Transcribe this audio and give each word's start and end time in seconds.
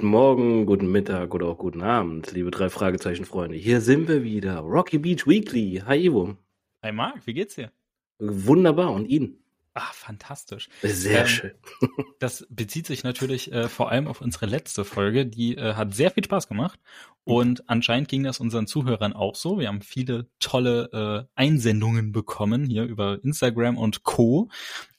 Guten 0.00 0.12
Morgen, 0.12 0.64
guten 0.64 0.90
Mittag 0.90 1.34
oder 1.34 1.44
auch 1.44 1.58
guten 1.58 1.82
Abend, 1.82 2.32
liebe 2.32 2.50
drei 2.50 2.70
Fragezeichen 2.70 3.26
Freunde. 3.26 3.58
Hier 3.58 3.82
sind 3.82 4.08
wir 4.08 4.22
wieder. 4.22 4.60
Rocky 4.60 4.96
Beach 4.96 5.26
Weekly. 5.26 5.82
Hi 5.84 6.06
Ivo. 6.06 6.38
Hi 6.82 6.90
Marc, 6.90 7.26
wie 7.26 7.34
geht's 7.34 7.56
dir? 7.56 7.70
Wunderbar. 8.18 8.92
Und 8.92 9.04
Ihnen? 9.10 9.44
Ah, 9.74 9.92
fantastisch. 9.92 10.68
Sehr 10.82 11.20
ähm, 11.20 11.26
schön. 11.26 11.52
das 12.18 12.46
bezieht 12.50 12.86
sich 12.86 13.04
natürlich 13.04 13.52
äh, 13.52 13.68
vor 13.68 13.90
allem 13.90 14.08
auf 14.08 14.20
unsere 14.20 14.46
letzte 14.46 14.84
Folge. 14.84 15.26
Die 15.26 15.56
äh, 15.56 15.74
hat 15.74 15.94
sehr 15.94 16.10
viel 16.10 16.24
Spaß 16.24 16.48
gemacht. 16.48 16.80
Und 17.22 17.68
anscheinend 17.68 18.08
ging 18.08 18.24
das 18.24 18.40
unseren 18.40 18.66
Zuhörern 18.66 19.12
auch 19.12 19.36
so. 19.36 19.58
Wir 19.58 19.68
haben 19.68 19.82
viele 19.82 20.28
tolle 20.40 21.28
äh, 21.36 21.40
Einsendungen 21.40 22.12
bekommen 22.12 22.64
hier 22.64 22.84
über 22.84 23.22
Instagram 23.22 23.76
und 23.78 24.02
Co. 24.02 24.48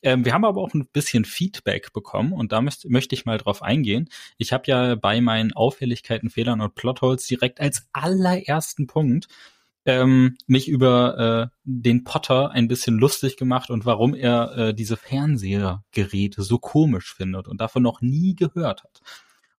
Ähm, 0.04 0.24
wir 0.24 0.34
haben 0.34 0.46
aber 0.46 0.62
auch 0.62 0.74
ein 0.74 0.88
bisschen 0.88 1.26
Feedback 1.26 1.92
bekommen 1.92 2.32
und 2.32 2.52
da 2.52 2.62
müsst, 2.62 2.90
möchte 2.90 3.16
ich 3.16 3.26
mal 3.26 3.38
drauf 3.38 3.62
eingehen. 3.62 4.08
Ich 4.38 4.54
habe 4.54 4.64
ja 4.68 4.96
bei 4.96 5.20
meinen 5.20 5.52
Auffälligkeiten, 5.52 6.30
Fehlern 6.30 6.62
und 6.62 6.76
Plotholes 6.76 7.26
direkt 7.26 7.60
als 7.60 7.88
allerersten 7.92 8.88
Punkt 8.88 9.28
ähm, 9.86 10.38
mich 10.48 10.68
über 10.68 11.52
äh, 11.52 11.58
den 11.64 12.04
Potter 12.04 12.52
ein 12.52 12.68
bisschen 12.68 12.98
lustig 12.98 13.38
gemacht 13.38 13.70
und 13.70 13.86
warum 13.86 14.14
er 14.14 14.58
äh, 14.58 14.74
diese 14.74 14.98
Fernsehgeräte 14.98 16.44
so 16.44 16.60
komisch 16.60 17.14
findet 17.14 17.48
und 17.48 17.62
davon 17.62 17.84
noch 17.84 18.02
nie 18.02 18.36
gehört 18.36 18.84
hat. 18.84 19.02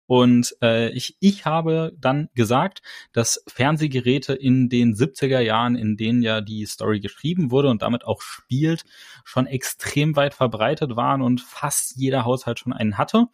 Und 0.07 0.55
äh, 0.61 0.91
ich, 0.91 1.17
ich 1.21 1.47
habe 1.47 1.93
dann 1.99 2.29
gesagt, 2.35 2.83
dass 3.13 3.43
Fernsehgeräte 3.47 4.35
in 4.35 4.69
den 4.69 4.95
70er 4.95 5.41
Jahren, 5.41 5.75
in 5.75 5.97
denen 5.97 6.23
ja 6.23 6.41
die 6.41 6.67
Story 6.67 7.01
geschrieben 7.01 7.51
wurde 7.51 7.71
und 7.71 7.83
damit 7.83 8.05
auch 8.05 8.21
spielt, 8.21 8.85
schon 9.25 9.47
extrem 9.47 10.15
weit 10.15 10.35
verbreitet 10.35 10.97
waren 10.97 11.23
und 11.23 11.41
fast 11.41 11.97
jeder 11.97 12.25
Haushalt 12.25 12.59
schon 12.59 12.73
einen 12.73 12.99
hatte. 12.99 13.29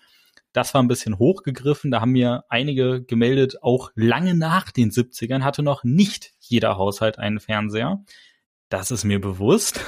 Das 0.59 0.75
war 0.75 0.83
ein 0.83 0.89
bisschen 0.89 1.21
hochgegriffen. 1.21 1.93
Da 1.93 2.01
haben 2.01 2.11
mir 2.11 2.43
einige 2.49 3.05
gemeldet, 3.05 3.63
auch 3.63 3.93
lange 3.95 4.35
nach 4.35 4.73
den 4.73 4.91
70ern 4.91 5.45
hatte 5.45 5.63
noch 5.63 5.85
nicht 5.85 6.33
jeder 6.41 6.77
Haushalt 6.77 7.17
einen 7.17 7.39
Fernseher. 7.39 8.05
Das 8.69 8.91
ist 8.91 9.05
mir 9.05 9.21
bewusst. 9.21 9.79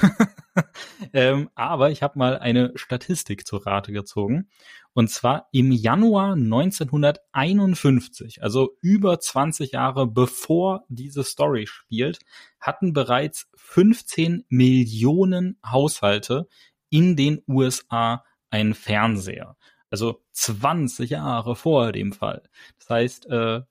ähm, 1.13 1.49
aber 1.55 1.91
ich 1.91 2.03
habe 2.03 2.17
mal 2.17 2.39
eine 2.39 2.71
Statistik 2.75 3.45
zu 3.45 3.57
Rate 3.57 3.91
gezogen. 3.91 4.47
Und 4.93 5.09
zwar 5.09 5.49
im 5.51 5.73
Januar 5.73 6.35
1951, 6.35 8.41
also 8.41 8.77
über 8.79 9.19
20 9.19 9.73
Jahre 9.73 10.07
bevor 10.07 10.85
diese 10.87 11.25
Story 11.25 11.67
spielt, 11.67 12.19
hatten 12.61 12.93
bereits 12.93 13.49
15 13.57 14.45
Millionen 14.47 15.59
Haushalte 15.65 16.47
in 16.89 17.17
den 17.17 17.41
USA 17.45 18.23
einen 18.49 18.73
Fernseher. 18.73 19.57
Also 19.91 20.21
20 20.31 21.09
Jahre 21.09 21.55
vor 21.55 21.91
dem 21.91 22.13
Fall. 22.13 22.43
Das 22.79 22.89
heißt, 22.89 23.25
äh, 23.27 23.61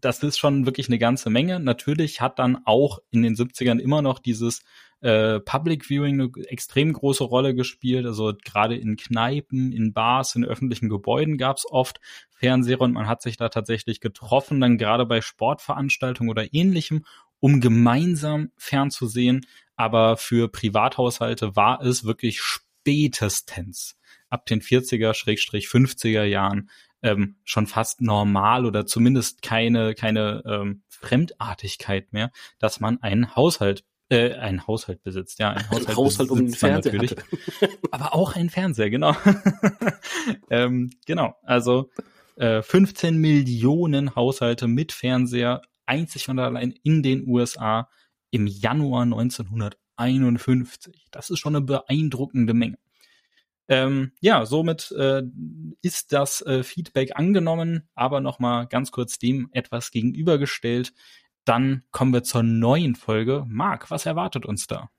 das 0.00 0.22
ist 0.22 0.38
schon 0.38 0.66
wirklich 0.66 0.88
eine 0.88 0.98
ganze 0.98 1.30
Menge. 1.30 1.58
Natürlich 1.58 2.20
hat 2.20 2.38
dann 2.38 2.62
auch 2.64 3.00
in 3.10 3.22
den 3.22 3.34
70ern 3.34 3.80
immer 3.80 4.00
noch 4.00 4.20
dieses 4.20 4.62
äh, 5.00 5.40
Public 5.40 5.84
Viewing 5.84 6.20
eine 6.20 6.30
extrem 6.46 6.92
große 6.92 7.24
Rolle 7.24 7.54
gespielt. 7.54 8.06
Also 8.06 8.32
gerade 8.44 8.76
in 8.76 8.96
Kneipen, 8.96 9.72
in 9.72 9.92
Bars, 9.92 10.34
in 10.34 10.44
öffentlichen 10.44 10.88
Gebäuden 10.88 11.38
gab 11.38 11.56
es 11.58 11.66
oft 11.68 12.00
Fernseher 12.30 12.80
und 12.80 12.92
man 12.92 13.08
hat 13.08 13.20
sich 13.20 13.36
da 13.36 13.48
tatsächlich 13.48 14.00
getroffen, 14.00 14.60
dann 14.60 14.78
gerade 14.78 15.06
bei 15.06 15.20
Sportveranstaltungen 15.20 16.30
oder 16.30 16.54
ähnlichem, 16.54 17.04
um 17.40 17.60
gemeinsam 17.60 18.52
fernzusehen. 18.56 19.44
Aber 19.76 20.16
für 20.16 20.48
Privathaushalte 20.48 21.56
war 21.56 21.82
es 21.82 22.04
wirklich 22.04 22.40
spätestens 22.40 23.96
ab 24.30 24.46
den 24.46 24.60
40er, 24.60 25.14
Schrägstrich 25.14 25.66
50er 25.66 26.24
Jahren 26.24 26.70
ähm, 27.02 27.36
schon 27.44 27.66
fast 27.66 28.00
normal 28.00 28.64
oder 28.64 28.86
zumindest 28.86 29.42
keine, 29.42 29.94
keine 29.94 30.42
ähm, 30.46 30.82
Fremdartigkeit 30.88 32.12
mehr, 32.12 32.30
dass 32.58 32.80
man 32.80 33.02
einen 33.02 33.36
Haushalt 33.36 33.84
äh, 34.10 34.34
einen 34.34 34.66
Haushalt 34.66 35.02
besitzt, 35.02 35.38
ja, 35.38 35.50
ein 35.50 35.70
Haushalt, 35.70 35.96
Haushalt 35.96 36.30
um 36.30 36.38
den 36.38 36.54
Fernseher. 36.54 36.92
natürlich, 36.92 37.16
aber 37.90 38.14
auch 38.14 38.36
ein 38.36 38.50
Fernseher, 38.50 38.90
genau, 38.90 39.16
ähm, 40.50 40.90
genau, 41.06 41.34
also 41.42 41.90
äh, 42.36 42.62
15 42.62 43.16
Millionen 43.16 44.14
Haushalte 44.14 44.66
mit 44.66 44.92
Fernseher, 44.92 45.62
einzig 45.86 46.28
und 46.28 46.38
allein 46.38 46.72
in 46.82 47.02
den 47.02 47.26
USA 47.26 47.88
im 48.30 48.46
Januar 48.46 49.02
1951. 49.02 51.06
Das 51.10 51.30
ist 51.30 51.38
schon 51.38 51.56
eine 51.56 51.64
beeindruckende 51.64 52.54
Menge. 52.54 52.78
Ähm, 53.68 54.12
ja, 54.20 54.44
somit 54.44 54.92
äh, 54.92 55.22
ist 55.80 56.12
das 56.12 56.42
äh, 56.42 56.62
Feedback 56.62 57.12
angenommen, 57.16 57.88
aber 57.94 58.20
nochmal 58.20 58.66
ganz 58.66 58.90
kurz 58.90 59.18
dem 59.18 59.48
etwas 59.52 59.90
gegenübergestellt. 59.90 60.92
Dann 61.44 61.82
kommen 61.90 62.12
wir 62.12 62.22
zur 62.22 62.42
neuen 62.42 62.94
Folge. 62.94 63.44
Marc, 63.46 63.90
was 63.90 64.06
erwartet 64.06 64.46
uns 64.46 64.66
da? 64.66 64.90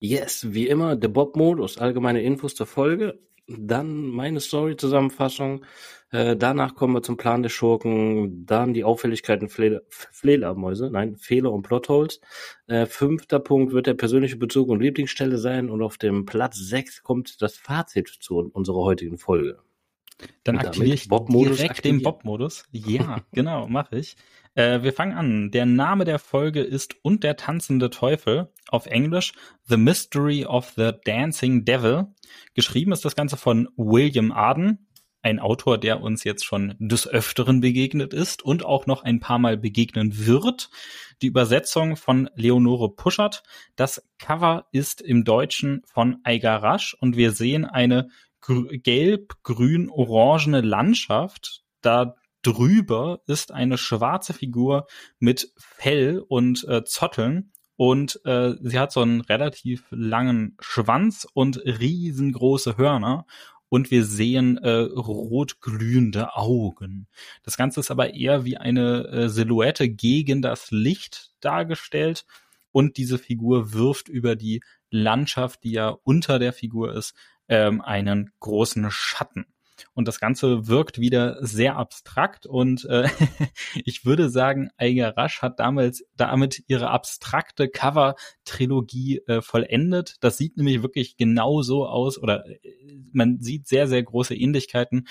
Yes, 0.00 0.52
wie 0.52 0.66
immer, 0.66 0.96
der 0.96 1.08
Bob-Modus, 1.08 1.78
allgemeine 1.78 2.22
Infos 2.22 2.54
zur 2.54 2.66
Folge, 2.66 3.20
dann 3.46 4.06
meine 4.06 4.40
Story-Zusammenfassung, 4.40 5.64
äh, 6.10 6.36
danach 6.36 6.74
kommen 6.74 6.94
wir 6.94 7.02
zum 7.02 7.16
Plan 7.16 7.42
der 7.42 7.50
Schurken, 7.50 8.44
dann 8.46 8.74
die 8.74 8.84
Auffälligkeiten 8.84 9.48
Fledermäuse, 9.48 10.90
nein, 10.90 11.16
Fehler 11.16 11.52
und 11.52 11.62
Plotholes. 11.62 12.20
Äh, 12.66 12.86
fünfter 12.86 13.38
Punkt 13.38 13.72
wird 13.72 13.86
der 13.86 13.94
persönliche 13.94 14.36
Bezug 14.36 14.68
und 14.68 14.80
Lieblingsstelle 14.80 15.38
sein 15.38 15.70
und 15.70 15.82
auf 15.82 15.98
dem 15.98 16.26
Platz 16.26 16.56
sechs 16.56 17.02
kommt 17.02 17.40
das 17.42 17.56
Fazit 17.56 18.08
zu 18.08 18.38
unserer 18.52 18.78
heutigen 18.78 19.18
Folge. 19.18 19.58
Dann 20.44 20.58
aktiviere 20.58 20.94
ich 20.94 21.08
Bob 21.08 21.28
direkt 21.30 21.70
aktivieren. 21.70 21.98
den 21.98 22.04
Bob-Modus. 22.04 22.64
Ja, 22.72 23.22
genau, 23.32 23.68
mache 23.68 23.96
ich. 23.98 24.16
Äh, 24.54 24.82
wir 24.82 24.92
fangen 24.92 25.16
an. 25.16 25.50
Der 25.50 25.64
Name 25.64 26.04
der 26.04 26.18
Folge 26.18 26.60
ist 26.60 26.96
Und 27.02 27.24
der 27.24 27.36
tanzende 27.36 27.88
Teufel. 27.88 28.52
Auf 28.68 28.86
Englisch 28.86 29.32
The 29.64 29.76
Mystery 29.76 30.44
of 30.44 30.74
the 30.76 30.90
Dancing 31.04 31.64
Devil. 31.64 32.08
Geschrieben 32.54 32.92
ist 32.92 33.04
das 33.04 33.16
Ganze 33.16 33.36
von 33.36 33.68
William 33.76 34.32
Arden 34.32 34.89
ein 35.22 35.38
Autor, 35.38 35.78
der 35.78 36.00
uns 36.00 36.24
jetzt 36.24 36.44
schon 36.44 36.74
des 36.78 37.06
Öfteren 37.06 37.60
begegnet 37.60 38.14
ist 38.14 38.42
und 38.42 38.64
auch 38.64 38.86
noch 38.86 39.02
ein 39.02 39.20
paar 39.20 39.38
Mal 39.38 39.56
begegnen 39.56 40.26
wird. 40.26 40.70
Die 41.22 41.26
Übersetzung 41.26 41.96
von 41.96 42.28
Leonore 42.34 42.94
Puschert. 42.94 43.42
Das 43.76 44.06
Cover 44.18 44.66
ist 44.72 45.00
im 45.00 45.24
Deutschen 45.24 45.82
von 45.84 46.18
Eiger 46.24 46.62
Rasch 46.62 46.96
und 46.98 47.16
wir 47.16 47.32
sehen 47.32 47.64
eine 47.64 48.08
gelb-grün-orangene 48.46 50.62
Landschaft. 50.62 51.62
Da 51.82 52.16
drüber 52.42 53.20
ist 53.26 53.52
eine 53.52 53.76
schwarze 53.76 54.32
Figur 54.32 54.86
mit 55.18 55.52
Fell 55.58 56.24
und 56.26 56.66
äh, 56.66 56.84
Zotteln 56.84 57.52
und 57.80 58.20
äh, 58.26 58.56
sie 58.60 58.78
hat 58.78 58.92
so 58.92 59.00
einen 59.00 59.22
relativ 59.22 59.86
langen 59.90 60.54
Schwanz 60.60 61.26
und 61.32 61.62
riesengroße 61.64 62.76
Hörner 62.76 63.24
und 63.70 63.90
wir 63.90 64.04
sehen 64.04 64.58
äh, 64.58 64.70
rot 64.70 65.62
glühende 65.62 66.34
Augen. 66.36 67.06
Das 67.42 67.56
Ganze 67.56 67.80
ist 67.80 67.90
aber 67.90 68.12
eher 68.12 68.44
wie 68.44 68.58
eine 68.58 69.06
äh, 69.06 69.28
Silhouette 69.30 69.88
gegen 69.88 70.42
das 70.42 70.70
Licht 70.70 71.30
dargestellt 71.40 72.26
und 72.72 72.98
diese 72.98 73.18
Figur 73.18 73.72
wirft 73.72 74.08
über 74.08 74.36
die 74.36 74.62
Landschaft, 74.90 75.64
die 75.64 75.72
ja 75.72 75.88
unter 75.88 76.38
der 76.38 76.52
Figur 76.52 76.94
ist, 76.94 77.14
ähm, 77.48 77.80
einen 77.80 78.32
großen 78.40 78.90
Schatten. 78.90 79.46
Und 79.94 80.08
das 80.08 80.20
Ganze 80.20 80.68
wirkt 80.68 80.98
wieder 80.98 81.38
sehr 81.44 81.76
abstrakt 81.76 82.46
und 82.46 82.84
äh, 82.86 83.08
ich 83.84 84.04
würde 84.04 84.30
sagen, 84.30 84.70
Eiger 84.76 85.16
Rasch 85.16 85.42
hat 85.42 85.60
damals 85.60 86.04
damit 86.16 86.62
ihre 86.66 86.90
abstrakte 86.90 87.68
Cover-Trilogie 87.68 89.22
äh, 89.26 89.42
vollendet. 89.42 90.16
Das 90.20 90.36
sieht 90.36 90.56
nämlich 90.56 90.82
wirklich 90.82 91.16
genau 91.16 91.62
so 91.62 91.86
aus 91.86 92.18
oder 92.18 92.46
äh, 92.46 92.58
man 93.12 93.40
sieht 93.40 93.66
sehr, 93.66 93.86
sehr 93.86 94.02
große 94.02 94.34
Ähnlichkeiten 94.34 95.06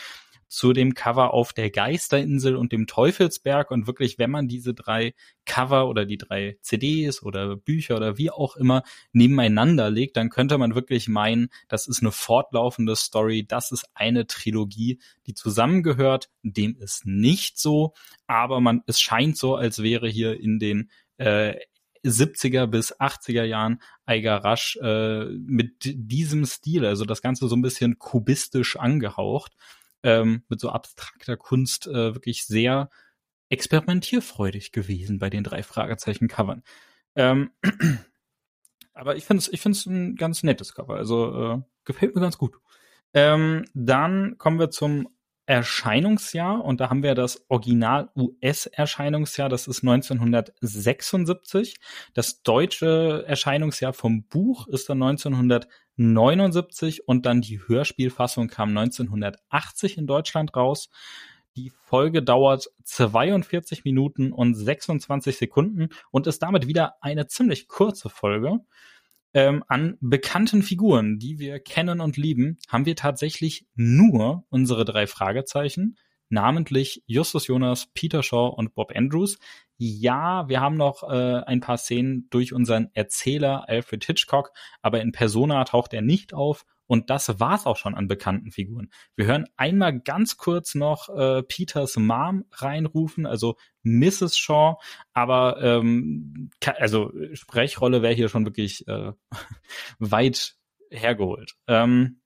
zu 0.50 0.74
dem 0.74 0.96
Cover 0.96 1.34
auf 1.34 1.54
der 1.54 1.69
Geisterinsel 1.69 2.56
und 2.56 2.72
dem 2.72 2.88
Teufelsberg. 2.88 3.69
Und 3.69 3.88
wirklich, 3.88 4.18
wenn 4.18 4.31
man 4.31 4.48
diese 4.48 4.74
drei 4.74 5.13
Cover 5.46 5.88
oder 5.88 6.06
die 6.06 6.18
drei 6.18 6.57
CDs 6.62 7.22
oder 7.22 7.56
Bücher 7.56 7.96
oder 7.96 8.18
wie 8.18 8.31
auch 8.31 8.56
immer 8.56 8.84
nebeneinander 9.13 9.92
legt, 9.92 10.18
dann 10.18 10.30
könnte 10.30 10.57
man 10.57 10.74
wirklich 10.74 11.07
meinen, 11.07 11.50
das 11.68 11.88
ist 11.88 12.01
eine 12.01 12.12
fortlaufende 12.12 12.96
Story, 12.96 13.46
das 13.48 13.72
ist 13.72 13.86
eine 13.94 14.25
Trilogie, 14.25 15.00
die 15.28 15.36
zusammengehört. 15.36 16.30
Dem 16.42 16.75
ist 16.75 17.06
nicht 17.06 17.60
so, 17.60 17.94
aber 18.25 18.60
man, 18.60 18.81
es 18.88 19.00
scheint 19.00 19.38
so, 19.38 19.56
als 19.56 19.84
wäre 19.84 20.10
hier 20.10 20.40
in 20.40 20.57
den 20.57 20.90
äh, 21.18 21.56
70er 22.04 22.66
bis 22.66 22.96
80er 22.98 23.44
Jahren 23.44 23.81
Eiger 24.06 24.38
Rasch 24.38 24.78
äh, 24.81 25.25
mit 25.25 25.81
diesem 25.84 26.46
Stil, 26.46 26.86
also 26.86 27.06
das 27.06 27.22
Ganze 27.22 27.48
so 27.48 27.56
ein 27.56 27.62
bisschen 27.62 28.00
kubistisch 28.00 28.78
angehaucht 28.78 29.54
ähm, 30.04 30.44
mit 30.50 30.60
so 30.60 30.69
abstrakter 30.69 31.38
Kunst 31.38 31.88
äh, 31.88 32.13
wirklich 32.16 32.46
sehr 32.46 32.90
experimentierfreudig 33.50 34.72
gewesen 34.72 35.19
bei 35.19 35.30
den 35.30 35.44
drei 35.44 35.63
Fragezeichen-Covern. 35.63 36.63
Ähm, 37.16 37.51
aber 38.94 39.16
ich 39.16 39.25
finde 39.25 39.42
es 39.42 39.48
ich 39.51 39.62
find's 39.62 39.86
ein 39.86 40.16
ganz 40.16 40.44
nettes 40.44 40.74
Cover, 40.74 40.96
also 40.96 41.54
äh, 41.54 41.62
gefällt 41.86 42.16
mir 42.16 42.22
ganz 42.22 42.38
gut. 42.38 42.56
Ähm, 43.13 43.66
dann 43.74 44.38
kommen 44.38 44.60
wir 44.60 44.69
zum 44.69 45.10
Erscheinungsjahr 45.48 46.63
und 46.63 46.80
da 46.80 46.92
haben 46.92 47.01
wir 47.01 47.16
das 47.16 47.44
Original 47.50 48.12
US-Erscheinungsjahr, 48.16 49.50
das 49.50 49.68
ist 49.68 49.81
1976. 49.81 51.78
Das 52.13 52.44
deutsche 52.44 53.25
Erscheinungsjahr 53.25 53.94
vom 53.94 54.25
Buch 54.25 54.68
ist 54.68 54.90
dann 54.90 55.01
1979 56.00 57.07
und 57.07 57.25
dann 57.25 57.42
die 57.42 57.60
Hörspielfassung 57.68 58.48
kam 58.48 58.69
1980 58.69 59.98
in 59.98 60.07
Deutschland 60.07 60.56
raus. 60.56 60.90
Die 61.57 61.72
Folge 61.72 62.24
dauert 62.24 62.69
42 62.86 63.84
Minuten 63.84 64.31
und 64.31 64.56
26 64.56 65.38
Sekunden 65.38 65.90
und 66.10 66.25
ist 66.25 66.42
damit 66.42 66.68
wieder 66.68 66.96
eine 67.01 67.28
ziemlich 67.28 67.68
kurze 67.68 68.10
Folge 68.10 68.60
ähm, 69.34 69.63
an 69.68 69.98
bekannten 70.00 70.63
Figuren, 70.63 71.19
die 71.19 71.38
wir 71.40 71.60
kennen 71.60 72.00
und 72.00 72.18
lieben, 72.18 72.57
haben 72.68 72.86
wir 72.86 72.96
tatsächlich 72.96 73.68
nur 73.75 74.46
unsere 74.50 74.86
drei 74.86 75.06
Fragezeichen, 75.06 75.98
namentlich 76.30 77.04
Justus 77.06 77.48
Jonas, 77.48 77.88
Peter 77.94 78.24
Shaw 78.24 78.54
und 78.56 78.74
Bob 78.74 78.92
Andrews. 78.96 79.38
Ja, 79.78 80.48
wir 80.50 80.62
haben 80.62 80.78
noch 80.78 81.04
äh, 81.04 81.42
ein 81.46 81.62
paar 81.62 81.78
Szenen 81.78 82.28
durch 82.30 82.54
unseren 82.54 82.90
Erzähler 82.94 83.68
Alfred 83.68 84.04
Hitchcock, 84.04 84.52
aber 84.81 85.02
in 85.02 85.12
Persona 85.12 85.64
taucht 85.64 85.94
er 85.94 86.02
nicht 86.02 86.34
auf 86.34 86.66
und 86.90 87.12
das 87.12 87.40
war's 87.40 87.68
auch 87.68 87.78
schon 87.78 87.94
an 87.94 88.08
bekannten 88.08 88.52
Figuren. 88.52 88.90
Wir 89.16 89.28
hören 89.28 89.46
einmal 89.58 90.00
ganz 90.00 90.38
kurz 90.38 90.74
noch 90.74 91.08
äh, 91.10 91.44
Peters 91.44 91.98
Mom 91.98 92.46
reinrufen, 92.52 93.28
also 93.28 93.58
Mrs. 93.84 94.38
Shaw, 94.38 94.78
aber 95.14 95.62
ähm, 95.62 96.50
also 96.80 97.14
Sprechrolle 97.34 98.02
wäre 98.02 98.16
hier 98.16 98.28
schon 98.28 98.46
wirklich 98.46 98.88
äh, 98.88 99.14
weit 100.00 100.56
hergeholt. 100.90 101.54
Ähm, 101.68 102.22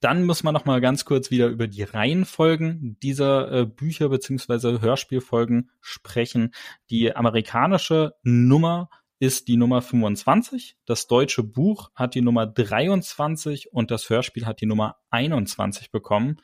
dann 0.00 0.24
muss 0.24 0.42
man 0.42 0.54
noch 0.54 0.64
mal 0.64 0.80
ganz 0.80 1.04
kurz 1.04 1.30
wieder 1.30 1.48
über 1.48 1.66
die 1.66 1.82
Reihenfolgen 1.82 2.98
dieser 3.02 3.52
äh, 3.52 3.66
Bücher 3.66 4.08
beziehungsweise 4.08 4.80
Hörspielfolgen 4.80 5.70
sprechen. 5.80 6.52
Die 6.90 7.14
amerikanische 7.14 8.14
Nummer 8.22 8.88
ist 9.20 9.48
die 9.48 9.58
Nummer 9.58 9.82
25, 9.82 10.78
das 10.86 11.06
deutsche 11.06 11.42
Buch 11.42 11.90
hat 11.94 12.14
die 12.14 12.22
Nummer 12.22 12.46
23 12.46 13.70
und 13.70 13.90
das 13.90 14.08
Hörspiel 14.08 14.46
hat 14.46 14.62
die 14.62 14.66
Nummer 14.66 14.96
21 15.10 15.90
bekommen. 15.90 16.40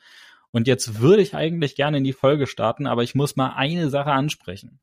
Und 0.51 0.67
jetzt 0.67 1.01
würde 1.01 1.23
ich 1.23 1.35
eigentlich 1.35 1.75
gerne 1.75 1.97
in 1.97 2.03
die 2.03 2.13
Folge 2.13 2.45
starten, 2.45 2.85
aber 2.85 3.01
ich 3.01 3.15
muss 3.15 3.35
mal 3.35 3.53
eine 3.55 3.89
Sache 3.89 4.11
ansprechen. 4.11 4.79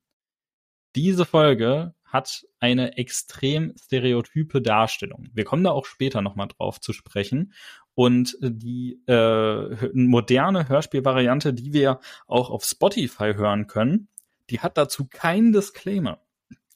Diese 0.97 1.25
Folge 1.25 1.95
hat 2.05 2.45
eine 2.61 2.97
extrem 2.97 3.75
stereotype 3.77 4.63
Darstellung. 4.63 5.29
Wir 5.33 5.45
kommen 5.45 5.65
da 5.65 5.71
auch 5.71 5.87
später 5.87 6.23
nochmal 6.23 6.49
drauf 6.49 6.81
zu 6.81 6.93
sprechen. 6.93 7.53
Und 7.95 8.37
die 8.41 9.01
äh, 9.07 9.89
moderne 9.93 10.69
Hörspielvariante, 10.69 11.55
die 11.55 11.73
wir 11.73 12.01
auch 12.27 12.51
auf 12.51 12.65
Spotify 12.65 13.35
hören 13.35 13.67
können, 13.67 14.09
die 14.51 14.61
hat 14.61 14.77
dazu 14.77 15.07
keinen 15.09 15.53
Disclaimer. 15.53 16.21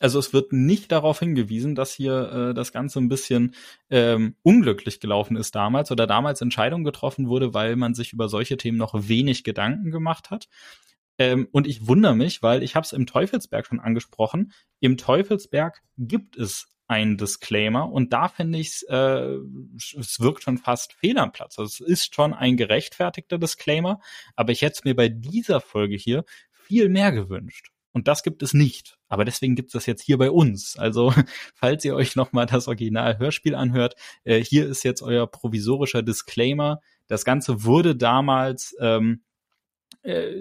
Also 0.01 0.19
es 0.19 0.33
wird 0.33 0.53
nicht 0.53 0.93
darauf 0.93 1.19
hingewiesen, 1.19 1.75
dass 1.75 1.93
hier 1.93 2.51
äh, 2.51 2.55
das 2.55 2.73
Ganze 2.73 3.01
ein 3.01 3.09
bisschen 3.09 3.55
ähm, 3.91 4.37
unglücklich 4.43 5.01
gelaufen 5.01 5.37
ist 5.37 5.55
damals 5.55 5.91
oder 5.91 6.07
damals 6.07 6.41
Entscheidung 6.41 6.85
getroffen 6.85 7.29
wurde, 7.29 7.53
weil 7.53 7.75
man 7.75 7.95
sich 7.95 8.13
über 8.13 8.29
solche 8.29 8.57
Themen 8.57 8.79
noch 8.79 8.95
wenig 8.95 9.43
Gedanken 9.43 9.91
gemacht 9.91 10.31
hat. 10.31 10.49
Ähm, 11.19 11.49
und 11.51 11.67
ich 11.67 11.89
wundere 11.89 12.15
mich, 12.15 12.43
weil 12.43 12.63
ich 12.63 12.77
habe 12.77 12.85
es 12.85 12.93
im 12.93 13.07
Teufelsberg 13.07 13.67
schon 13.67 13.81
angesprochen. 13.81 14.53
Im 14.79 14.97
Teufelsberg 14.97 15.83
gibt 15.97 16.37
es 16.37 16.69
einen 16.89 17.19
Disclaimer 17.19 17.93
und 17.93 18.13
da 18.13 18.29
finde 18.29 18.59
ich 18.59 18.83
äh, 18.89 19.37
es 19.99 20.19
wirkt 20.21 20.43
schon 20.43 20.59
fast 20.59 20.95
fehl 20.95 21.19
am 21.19 21.33
Platz. 21.33 21.59
Also 21.59 21.69
es 21.69 21.81
ist 21.81 22.15
schon 22.15 22.35
ein 22.35 22.57
gerechtfertigter 22.57 23.39
Disclaimer, 23.39 24.01
aber 24.35 24.53
ich 24.53 24.63
hätte 24.63 24.79
es 24.79 24.85
mir 24.85 24.97
bei 24.97 25.09
dieser 25.09 25.61
Folge 25.61 25.97
hier 25.97 26.25
viel 26.51 26.89
mehr 26.89 27.13
gewünscht. 27.13 27.71
Und 27.93 28.07
das 28.07 28.23
gibt 28.23 28.43
es 28.43 28.55
nicht. 28.55 28.97
Aber 29.09 29.25
deswegen 29.25 29.57
gibt 29.57 29.71
es 29.71 29.73
das 29.73 29.87
jetzt 29.87 30.03
hier 30.03 30.19
bei 30.19 30.31
uns. 30.31 30.79
Also, 30.79 31.13
falls 31.55 31.85
ihr 31.85 31.95
euch 31.95 32.17
nochmal 32.17 32.47
das 32.47 32.69
Original-Hörspiel 32.69 33.55
anhört, 33.55 33.95
äh, 34.25 34.43
hier 34.43 34.67
ist 34.67 34.83
jetzt 34.83 35.03
euer 35.03 35.27
provisorischer 35.27 36.03
Disclaimer. 36.03 36.81
Das 37.07 37.25
Ganze 37.25 37.65
wurde 37.65 37.97
damals 37.97 38.77
ähm, 38.81 39.23
äh, 39.23 39.28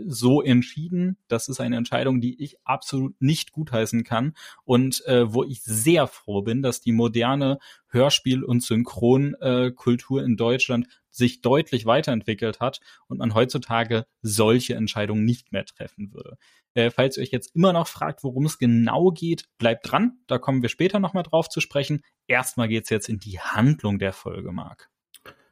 so 0.06 0.42
entschieden. 0.42 1.18
Das 1.28 1.50
ist 1.50 1.60
eine 1.60 1.78
Entscheidung, 1.78 2.22
die 2.22 2.42
ich 2.42 2.58
absolut 2.64 3.20
nicht 3.20 3.52
gutheißen 3.52 4.04
kann 4.04 4.34
und 4.64 5.06
äh, 5.08 5.34
wo 5.34 5.44
ich 5.44 5.62
sehr 5.64 6.08
froh 6.08 6.42
bin, 6.42 6.62
dass 6.62 6.80
die 6.80 6.92
moderne 6.92 7.58
Hörspiel- 7.90 8.44
und 8.44 8.64
Synchronkultur 8.64 10.22
äh, 10.22 10.26
in 10.26 10.38
Deutschland 10.38 10.88
sich 11.10 11.42
deutlich 11.42 11.86
weiterentwickelt 11.86 12.60
hat 12.60 12.80
und 13.08 13.18
man 13.18 13.34
heutzutage 13.34 14.06
solche 14.22 14.76
Entscheidungen 14.76 15.26
nicht 15.26 15.52
mehr 15.52 15.66
treffen 15.66 16.14
würde. 16.14 16.38
Äh, 16.76 16.92
falls 16.92 17.18
ihr 17.18 17.24
euch 17.24 17.32
jetzt 17.32 17.56
immer 17.56 17.74
noch 17.74 17.88
fragt, 17.88 18.24
worum 18.24 18.46
es 18.46 18.60
genau 18.60 19.10
geht, 19.10 19.46
bleibt 19.58 19.92
dran. 19.92 20.20
Da 20.28 20.38
kommen 20.38 20.62
wir 20.62 20.70
später 20.70 21.00
nochmal 21.00 21.24
drauf 21.24 21.50
zu 21.50 21.60
sprechen. 21.60 22.04
Erstmal 22.28 22.68
geht's 22.68 22.92
jetzt 22.92 23.10
in 23.10 23.18
die 23.18 23.40
Handlung 23.40 23.98
der 23.98 24.14
Folge, 24.14 24.52
Marc. 24.52 24.90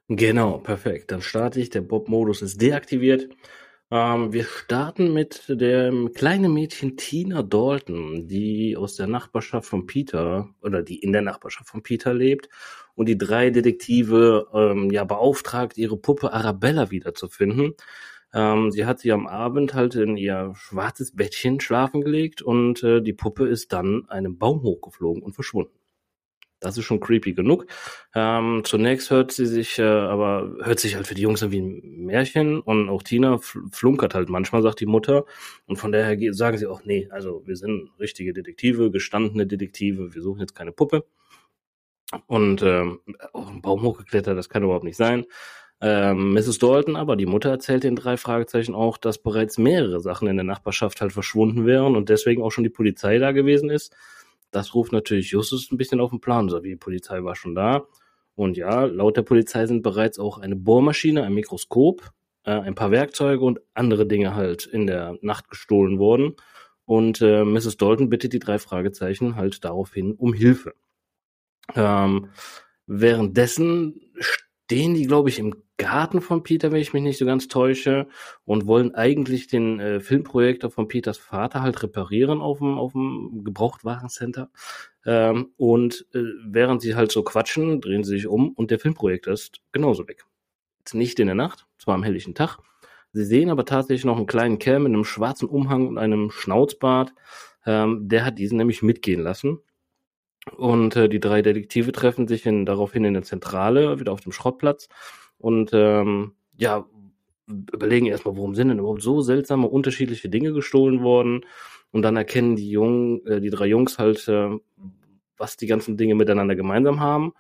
Genau, 0.08 0.60
perfekt. 0.60 1.12
Dann 1.12 1.22
starte 1.22 1.60
ich. 1.60 1.72
Der 1.72 1.82
Bob-Modus 1.82 2.44
ist 2.44 2.62
deaktiviert. 2.62 3.30
Ähm, 3.92 4.34
wir 4.34 4.46
starten 4.46 5.14
mit 5.14 5.48
dem 5.48 6.12
kleinen 6.14 6.54
Mädchen 6.54 6.98
Tina 6.98 7.44
Dalton, 7.44 8.28
die 8.28 8.76
aus 8.76 8.96
der 8.96 9.06
Nachbarschaft 9.08 9.68
von 9.70 9.86
Peter 9.86 10.50
oder 10.62 10.82
die 10.82 10.98
in 11.00 11.12
der 11.12 11.22
Nachbarschaft 11.22 11.70
von 11.70 11.84
Peter 11.84 12.14
lebt 12.14 12.50
und 12.96 13.08
die 13.08 13.18
drei 13.18 13.52
Detektive 13.52 14.48
ähm, 14.54 14.90
ja 14.92 15.04
beauftragt, 15.04 15.78
ihre 15.78 15.98
Puppe 15.98 16.34
Arabella 16.34 16.90
wiederzufinden. 16.90 17.76
Ähm, 18.34 18.72
sie 18.72 18.86
hat 18.88 19.00
sie 19.00 19.12
am 19.12 19.28
Abend 19.28 19.76
halt 19.76 19.96
in 19.96 20.18
ihr 20.18 20.54
schwarzes 20.56 21.16
Bettchen 21.16 21.60
schlafen 21.60 22.02
gelegt 22.02 22.42
und 22.42 22.84
äh, 22.84 23.02
die 23.02 23.14
Puppe 23.14 23.48
ist 23.48 23.72
dann 23.74 24.10
einem 24.10 24.38
Baum 24.40 24.64
hochgeflogen 24.64 25.22
und 25.24 25.34
verschwunden. 25.34 25.85
Das 26.60 26.78
ist 26.78 26.86
schon 26.86 27.00
creepy 27.00 27.34
genug. 27.34 27.68
Ähm, 28.16 28.62
zunächst 28.64 29.12
hört 29.12 29.32
sie 29.32 29.46
sich, 29.46 29.78
äh, 29.78 29.84
aber 29.84 30.56
hört 30.64 30.80
sich 30.80 30.96
halt 30.96 31.06
für 31.06 31.16
die 31.16 31.22
Jungs 31.22 31.50
wie 31.52 31.60
ein 31.60 32.06
Märchen 32.06 32.60
und 32.62 32.90
auch 32.90 33.04
Tina 33.04 33.40
flunkert 33.40 34.16
halt 34.16 34.30
manchmal, 34.30 34.62
sagt 34.62 34.80
die 34.80 34.86
Mutter. 34.86 35.26
Und 35.68 35.78
von 35.78 35.92
daher 35.92 36.18
sagen 36.34 36.58
sie 36.58 36.68
auch, 36.68 36.84
nee, 36.86 37.08
also 37.12 37.44
wir 37.46 37.56
sind 37.56 37.92
richtige 38.00 38.34
Detektive, 38.34 38.90
gestandene 38.92 39.46
Detektive, 39.46 40.14
wir 40.16 40.22
suchen 40.22 40.40
jetzt 40.42 40.56
keine 40.56 40.72
Puppe. 40.72 41.06
Und 42.28 42.62
ähm, 42.62 43.00
auch 43.34 43.50
ein 43.50 43.62
Baum 43.62 43.82
hochgeklettert, 43.82 44.38
das 44.38 44.50
kann 44.50 44.64
überhaupt 44.64 44.84
nicht 44.86 44.98
sein. 44.98 45.26
Ähm, 45.82 46.34
Mrs. 46.34 46.60
Dalton 46.60 46.96
aber, 46.96 47.16
die 47.16 47.26
Mutter 47.26 47.50
erzählt 47.50 47.84
den 47.84 47.96
drei 47.96 48.18
Fragezeichen 48.18 48.74
auch, 48.74 48.98
dass 48.98 49.18
bereits 49.18 49.58
mehrere 49.58 50.00
Sachen 50.00 50.28
in 50.28 50.38
der 50.38 50.46
Nachbarschaft 50.46 51.02
halt 51.02 51.12
verschwunden 51.12 51.66
wären 51.66 51.96
und 51.96 52.10
deswegen 52.10 52.42
auch 52.42 52.52
schon 52.52 52.64
die 52.64 52.70
Polizei 52.70 53.18
da 53.18 53.32
gewesen 53.34 53.70
ist. 53.70 53.94
Das 54.56 54.74
ruft 54.74 54.94
natürlich 54.94 55.32
Justus 55.32 55.70
ein 55.70 55.78
bisschen 55.78 56.00
auf 56.00 56.12
den 56.12 56.22
Plan, 56.22 56.48
so 56.48 56.64
wie 56.64 56.70
die 56.70 56.76
Polizei 56.78 57.22
war 57.24 57.36
schon 57.36 57.56
da. 57.56 57.88
Und 58.36 58.56
ja, 58.56 58.86
laut 58.86 59.18
der 59.18 59.22
Polizei 59.24 59.66
sind 59.66 59.82
bereits 59.82 60.18
auch 60.18 60.38
eine 60.38 60.56
Bohrmaschine, 60.56 61.24
ein 61.24 61.34
Mikroskop, 61.34 62.10
äh, 62.44 62.52
ein 62.52 62.74
paar 62.74 62.92
Werkzeuge 62.92 63.44
und 63.44 63.60
andere 63.74 64.08
Dinge 64.08 64.34
halt 64.34 64.66
in 64.66 64.88
der 64.88 65.18
Nacht 65.22 65.50
gestohlen 65.50 66.00
worden. 66.00 66.36
Und 66.86 67.22
äh, 67.22 67.44
Mrs. 67.44 67.76
Dalton 67.76 68.10
bittet 68.10 68.32
die 68.32 68.40
drei 68.40 68.58
Fragezeichen 68.58 69.36
halt 69.36 69.66
daraufhin 69.66 70.14
um 70.14 70.34
Hilfe. 70.34 70.74
Ähm, 71.76 72.30
währenddessen 72.88 74.00
stehen 74.20 74.94
die, 74.94 75.06
glaube 75.06 75.28
ich, 75.28 75.40
im 75.40 75.65
Garten 75.78 76.22
von 76.22 76.44
Peter, 76.44 76.72
wenn 76.72 76.82
ich 76.82 76.94
mich 76.94 77.04
nicht 77.04 77.18
so 77.18 77.26
ganz 77.26 77.48
täusche, 77.48 78.08
und 78.46 78.66
wollen 78.66 78.96
eigentlich 78.96 79.48
den 79.48 79.80
äh, 79.80 80.00
Filmprojektor 80.00 80.72
von 80.72 80.88
Peters 80.88 81.18
Vater 81.18 81.62
halt 81.62 81.84
reparieren 81.84 82.42
auf 82.42 82.60
dem, 82.60 82.78
auf 82.78 82.94
dem 82.94 83.44
Gebrauchtwarencenter. 83.44 84.50
Ähm, 85.06 85.52
und 85.58 86.06
äh, 86.14 86.24
während 86.46 86.82
sie 86.82 86.96
halt 86.96 87.12
so 87.12 87.24
quatschen, 87.24 87.82
drehen 87.82 88.04
sie 88.04 88.16
sich 88.16 88.28
um 88.28 88.52
und 88.52 88.72
der 88.72 88.80
Filmprojektor 88.80 89.34
ist 89.34 89.62
genauso 89.72 90.08
weg. 90.08 90.26
Jetzt 90.80 90.94
nicht 90.94 91.20
in 91.20 91.28
der 91.28 91.36
Nacht, 91.36 91.66
zwar 91.78 91.96
am 91.96 92.04
helllichen 92.04 92.36
Tag. 92.36 92.60
Sie 93.12 93.26
sehen 93.26 93.50
aber 93.50 93.66
tatsächlich 93.66 94.06
noch 94.06 94.18
einen 94.18 94.28
kleinen 94.28 94.60
Kerl 94.60 94.80
mit 94.80 94.94
einem 94.94 95.06
schwarzen 95.06 95.48
Umhang 95.48 95.88
und 95.88 95.98
einem 95.98 96.32
Schnauzbart. 96.32 97.14
Ähm, 97.66 98.08
der 98.08 98.26
hat 98.26 98.40
diesen 98.40 98.58
nämlich 98.58 98.82
mitgehen 98.82 99.22
lassen. 99.22 99.60
Und 100.58 100.96
äh, 100.96 101.10
die 101.10 101.20
drei 101.20 101.42
Detektive 101.42 101.92
treffen 101.92 102.28
sich 102.28 102.46
in, 102.46 102.66
daraufhin 102.66 103.04
in 103.04 103.14
der 103.14 103.24
Zentrale, 103.24 104.00
wieder 104.00 104.12
auf 104.12 104.22
dem 104.22 104.32
Schrottplatz 104.32 104.90
und 105.46 105.70
ähm, 105.74 106.32
ja, 106.58 106.88
überlegen 107.46 108.08
erstmal, 108.08 108.36
warum 108.36 108.56
sind 108.56 108.70
denn 108.70 108.80
überhaupt 108.80 109.04
so 109.04 109.22
seltsame, 109.22 109.68
unterschiedliche 109.68 110.28
Dinge 110.28 110.54
gestohlen 110.54 111.04
worden? 111.04 111.46
Und 111.92 112.02
dann 112.02 112.18
erkennen 112.18 112.56
die 112.56 112.72
Jungen, 112.72 113.24
äh, 113.28 113.40
die 113.42 113.52
drei 113.52 113.68
Jungs 113.68 114.00
halt, 114.00 114.28
äh, 114.28 114.58
was 115.38 115.56
die 115.56 115.68
ganzen 115.68 115.98
Dinge 115.98 116.16
miteinander 116.16 116.56
gemeinsam 116.56 117.00
haben. 117.00 117.34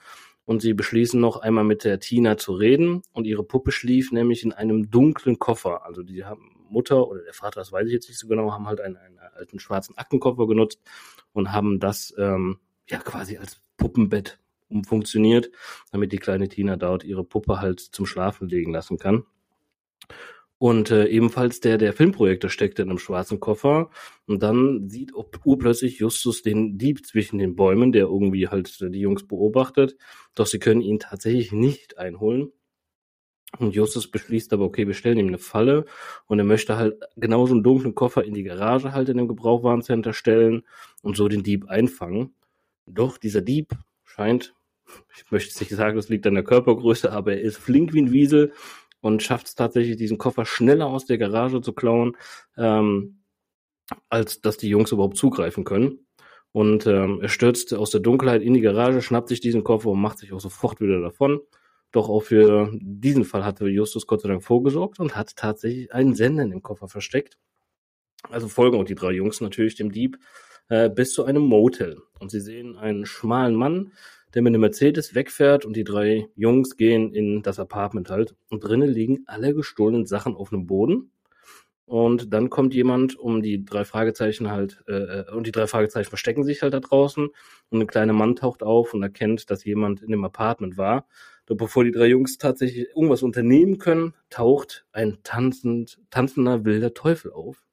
Und 0.45 0.61
sie 0.61 0.75
beschließen 0.75 1.19
noch 1.19 1.37
einmal 1.37 1.63
mit 1.63 1.83
der 1.83 1.99
Tina 1.99 2.37
zu 2.37 2.53
reden. 2.53 3.01
Und 3.11 3.25
ihre 3.25 3.43
Puppe 3.43 3.71
schlief 3.71 4.11
nämlich 4.11 4.43
in 4.43 4.53
einem 4.53 4.91
dunklen 4.91 5.39
Koffer. 5.39 5.83
Also 5.83 6.03
die 6.03 6.25
haben 6.25 6.51
Mutter 6.69 7.07
oder 7.07 7.23
der 7.23 7.33
Vater, 7.33 7.59
das 7.59 7.71
weiß 7.71 7.87
ich 7.87 7.93
jetzt 7.93 8.07
nicht 8.07 8.19
so 8.19 8.27
genau, 8.27 8.51
haben 8.51 8.67
halt 8.67 8.81
einen, 8.81 8.97
einen 8.97 9.17
alten 9.17 9.57
schwarzen 9.57 9.97
Aktenkoffer 9.97 10.45
genutzt 10.45 10.79
und 11.33 11.51
haben 11.51 11.79
das 11.79 12.13
ähm, 12.19 12.59
ja 12.87 12.99
quasi 12.99 13.37
als 13.37 13.59
Puppenbett 13.77 14.37
umfunktioniert, 14.75 15.49
damit 15.91 16.11
die 16.11 16.17
kleine 16.17 16.47
Tina 16.47 16.77
dort 16.77 17.03
ihre 17.03 17.23
Puppe 17.23 17.59
halt 17.59 17.79
zum 17.79 18.05
Schlafen 18.05 18.47
legen 18.49 18.71
lassen 18.71 18.97
kann. 18.97 19.25
Und 20.57 20.89
äh, 20.89 21.07
ebenfalls 21.07 21.59
der, 21.59 21.77
der 21.77 21.91
Filmprojektor 21.91 22.49
steckt 22.49 22.79
in 22.79 22.89
einem 22.89 22.97
schwarzen 22.97 23.39
Koffer. 23.39 23.89
Und 24.25 24.41
dann 24.41 24.89
sieht 24.89 25.11
urplötzlich 25.13 25.99
Justus 25.99 26.43
den 26.43 26.77
Dieb 26.77 27.05
zwischen 27.05 27.39
den 27.39 27.55
Bäumen, 27.55 27.91
der 27.91 28.03
irgendwie 28.03 28.47
halt 28.47 28.79
die 28.81 28.99
Jungs 28.99 29.27
beobachtet. 29.27 29.97
Doch 30.33 30.45
sie 30.45 30.59
können 30.59 30.81
ihn 30.81 30.99
tatsächlich 30.99 31.51
nicht 31.51 31.97
einholen. 31.97 32.51
Und 33.59 33.75
Justus 33.75 34.09
beschließt 34.09 34.51
aber, 34.53 34.65
okay, 34.65 34.87
wir 34.87 34.93
stellen 34.93 35.17
ihm 35.17 35.27
eine 35.27 35.37
Falle. 35.37 35.85
Und 36.25 36.39
er 36.39 36.45
möchte 36.45 36.77
halt 36.77 37.01
genauso 37.17 37.53
einen 37.53 37.63
dunklen 37.63 37.95
Koffer 37.95 38.23
in 38.23 38.33
die 38.33 38.43
Garage 38.43 38.93
halt 38.93 39.09
in 39.09 39.17
dem 39.17 39.27
Gebrauchwarencenter 39.27 40.13
stellen 40.13 40.63
und 41.01 41.17
so 41.17 41.27
den 41.27 41.43
Dieb 41.43 41.67
einfangen. 41.67 42.33
Doch 42.85 43.17
dieser 43.17 43.41
Dieb 43.41 43.71
scheint, 44.03 44.55
ich 45.15 45.31
möchte 45.31 45.57
nicht 45.63 45.73
sagen, 45.73 45.95
das 45.95 46.09
liegt 46.09 46.27
an 46.27 46.35
der 46.35 46.43
Körpergröße, 46.43 47.11
aber 47.11 47.33
er 47.33 47.41
ist 47.41 47.57
flink 47.57 47.93
wie 47.93 48.01
ein 48.01 48.11
Wiesel 48.11 48.53
und 49.01 49.23
schafft 49.23 49.47
es 49.47 49.55
tatsächlich, 49.55 49.97
diesen 49.97 50.17
Koffer 50.17 50.45
schneller 50.45 50.87
aus 50.87 51.05
der 51.05 51.17
Garage 51.17 51.61
zu 51.61 51.73
klauen, 51.73 52.17
ähm, 52.57 53.21
als 54.09 54.41
dass 54.41 54.57
die 54.57 54.69
Jungs 54.69 54.91
überhaupt 54.91 55.17
zugreifen 55.17 55.63
können. 55.63 56.07
Und 56.51 56.87
ähm, 56.87 57.19
er 57.21 57.29
stürzt 57.29 57.73
aus 57.73 57.91
der 57.91 57.99
Dunkelheit 57.99 58.41
in 58.41 58.53
die 58.53 58.61
Garage, 58.61 59.01
schnappt 59.01 59.27
sich 59.27 59.41
diesen 59.41 59.63
Koffer 59.63 59.89
und 59.89 60.01
macht 60.01 60.19
sich 60.19 60.31
auch 60.31 60.39
sofort 60.39 60.79
wieder 60.79 61.01
davon. 61.01 61.41
Doch 61.91 62.09
auch 62.09 62.23
für 62.23 62.71
diesen 62.81 63.25
Fall 63.25 63.45
hatte 63.45 63.67
Justus 63.67 64.07
Gott 64.07 64.21
sei 64.21 64.29
Dank 64.29 64.43
vorgesorgt 64.43 64.99
und 64.99 65.15
hat 65.15 65.35
tatsächlich 65.35 65.93
einen 65.93 66.15
Sender 66.15 66.43
in 66.43 66.49
dem 66.49 66.63
Koffer 66.63 66.87
versteckt. 66.87 67.37
Also 68.29 68.47
folgen 68.47 68.79
auch 68.79 68.85
die 68.85 68.95
drei 68.95 69.11
Jungs 69.11 69.41
natürlich 69.41 69.75
dem 69.75 69.91
Dieb 69.91 70.17
äh, 70.69 70.89
bis 70.89 71.13
zu 71.13 71.25
einem 71.25 71.43
Motel. 71.43 72.01
Und 72.19 72.31
sie 72.31 72.41
sehen 72.41 72.77
einen 72.77 73.05
schmalen 73.05 73.55
Mann, 73.55 73.91
der 74.35 74.41
mit 74.41 74.51
einem 74.51 74.61
Mercedes 74.61 75.15
wegfährt 75.15 75.65
und 75.65 75.75
die 75.77 75.85
drei 75.85 76.27
Jungs 76.35 76.75
gehen 76.75 77.13
in 77.13 77.41
das 77.41 77.57
Apartment 77.57 78.09
halt. 78.09 78.35
Und 78.49 78.65
drinnen 78.65 78.89
liegen 78.89 79.23
alle 79.27 79.55
gestohlenen 79.55 80.05
Sachen 80.05 80.35
auf 80.35 80.51
einem 80.51 80.67
Boden. 80.67 81.11
Und 81.85 82.33
dann 82.33 82.49
kommt 82.49 82.73
jemand, 82.73 83.17
um 83.17 83.41
die 83.41 83.63
drei 83.63 83.85
Fragezeichen 83.85 84.51
halt, 84.51 84.83
äh, 84.87 85.21
äh, 85.21 85.31
und 85.31 85.47
die 85.47 85.51
drei 85.51 85.67
Fragezeichen 85.67 86.09
verstecken 86.09 86.43
sich 86.43 86.63
halt 86.63 86.73
da 86.73 86.81
draußen. 86.81 87.29
Und 87.69 87.79
ein 87.79 87.87
kleiner 87.87 88.11
Mann 88.11 88.35
taucht 88.35 88.61
auf 88.61 88.93
und 88.93 89.03
erkennt, 89.03 89.49
dass 89.49 89.63
jemand 89.63 90.01
in 90.01 90.11
dem 90.11 90.25
Apartment 90.25 90.77
war. 90.77 91.07
Doch 91.45 91.55
bevor 91.55 91.85
die 91.85 91.91
drei 91.91 92.07
Jungs 92.07 92.37
tatsächlich 92.37 92.87
irgendwas 92.89 93.23
unternehmen 93.23 93.77
können, 93.77 94.15
taucht 94.29 94.85
ein 94.91 95.19
tanzend, 95.23 95.99
tanzender 96.09 96.65
wilder 96.65 96.93
Teufel 96.93 97.31
auf. 97.31 97.63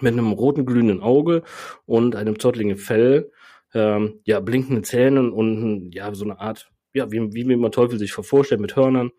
Mit 0.00 0.12
einem 0.12 0.32
roten 0.32 0.66
glühenden 0.66 1.00
Auge 1.00 1.44
und 1.86 2.16
einem 2.16 2.38
zottligen 2.38 2.76
Fell 2.76 3.30
ähm, 3.74 4.20
ja, 4.24 4.40
blinkende 4.40 4.82
Zähnen 4.82 5.32
und 5.32 5.92
ja, 5.92 6.14
so 6.14 6.24
eine 6.24 6.38
Art, 6.40 6.70
ja, 6.94 7.10
wie, 7.10 7.32
wie 7.32 7.56
man 7.56 7.72
Teufel 7.72 7.98
sich 7.98 8.12
vorstellt, 8.12 8.60
mit 8.60 8.76
Hörnern. 8.76 9.10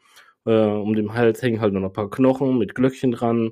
Äh, 0.46 0.52
um 0.52 0.96
den 0.96 1.14
Hals 1.14 1.42
hängen 1.42 1.62
halt 1.62 1.74
noch 1.74 1.82
ein 1.84 1.94
paar 1.94 2.10
Knochen 2.10 2.58
mit 2.58 2.76
Glöckchen 2.76 3.12
dran. 3.12 3.52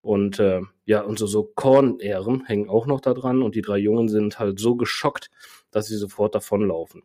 Und 0.00 0.38
äh, 0.38 0.62
ja, 0.84 1.02
und 1.02 1.18
so, 1.18 1.26
so 1.26 1.44
Kornähren 1.44 2.44
hängen 2.46 2.68
auch 2.68 2.86
noch 2.86 3.00
da 3.00 3.14
dran. 3.14 3.42
Und 3.42 3.54
die 3.54 3.62
drei 3.62 3.78
Jungen 3.78 4.08
sind 4.08 4.38
halt 4.38 4.58
so 4.60 4.76
geschockt, 4.76 5.30
dass 5.70 5.86
sie 5.86 5.96
sofort 5.96 6.34
davonlaufen. 6.34 7.02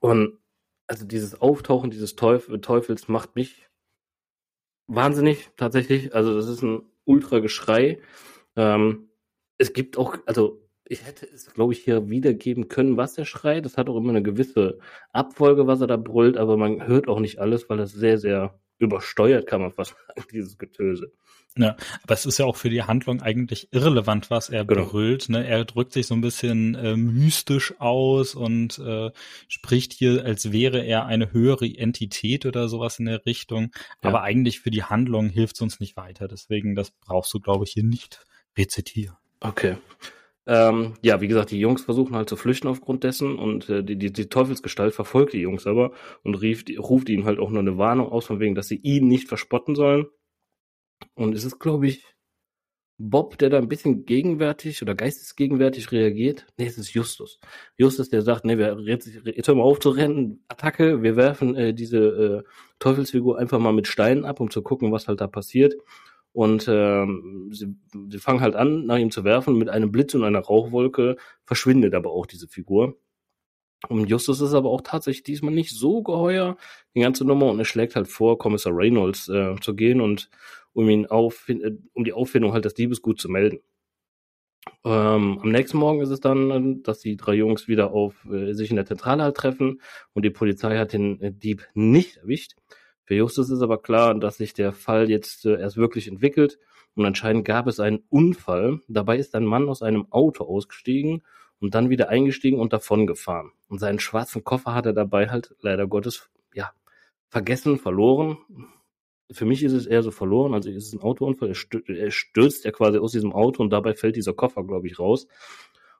Und 0.00 0.38
also 0.86 1.04
dieses 1.04 1.40
Auftauchen 1.40 1.90
dieses 1.90 2.16
Teuf 2.16 2.48
Teufels 2.62 3.08
macht 3.08 3.36
mich 3.36 3.68
wahnsinnig, 4.86 5.50
tatsächlich. 5.56 6.14
Also 6.14 6.34
das 6.34 6.48
ist 6.48 6.62
ein 6.62 6.82
Ultra-Geschrei. 7.04 8.00
Ähm, 8.56 9.10
es 9.58 9.72
gibt 9.72 9.98
auch, 9.98 10.16
also 10.26 10.65
ich 10.88 11.04
hätte 11.04 11.26
es, 11.26 11.52
glaube 11.52 11.72
ich, 11.72 11.80
hier 11.80 12.08
wiedergeben 12.08 12.68
können, 12.68 12.96
was 12.96 13.18
er 13.18 13.24
schreit. 13.24 13.64
Das 13.64 13.76
hat 13.76 13.88
auch 13.88 13.96
immer 13.96 14.10
eine 14.10 14.22
gewisse 14.22 14.78
Abfolge, 15.12 15.66
was 15.66 15.80
er 15.80 15.86
da 15.86 15.96
brüllt, 15.96 16.36
aber 16.36 16.56
man 16.56 16.86
hört 16.86 17.08
auch 17.08 17.20
nicht 17.20 17.38
alles, 17.38 17.68
weil 17.68 17.78
das 17.78 17.92
sehr, 17.92 18.18
sehr 18.18 18.58
übersteuert, 18.78 19.46
kann 19.46 19.60
man 19.60 19.72
fast 19.72 19.96
sagen, 19.96 20.28
dieses 20.32 20.58
Getöse. 20.58 21.12
Ja, 21.58 21.74
aber 22.02 22.12
es 22.12 22.26
ist 22.26 22.36
ja 22.36 22.44
auch 22.44 22.56
für 22.56 22.68
die 22.68 22.82
Handlung 22.82 23.22
eigentlich 23.22 23.68
irrelevant, 23.72 24.30
was 24.30 24.50
er 24.50 24.66
genau. 24.66 24.84
brüllt. 24.84 25.30
Ne? 25.30 25.46
Er 25.46 25.64
drückt 25.64 25.94
sich 25.94 26.06
so 26.06 26.14
ein 26.14 26.20
bisschen 26.20 26.74
äh, 26.74 26.96
mystisch 26.96 27.72
aus 27.80 28.34
und 28.34 28.78
äh, 28.78 29.10
spricht 29.48 29.94
hier, 29.94 30.22
als 30.26 30.52
wäre 30.52 30.84
er 30.84 31.06
eine 31.06 31.32
höhere 31.32 31.66
Entität 31.66 32.44
oder 32.44 32.68
sowas 32.68 32.98
in 32.98 33.06
der 33.06 33.24
Richtung. 33.24 33.70
Ja. 34.02 34.10
Aber 34.10 34.22
eigentlich 34.22 34.60
für 34.60 34.70
die 34.70 34.82
Handlung 34.82 35.30
hilft 35.30 35.56
es 35.56 35.62
uns 35.62 35.80
nicht 35.80 35.96
weiter. 35.96 36.28
Deswegen, 36.28 36.74
das 36.74 36.90
brauchst 36.90 37.32
du, 37.32 37.40
glaube 37.40 37.64
ich, 37.64 37.72
hier 37.72 37.84
nicht 37.84 38.26
rezitieren. 38.58 39.16
Okay. 39.40 39.76
Ähm, 40.46 40.94
ja, 41.02 41.20
wie 41.20 41.26
gesagt, 41.26 41.50
die 41.50 41.58
Jungs 41.58 41.82
versuchen 41.82 42.14
halt 42.14 42.28
zu 42.28 42.36
flüchten 42.36 42.68
aufgrund 42.68 43.02
dessen 43.02 43.36
und 43.36 43.68
äh, 43.68 43.82
die, 43.82 43.96
die, 43.96 44.12
die 44.12 44.28
Teufelsgestalt 44.28 44.94
verfolgt 44.94 45.32
die 45.32 45.40
Jungs 45.40 45.66
aber 45.66 45.90
und 46.22 46.36
rief, 46.36 46.64
ruft 46.78 47.08
ihnen 47.08 47.24
halt 47.24 47.40
auch 47.40 47.50
nur 47.50 47.60
eine 47.60 47.78
Warnung 47.78 48.08
aus, 48.08 48.26
von 48.26 48.38
wegen, 48.38 48.54
dass 48.54 48.68
sie 48.68 48.76
ihn 48.76 49.08
nicht 49.08 49.28
verspotten 49.28 49.74
sollen. 49.74 50.06
Und 51.14 51.34
es 51.34 51.44
ist, 51.44 51.58
glaube 51.58 51.88
ich, 51.88 52.04
Bob, 52.98 53.36
der 53.38 53.50
da 53.50 53.58
ein 53.58 53.68
bisschen 53.68 54.06
gegenwärtig 54.06 54.80
oder 54.80 54.94
geistesgegenwärtig 54.94 55.92
reagiert. 55.92 56.46
Nee, 56.56 56.66
es 56.66 56.78
ist 56.78 56.94
Justus. 56.94 57.38
Justus, 57.76 58.08
der 58.08 58.22
sagt, 58.22 58.46
nee, 58.46 58.56
wir 58.56 58.78
jetzt, 58.80 59.06
jetzt 59.06 59.48
hören 59.48 59.58
wir 59.58 59.64
auf 59.64 59.80
zu 59.80 59.90
rennen, 59.90 60.44
Attacke, 60.48 61.02
wir 61.02 61.16
werfen 61.16 61.54
äh, 61.56 61.74
diese 61.74 61.98
äh, 61.98 62.42
Teufelsfigur 62.78 63.38
einfach 63.38 63.58
mal 63.58 63.74
mit 63.74 63.86
Steinen 63.86 64.24
ab, 64.24 64.40
um 64.40 64.50
zu 64.50 64.62
gucken, 64.62 64.92
was 64.92 65.08
halt 65.08 65.20
da 65.20 65.26
passiert. 65.26 65.74
Und 66.36 66.66
ähm, 66.68 67.48
sie, 67.50 67.74
sie 68.10 68.18
fangen 68.18 68.42
halt 68.42 68.56
an, 68.56 68.84
nach 68.84 68.98
ihm 68.98 69.10
zu 69.10 69.24
werfen. 69.24 69.56
Mit 69.56 69.70
einem 69.70 69.90
Blitz 69.90 70.14
und 70.14 70.22
einer 70.22 70.40
Rauchwolke 70.40 71.16
verschwindet 71.46 71.94
aber 71.94 72.10
auch 72.10 72.26
diese 72.26 72.46
Figur. 72.46 72.98
Und 73.88 74.10
Justus 74.10 74.42
ist 74.42 74.52
aber 74.52 74.68
auch 74.68 74.82
tatsächlich 74.82 75.22
diesmal 75.22 75.54
nicht 75.54 75.70
so 75.70 76.02
geheuer, 76.02 76.58
die 76.94 77.00
ganze 77.00 77.24
Nummer, 77.24 77.46
und 77.46 77.58
er 77.58 77.64
schlägt 77.64 77.96
halt 77.96 78.06
vor, 78.08 78.36
Kommissar 78.36 78.76
Reynolds 78.76 79.30
äh, 79.30 79.54
zu 79.62 79.74
gehen 79.74 80.02
und 80.02 80.28
um 80.74 80.90
ihn 80.90 81.06
auf, 81.06 81.48
äh, 81.48 81.70
um 81.94 82.04
die 82.04 82.12
Auffindung 82.12 82.52
halt 82.52 82.66
des 82.66 82.74
Diebesgut 82.74 83.18
zu 83.18 83.30
melden. 83.30 83.60
Ähm, 84.84 85.38
am 85.40 85.50
nächsten 85.50 85.78
Morgen 85.78 86.02
ist 86.02 86.10
es 86.10 86.20
dann, 86.20 86.82
dass 86.82 86.98
die 86.98 87.16
drei 87.16 87.32
Jungs 87.32 87.66
wieder 87.66 87.92
auf 87.92 88.26
äh, 88.30 88.52
sich 88.52 88.68
in 88.68 88.76
der 88.76 88.84
Zentrale 88.84 89.22
halt 89.22 89.38
treffen 89.38 89.80
und 90.12 90.22
die 90.22 90.30
Polizei 90.30 90.76
hat 90.76 90.92
den 90.92 91.18
äh, 91.22 91.32
Dieb 91.32 91.66
nicht 91.72 92.18
erwischt. 92.18 92.56
Für 93.06 93.14
Justus 93.14 93.50
ist 93.50 93.62
aber 93.62 93.78
klar, 93.80 94.14
dass 94.14 94.36
sich 94.36 94.52
der 94.52 94.72
Fall 94.72 95.08
jetzt 95.08 95.46
äh, 95.46 95.58
erst 95.60 95.76
wirklich 95.76 96.08
entwickelt 96.08 96.58
und 96.96 97.06
anscheinend 97.06 97.44
gab 97.44 97.68
es 97.68 97.78
einen 97.78 98.02
Unfall. 98.08 98.80
Dabei 98.88 99.16
ist 99.18 99.34
ein 99.34 99.44
Mann 99.44 99.68
aus 99.68 99.80
einem 99.82 100.10
Auto 100.10 100.44
ausgestiegen 100.44 101.22
und 101.60 101.74
dann 101.74 101.88
wieder 101.88 102.08
eingestiegen 102.08 102.58
und 102.58 102.72
davongefahren. 102.72 103.52
Und 103.68 103.78
seinen 103.78 104.00
schwarzen 104.00 104.42
Koffer 104.42 104.74
hat 104.74 104.86
er 104.86 104.92
dabei 104.92 105.28
halt 105.28 105.54
leider 105.60 105.86
Gottes, 105.86 106.28
ja, 106.52 106.72
vergessen, 107.28 107.78
verloren. 107.78 108.38
Für 109.30 109.44
mich 109.44 109.62
ist 109.62 109.72
es 109.72 109.86
eher 109.86 110.02
so 110.02 110.10
verloren, 110.10 110.52
also 110.52 110.68
ist 110.68 110.88
es 110.88 110.92
ein 110.92 111.00
Autounfall. 111.00 111.48
Er, 111.48 111.54
stürzt, 111.54 111.88
er 111.88 112.10
stürzt 112.10 112.64
ja 112.64 112.72
quasi 112.72 112.98
aus 112.98 113.12
diesem 113.12 113.32
Auto 113.32 113.62
und 113.62 113.70
dabei 113.70 113.94
fällt 113.94 114.16
dieser 114.16 114.34
Koffer, 114.34 114.64
glaube 114.64 114.88
ich, 114.88 114.98
raus. 114.98 115.28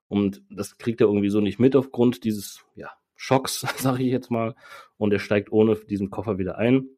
Und 0.08 0.42
das 0.50 0.78
kriegt 0.78 1.00
er 1.00 1.06
irgendwie 1.06 1.30
so 1.30 1.40
nicht 1.40 1.60
mit 1.60 1.76
aufgrund 1.76 2.24
dieses, 2.24 2.64
ja, 2.74 2.90
Schocks, 3.16 3.60
sage 3.78 4.02
ich 4.02 4.10
jetzt 4.10 4.30
mal. 4.30 4.54
Und 4.96 5.12
er 5.12 5.18
steigt 5.18 5.52
ohne 5.52 5.76
diesen 5.76 6.10
Koffer 6.10 6.38
wieder 6.38 6.58
ein. 6.58 6.88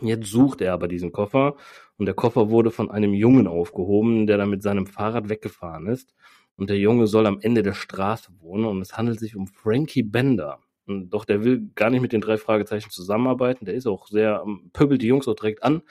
Jetzt 0.00 0.30
sucht 0.30 0.60
er 0.60 0.72
aber 0.72 0.88
diesen 0.88 1.12
Koffer 1.12 1.56
und 1.96 2.06
der 2.06 2.14
Koffer 2.14 2.50
wurde 2.50 2.70
von 2.70 2.90
einem 2.90 3.14
Jungen 3.14 3.46
aufgehoben, 3.46 4.26
der 4.26 4.38
dann 4.38 4.50
mit 4.50 4.62
seinem 4.62 4.86
Fahrrad 4.86 5.28
weggefahren 5.28 5.86
ist. 5.86 6.14
Und 6.56 6.70
der 6.70 6.78
Junge 6.78 7.06
soll 7.06 7.26
am 7.26 7.38
Ende 7.40 7.62
der 7.62 7.74
Straße 7.74 8.32
wohnen 8.40 8.64
und 8.64 8.80
es 8.80 8.96
handelt 8.96 9.20
sich 9.20 9.36
um 9.36 9.46
Frankie 9.46 10.02
Bender. 10.02 10.60
Und 10.86 11.10
doch 11.10 11.24
der 11.24 11.44
will 11.44 11.70
gar 11.74 11.90
nicht 11.90 12.00
mit 12.00 12.12
den 12.12 12.20
drei 12.20 12.36
Fragezeichen 12.36 12.90
zusammenarbeiten. 12.90 13.64
Der 13.64 13.74
ist 13.74 13.86
auch 13.86 14.08
sehr, 14.08 14.42
ähm, 14.44 14.70
pöbelt 14.72 15.02
die 15.02 15.06
Jungs 15.06 15.28
auch 15.28 15.34
direkt 15.34 15.62
an. 15.62 15.82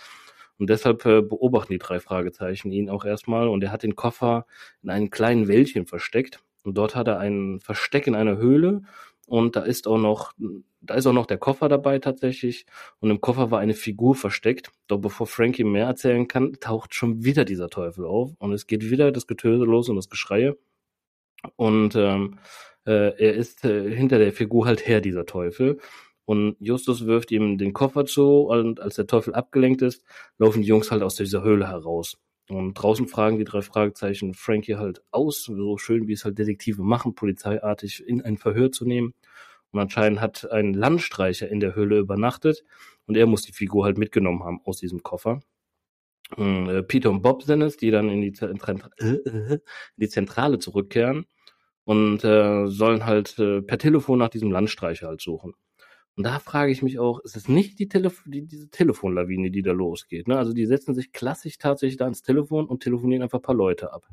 Und 0.57 0.69
deshalb 0.69 1.05
äh, 1.05 1.21
beobachten 1.21 1.71
die 1.71 1.79
drei 1.79 1.99
Fragezeichen 1.99 2.71
ihn 2.71 2.89
auch 2.89 3.05
erstmal. 3.05 3.47
Und 3.47 3.63
er 3.63 3.71
hat 3.71 3.83
den 3.83 3.95
Koffer 3.95 4.45
in 4.81 4.89
einem 4.89 5.09
kleinen 5.09 5.47
Wäldchen 5.47 5.85
versteckt. 5.85 6.43
Und 6.63 6.77
dort 6.77 6.95
hat 6.95 7.07
er 7.07 7.19
ein 7.19 7.59
Versteck 7.59 8.07
in 8.07 8.15
einer 8.15 8.37
Höhle 8.37 8.81
und 9.27 9.57
da 9.57 9.61
ist 9.63 9.87
auch 9.87 9.97
noch, 9.97 10.31
da 10.79 10.95
ist 10.95 11.05
auch 11.05 11.13
noch 11.13 11.25
der 11.25 11.37
Koffer 11.37 11.67
dabei 11.67 11.99
tatsächlich. 11.99 12.65
Und 12.99 13.11
im 13.11 13.19
Koffer 13.19 13.51
war 13.51 13.59
eine 13.59 13.73
Figur 13.73 14.15
versteckt. 14.15 14.71
Doch 14.87 14.99
bevor 14.99 15.27
Frankie 15.27 15.65
mehr 15.65 15.85
erzählen 15.85 16.29
kann, 16.29 16.53
taucht 16.61 16.95
schon 16.95 17.25
wieder 17.25 17.43
dieser 17.43 17.69
Teufel 17.69 18.05
auf. 18.05 18.31
Und 18.39 18.53
es 18.53 18.67
geht 18.67 18.89
wieder 18.89 19.11
das 19.11 19.27
Getöse 19.27 19.65
los 19.65 19.89
und 19.89 19.97
das 19.97 20.09
Geschreie. 20.09 20.57
Und 21.57 21.95
ähm, 21.95 22.39
äh, 22.85 23.13
er 23.17 23.33
ist 23.33 23.65
äh, 23.65 23.93
hinter 23.93 24.17
der 24.17 24.31
Figur 24.31 24.65
halt 24.65 24.87
her, 24.87 25.01
dieser 25.01 25.25
Teufel. 25.25 25.79
Und 26.23 26.55
Justus 26.59 27.05
wirft 27.05 27.31
ihm 27.31 27.57
den 27.57 27.73
Koffer 27.73 28.05
zu 28.05 28.47
und 28.47 28.79
als 28.79 28.95
der 28.95 29.07
Teufel 29.07 29.33
abgelenkt 29.35 29.81
ist, 29.81 30.03
laufen 30.37 30.61
die 30.61 30.67
Jungs 30.69 30.91
halt 30.91 31.03
aus 31.03 31.15
dieser 31.15 31.43
Höhle 31.43 31.67
heraus. 31.67 32.17
Und 32.49 32.75
draußen 32.75 33.07
fragen 33.07 33.37
die 33.37 33.43
drei 33.43 33.61
Fragezeichen 33.61 34.33
Frankie 34.33 34.75
halt 34.75 35.01
aus, 35.11 35.43
so 35.43 35.77
schön 35.77 36.07
wie 36.07 36.13
es 36.13 36.23
halt 36.23 36.37
Detektive 36.37 36.81
machen, 36.81 37.13
polizeiartig 37.13 38.07
in 38.07 38.21
ein 38.21 38.37
Verhör 38.37 38.71
zu 38.71 38.85
nehmen. 38.85 39.13
Und 39.71 39.79
anscheinend 39.81 40.21
hat 40.21 40.49
ein 40.49 40.73
Landstreicher 40.73 41.49
in 41.49 41.59
der 41.59 41.75
Höhle 41.75 41.99
übernachtet 41.99 42.63
und 43.05 43.17
er 43.17 43.25
muss 43.25 43.41
die 43.41 43.51
Figur 43.51 43.83
halt 43.83 43.97
mitgenommen 43.97 44.43
haben 44.43 44.61
aus 44.63 44.77
diesem 44.77 45.03
Koffer. 45.03 45.41
Äh, 46.37 46.83
Peter 46.83 47.09
und 47.09 47.21
Bob 47.21 47.43
sind 47.43 47.61
es, 47.61 47.77
die 47.77 47.91
dann 47.91 48.09
in 48.09 48.21
die, 48.21 48.33
in 48.99 49.59
die 49.97 50.09
Zentrale 50.09 50.59
zurückkehren 50.59 51.25
und 51.83 52.23
äh, 52.23 52.67
sollen 52.67 53.05
halt 53.05 53.37
äh, 53.39 53.61
per 53.61 53.77
Telefon 53.77 54.19
nach 54.19 54.29
diesem 54.29 54.51
Landstreicher 54.51 55.07
halt 55.07 55.21
suchen. 55.21 55.53
Und 56.17 56.23
da 56.23 56.39
frage 56.39 56.71
ich 56.71 56.81
mich 56.81 56.97
auch, 56.97 57.19
ist 57.19 57.37
es 57.37 57.47
nicht 57.47 57.77
die, 57.77 57.87
Telef 57.87 58.23
die 58.25 58.47
diese 58.47 58.69
Telefonlawine, 58.69 59.51
die 59.51 59.61
da 59.61 59.71
losgeht? 59.71 60.27
Ne? 60.27 60.35
Also 60.35 60.51
die 60.51 60.65
setzen 60.65 60.95
sich 60.95 61.13
klassisch 61.13 61.59
tatsächlich 61.59 61.97
da 61.97 62.05
ans 62.05 62.23
Telefon 62.23 62.65
und 62.65 62.81
telefonieren 62.81 63.21
einfach 63.21 63.37
ein 63.37 63.43
paar 63.43 63.55
Leute 63.55 63.93
ab. 63.93 64.07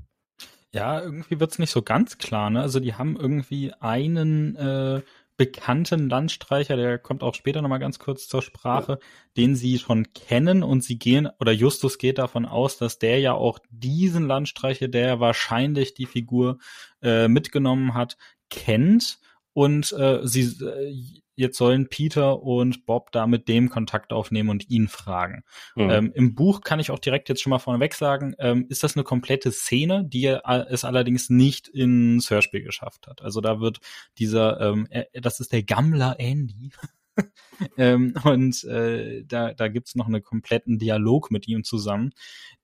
Ja, 0.70 1.00
irgendwie 1.00 1.40
wird's 1.40 1.58
nicht 1.58 1.70
so 1.70 1.80
ganz 1.80 2.18
klar. 2.18 2.50
Ne? 2.50 2.60
Also 2.60 2.78
die 2.78 2.92
haben 2.92 3.16
irgendwie 3.16 3.72
einen 3.80 4.54
äh, 4.54 5.00
bekannten 5.38 6.10
Landstreicher, 6.10 6.76
der 6.76 6.98
kommt 6.98 7.22
auch 7.22 7.34
später 7.34 7.62
nochmal 7.62 7.78
ganz 7.78 7.98
kurz 7.98 8.28
zur 8.28 8.42
Sprache, 8.42 8.92
ja. 8.92 8.98
den 9.38 9.56
sie 9.56 9.78
schon 9.78 10.12
kennen 10.12 10.62
und 10.62 10.84
sie 10.84 10.98
gehen, 10.98 11.28
oder 11.40 11.52
Justus 11.52 11.96
geht 11.96 12.18
davon 12.18 12.44
aus, 12.44 12.76
dass 12.76 12.98
der 12.98 13.18
ja 13.18 13.32
auch 13.32 13.58
diesen 13.70 14.26
Landstreicher, 14.26 14.88
der 14.88 15.20
wahrscheinlich 15.20 15.94
die 15.94 16.06
Figur 16.06 16.58
äh, 17.02 17.28
mitgenommen 17.28 17.94
hat, 17.94 18.18
kennt 18.50 19.18
und 19.54 19.92
äh, 19.92 20.20
sie 20.24 20.42
äh, 20.64 20.94
jetzt 21.36 21.58
sollen 21.58 21.88
Peter 21.88 22.42
und 22.42 22.86
Bob 22.86 23.10
da 23.12 23.26
mit 23.26 23.48
dem 23.48 23.68
Kontakt 23.68 24.12
aufnehmen 24.12 24.50
und 24.50 24.70
ihn 24.70 24.88
fragen. 24.88 25.42
Mhm. 25.74 25.90
Ähm, 25.90 26.12
Im 26.14 26.34
Buch 26.34 26.60
kann 26.60 26.80
ich 26.80 26.90
auch 26.90 26.98
direkt 26.98 27.28
jetzt 27.28 27.42
schon 27.42 27.50
mal 27.50 27.58
vorneweg 27.58 27.94
sagen, 27.94 28.34
ähm, 28.38 28.66
ist 28.68 28.82
das 28.82 28.96
eine 28.96 29.04
komplette 29.04 29.50
Szene, 29.52 30.04
die 30.04 30.26
es 30.26 30.84
allerdings 30.84 31.30
nicht 31.30 31.68
ins 31.68 32.30
Hörspiel 32.30 32.62
geschafft 32.62 33.06
hat. 33.06 33.22
Also 33.22 33.40
da 33.40 33.60
wird 33.60 33.80
dieser, 34.18 34.60
ähm, 34.60 34.86
äh, 34.90 35.04
das 35.20 35.40
ist 35.40 35.52
der 35.52 35.62
Gammler 35.62 36.16
Andy. 36.18 36.70
ähm, 37.76 38.14
und 38.24 38.64
äh, 38.64 39.24
da, 39.24 39.54
da 39.54 39.68
gibt's 39.68 39.94
noch 39.94 40.06
einen 40.06 40.22
kompletten 40.22 40.78
Dialog 40.78 41.30
mit 41.30 41.46
ihm 41.46 41.64
zusammen. 41.64 42.12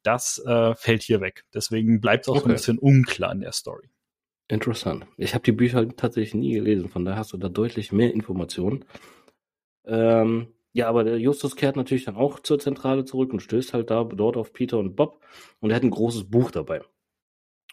Das 0.02 0.42
äh, 0.44 0.74
fällt 0.74 1.02
hier 1.02 1.20
weg. 1.20 1.44
Deswegen 1.54 2.00
bleibt 2.00 2.24
es 2.24 2.28
auch 2.28 2.36
okay. 2.36 2.42
so 2.42 2.48
ein 2.48 2.54
bisschen 2.54 2.78
unklar 2.78 3.32
in 3.32 3.40
der 3.40 3.52
Story. 3.52 3.90
Interessant. 4.50 5.06
Ich 5.16 5.34
habe 5.34 5.44
die 5.44 5.52
Bücher 5.52 5.88
tatsächlich 5.96 6.34
nie 6.34 6.54
gelesen, 6.54 6.88
von 6.88 7.04
daher 7.04 7.18
hast 7.20 7.32
du 7.32 7.36
da 7.36 7.48
deutlich 7.48 7.92
mehr 7.92 8.12
Informationen. 8.12 8.84
Ähm, 9.84 10.48
ja, 10.72 10.88
aber 10.88 11.04
der 11.04 11.18
Justus 11.18 11.54
kehrt 11.54 11.76
natürlich 11.76 12.04
dann 12.04 12.16
auch 12.16 12.40
zur 12.40 12.58
Zentrale 12.58 13.04
zurück 13.04 13.32
und 13.32 13.40
stößt 13.40 13.74
halt 13.74 13.90
da 13.90 14.02
dort 14.02 14.36
auf 14.36 14.52
Peter 14.52 14.78
und 14.78 14.96
Bob 14.96 15.24
und 15.60 15.70
er 15.70 15.76
hat 15.76 15.84
ein 15.84 15.90
großes 15.90 16.30
Buch 16.30 16.50
dabei. 16.50 16.82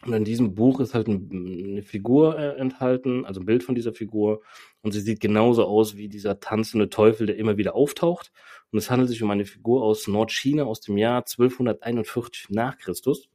Und 0.06 0.14
in 0.14 0.24
diesem 0.24 0.54
Buch 0.54 0.80
ist 0.80 0.94
halt 0.94 1.08
ein, 1.08 1.30
eine 1.32 1.82
Figur 1.82 2.38
äh, 2.38 2.56
enthalten, 2.58 3.26
also 3.26 3.40
ein 3.40 3.48
Bild 3.48 3.64
von 3.64 3.74
dieser 3.74 3.94
Figur. 3.94 4.44
Und 4.82 4.92
sie 4.92 5.02
sieht 5.02 5.20
genauso 5.20 5.66
aus 5.66 5.98
wie 5.98 6.08
dieser 6.10 6.40
tanzende 6.40 6.90
Teufel, 6.92 7.26
der 7.26 7.38
immer 7.38 7.58
wieder 7.58 7.74
auftaucht. 7.74 8.32
Und 8.72 8.78
es 8.78 8.92
handelt 8.92 9.10
sich 9.10 9.24
um 9.24 9.32
eine 9.32 9.46
Figur 9.46 9.82
aus 9.82 10.08
Nordchina 10.08 10.66
aus 10.66 10.82
dem 10.82 11.00
Jahr 11.00 11.22
1241 11.22 12.50
nach 12.52 12.78
Christus. 12.78 13.30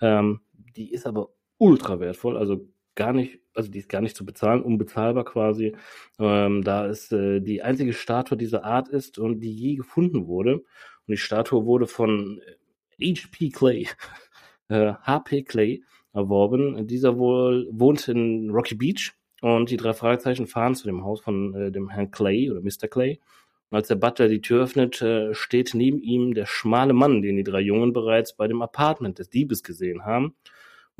Ähm, 0.00 0.40
die 0.52 0.90
ist 0.90 1.06
aber 1.06 1.28
ultra 1.58 2.00
wertvoll, 2.00 2.36
also 2.36 2.66
gar 3.00 3.14
nicht, 3.14 3.38
also 3.54 3.70
die 3.70 3.78
ist 3.78 3.88
gar 3.88 4.02
nicht 4.02 4.14
zu 4.14 4.26
bezahlen, 4.26 4.62
unbezahlbar 4.62 5.24
quasi, 5.24 5.74
ähm, 6.18 6.62
da 6.62 6.86
es 6.86 7.10
äh, 7.10 7.40
die 7.40 7.62
einzige 7.62 7.94
Statue 7.94 8.36
dieser 8.36 8.62
Art 8.62 8.88
ist 8.88 9.18
und 9.18 9.40
die 9.40 9.54
je 9.54 9.76
gefunden 9.76 10.26
wurde. 10.26 10.56
Und 10.56 10.64
die 11.08 11.16
Statue 11.16 11.64
wurde 11.64 11.86
von 11.86 12.42
H.P. 13.00 13.48
Clay, 13.48 13.88
äh, 14.68 14.92
H.P. 15.02 15.44
Clay 15.44 15.82
erworben. 16.12 16.86
Dieser 16.86 17.16
wohl 17.16 17.68
wohnt 17.70 18.06
in 18.06 18.50
Rocky 18.50 18.74
Beach 18.74 19.12
und 19.40 19.70
die 19.70 19.78
drei 19.78 19.94
Fragezeichen 19.94 20.46
fahren 20.46 20.74
zu 20.74 20.86
dem 20.86 21.02
Haus 21.02 21.22
von 21.22 21.54
äh, 21.54 21.72
dem 21.72 21.88
Herrn 21.88 22.10
Clay 22.10 22.50
oder 22.50 22.60
Mr. 22.60 22.86
Clay. 22.86 23.18
Und 23.70 23.76
als 23.76 23.88
der 23.88 23.94
Butler 23.94 24.28
die 24.28 24.42
Tür 24.42 24.64
öffnet, 24.64 25.00
äh, 25.00 25.32
steht 25.32 25.72
neben 25.72 26.02
ihm 26.02 26.34
der 26.34 26.44
schmale 26.44 26.92
Mann, 26.92 27.22
den 27.22 27.36
die 27.36 27.44
drei 27.44 27.60
Jungen 27.60 27.94
bereits 27.94 28.36
bei 28.36 28.46
dem 28.46 28.60
Apartment 28.60 29.18
des 29.18 29.30
Diebes 29.30 29.62
gesehen 29.62 30.04
haben. 30.04 30.34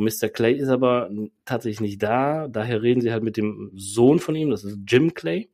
Mr. 0.00 0.28
Clay 0.28 0.54
ist 0.54 0.68
aber 0.68 1.10
tatsächlich 1.44 1.80
nicht 1.80 2.02
da. 2.02 2.48
Daher 2.48 2.82
reden 2.82 3.00
sie 3.00 3.12
halt 3.12 3.22
mit 3.22 3.36
dem 3.36 3.70
Sohn 3.74 4.18
von 4.18 4.34
ihm, 4.34 4.50
das 4.50 4.64
ist 4.64 4.78
Jim 4.86 5.14
Clay. 5.14 5.50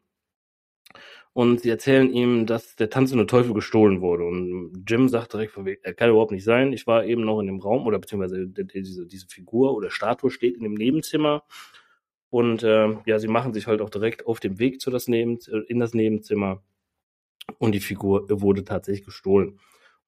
Und 1.33 1.61
sie 1.61 1.69
erzählen 1.69 2.11
ihm, 2.11 2.47
dass 2.47 2.77
der 2.77 2.89
tanzende 2.89 3.27
Teufel 3.27 3.53
gestohlen 3.53 4.01
wurde. 4.01 4.25
Und 4.25 4.85
Jim 4.89 5.09
sagt 5.09 5.35
direkt, 5.35 5.55
er 5.83 5.93
kann 5.93 6.09
überhaupt 6.09 6.33
nicht 6.33 6.45
sein. 6.45 6.73
Ich 6.73 6.87
war 6.87 7.05
eben 7.05 7.27
noch 7.27 7.41
in 7.41 7.47
dem 7.47 7.61
Raum, 7.61 7.87
oder 7.87 7.99
beziehungsweise 7.99 8.47
diese, 8.47 9.07
diese 9.07 9.27
Figur 9.27 9.75
oder 9.75 9.91
Statue 9.91 10.31
steht 10.31 10.57
in 10.57 10.63
dem 10.63 10.73
Nebenzimmer. 10.73 11.43
Und 12.31 12.63
äh, 12.63 12.97
ja, 13.05 13.19
sie 13.19 13.29
machen 13.29 13.53
sich 13.53 13.67
halt 13.67 13.83
auch 13.83 13.91
direkt 13.91 14.27
auf 14.27 14.41
dem 14.41 14.59
Weg 14.59 14.81
zu 14.81 14.91
das 14.91 15.09
Neben, 15.09 15.39
in 15.69 15.79
das 15.79 15.93
Nebenzimmer. 15.93 16.63
Und 17.59 17.73
die 17.73 17.81
Figur 17.81 18.27
wurde 18.31 18.65
tatsächlich 18.65 19.05
gestohlen. 19.05 19.59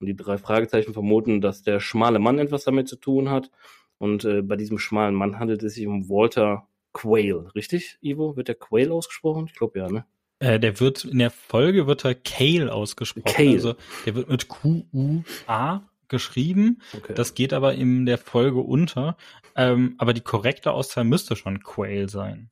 Und 0.00 0.06
die 0.06 0.16
drei 0.16 0.38
Fragezeichen 0.38 0.94
vermuten, 0.94 1.40
dass 1.40 1.62
der 1.62 1.80
schmale 1.80 2.20
Mann 2.20 2.38
etwas 2.38 2.64
damit 2.64 2.88
zu 2.88 2.96
tun 2.96 3.30
hat. 3.30 3.50
Und 3.98 4.24
äh, 4.24 4.42
bei 4.42 4.56
diesem 4.56 4.78
schmalen 4.78 5.14
Mann 5.14 5.38
handelt 5.38 5.62
es 5.62 5.74
sich 5.74 5.86
um 5.86 6.08
Walter 6.08 6.68
Quayle, 6.92 7.54
richtig, 7.54 7.98
Ivo? 8.00 8.36
Wird 8.36 8.48
der 8.48 8.54
Quayle 8.54 8.92
ausgesprochen? 8.92 9.46
Ich 9.46 9.54
glaube 9.54 9.78
ja, 9.78 9.88
ne? 9.88 10.06
Äh, 10.40 10.60
der 10.60 10.80
wird 10.80 11.04
in 11.04 11.18
der 11.18 11.30
Folge 11.30 11.86
wird 11.86 12.04
er 12.04 12.14
Kale 12.14 12.72
ausgesprochen. 12.72 13.24
Kale. 13.24 13.52
Also 13.52 13.74
der 14.06 14.14
wird 14.14 14.28
mit 14.28 14.48
Q-U-A 14.48 15.88
geschrieben. 16.06 16.80
Okay. 16.96 17.14
Das 17.14 17.34
geht 17.34 17.52
aber 17.52 17.74
in 17.74 18.06
der 18.06 18.18
Folge 18.18 18.60
unter. 18.60 19.16
Ähm, 19.56 19.94
aber 19.98 20.14
die 20.14 20.20
korrekte 20.20 20.72
Auszahl 20.72 21.04
müsste 21.04 21.36
schon 21.36 21.62
Quail 21.62 22.08
sein. 22.08 22.50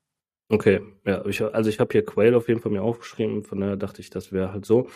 Okay, 0.48 0.80
ja, 1.04 1.24
ich, 1.26 1.42
also 1.42 1.68
ich 1.68 1.80
habe 1.80 1.90
hier 1.90 2.04
Quail 2.04 2.34
auf 2.34 2.46
jeden 2.48 2.60
Fall 2.60 2.70
mir 2.70 2.82
aufgeschrieben, 2.82 3.42
von 3.42 3.58
daher 3.58 3.76
dachte 3.76 4.00
ich, 4.00 4.10
das 4.10 4.30
wäre 4.30 4.52
halt 4.52 4.64
so. 4.64 4.88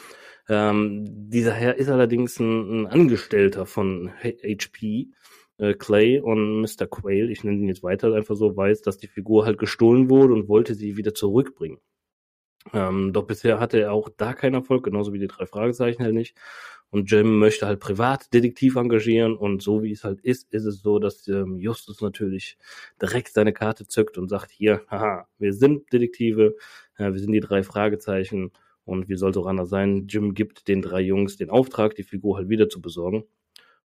Ähm, 0.48 1.04
dieser 1.28 1.52
Herr 1.52 1.76
ist 1.76 1.88
allerdings 1.88 2.38
ein, 2.38 2.82
ein 2.82 2.86
Angestellter 2.86 3.66
von 3.66 4.12
HP 4.22 5.08
äh, 5.60 5.74
Clay 5.74 6.20
und 6.20 6.62
Mr. 6.62 6.86
Quayle, 6.88 7.30
ich 7.30 7.44
nenne 7.44 7.58
ihn 7.58 7.68
jetzt 7.68 7.82
weiter 7.82 8.14
einfach 8.14 8.34
so, 8.34 8.56
weiß, 8.56 8.82
dass 8.82 8.98
die 8.98 9.08
Figur 9.08 9.44
halt 9.44 9.58
gestohlen 9.58 10.08
wurde 10.10 10.34
und 10.34 10.48
wollte 10.48 10.74
sie 10.74 10.96
wieder 10.96 11.14
zurückbringen. 11.14 11.78
Ähm, 12.72 13.12
doch 13.12 13.26
bisher 13.26 13.60
hatte 13.60 13.80
er 13.80 13.92
auch 13.92 14.08
da 14.16 14.34
keinen 14.34 14.54
Erfolg, 14.54 14.84
genauso 14.84 15.12
wie 15.12 15.18
die 15.18 15.26
drei 15.26 15.46
Fragezeichen 15.46 16.02
halt 16.02 16.14
nicht. 16.14 16.36
Und 16.90 17.10
Jim 17.10 17.38
möchte 17.38 17.66
halt 17.66 17.78
privat 17.80 18.32
Detektiv 18.34 18.76
engagieren 18.76 19.36
und 19.36 19.62
so 19.62 19.82
wie 19.82 19.92
es 19.92 20.02
halt 20.02 20.20
ist, 20.22 20.52
ist 20.52 20.64
es 20.64 20.82
so, 20.82 20.98
dass 20.98 21.28
ähm, 21.28 21.58
Justus 21.58 22.00
natürlich 22.00 22.58
direkt 23.00 23.32
seine 23.32 23.52
Karte 23.52 23.86
zückt 23.86 24.18
und 24.18 24.28
sagt, 24.28 24.50
hier, 24.50 24.82
haha, 24.90 25.28
wir 25.38 25.52
sind 25.52 25.92
Detektive, 25.92 26.56
äh, 26.96 27.12
wir 27.12 27.20
sind 27.20 27.32
die 27.32 27.40
drei 27.40 27.62
Fragezeichen 27.62 28.50
und 28.84 29.08
wie 29.08 29.16
soll 29.16 29.32
so 29.32 29.44
anders 29.44 29.68
sein? 29.70 30.06
Jim 30.08 30.34
gibt 30.34 30.68
den 30.68 30.82
drei 30.82 31.00
Jungs 31.00 31.36
den 31.36 31.50
Auftrag, 31.50 31.94
die 31.94 32.02
Figur 32.02 32.36
halt 32.38 32.48
wieder 32.48 32.68
zu 32.68 32.80
besorgen. 32.80 33.24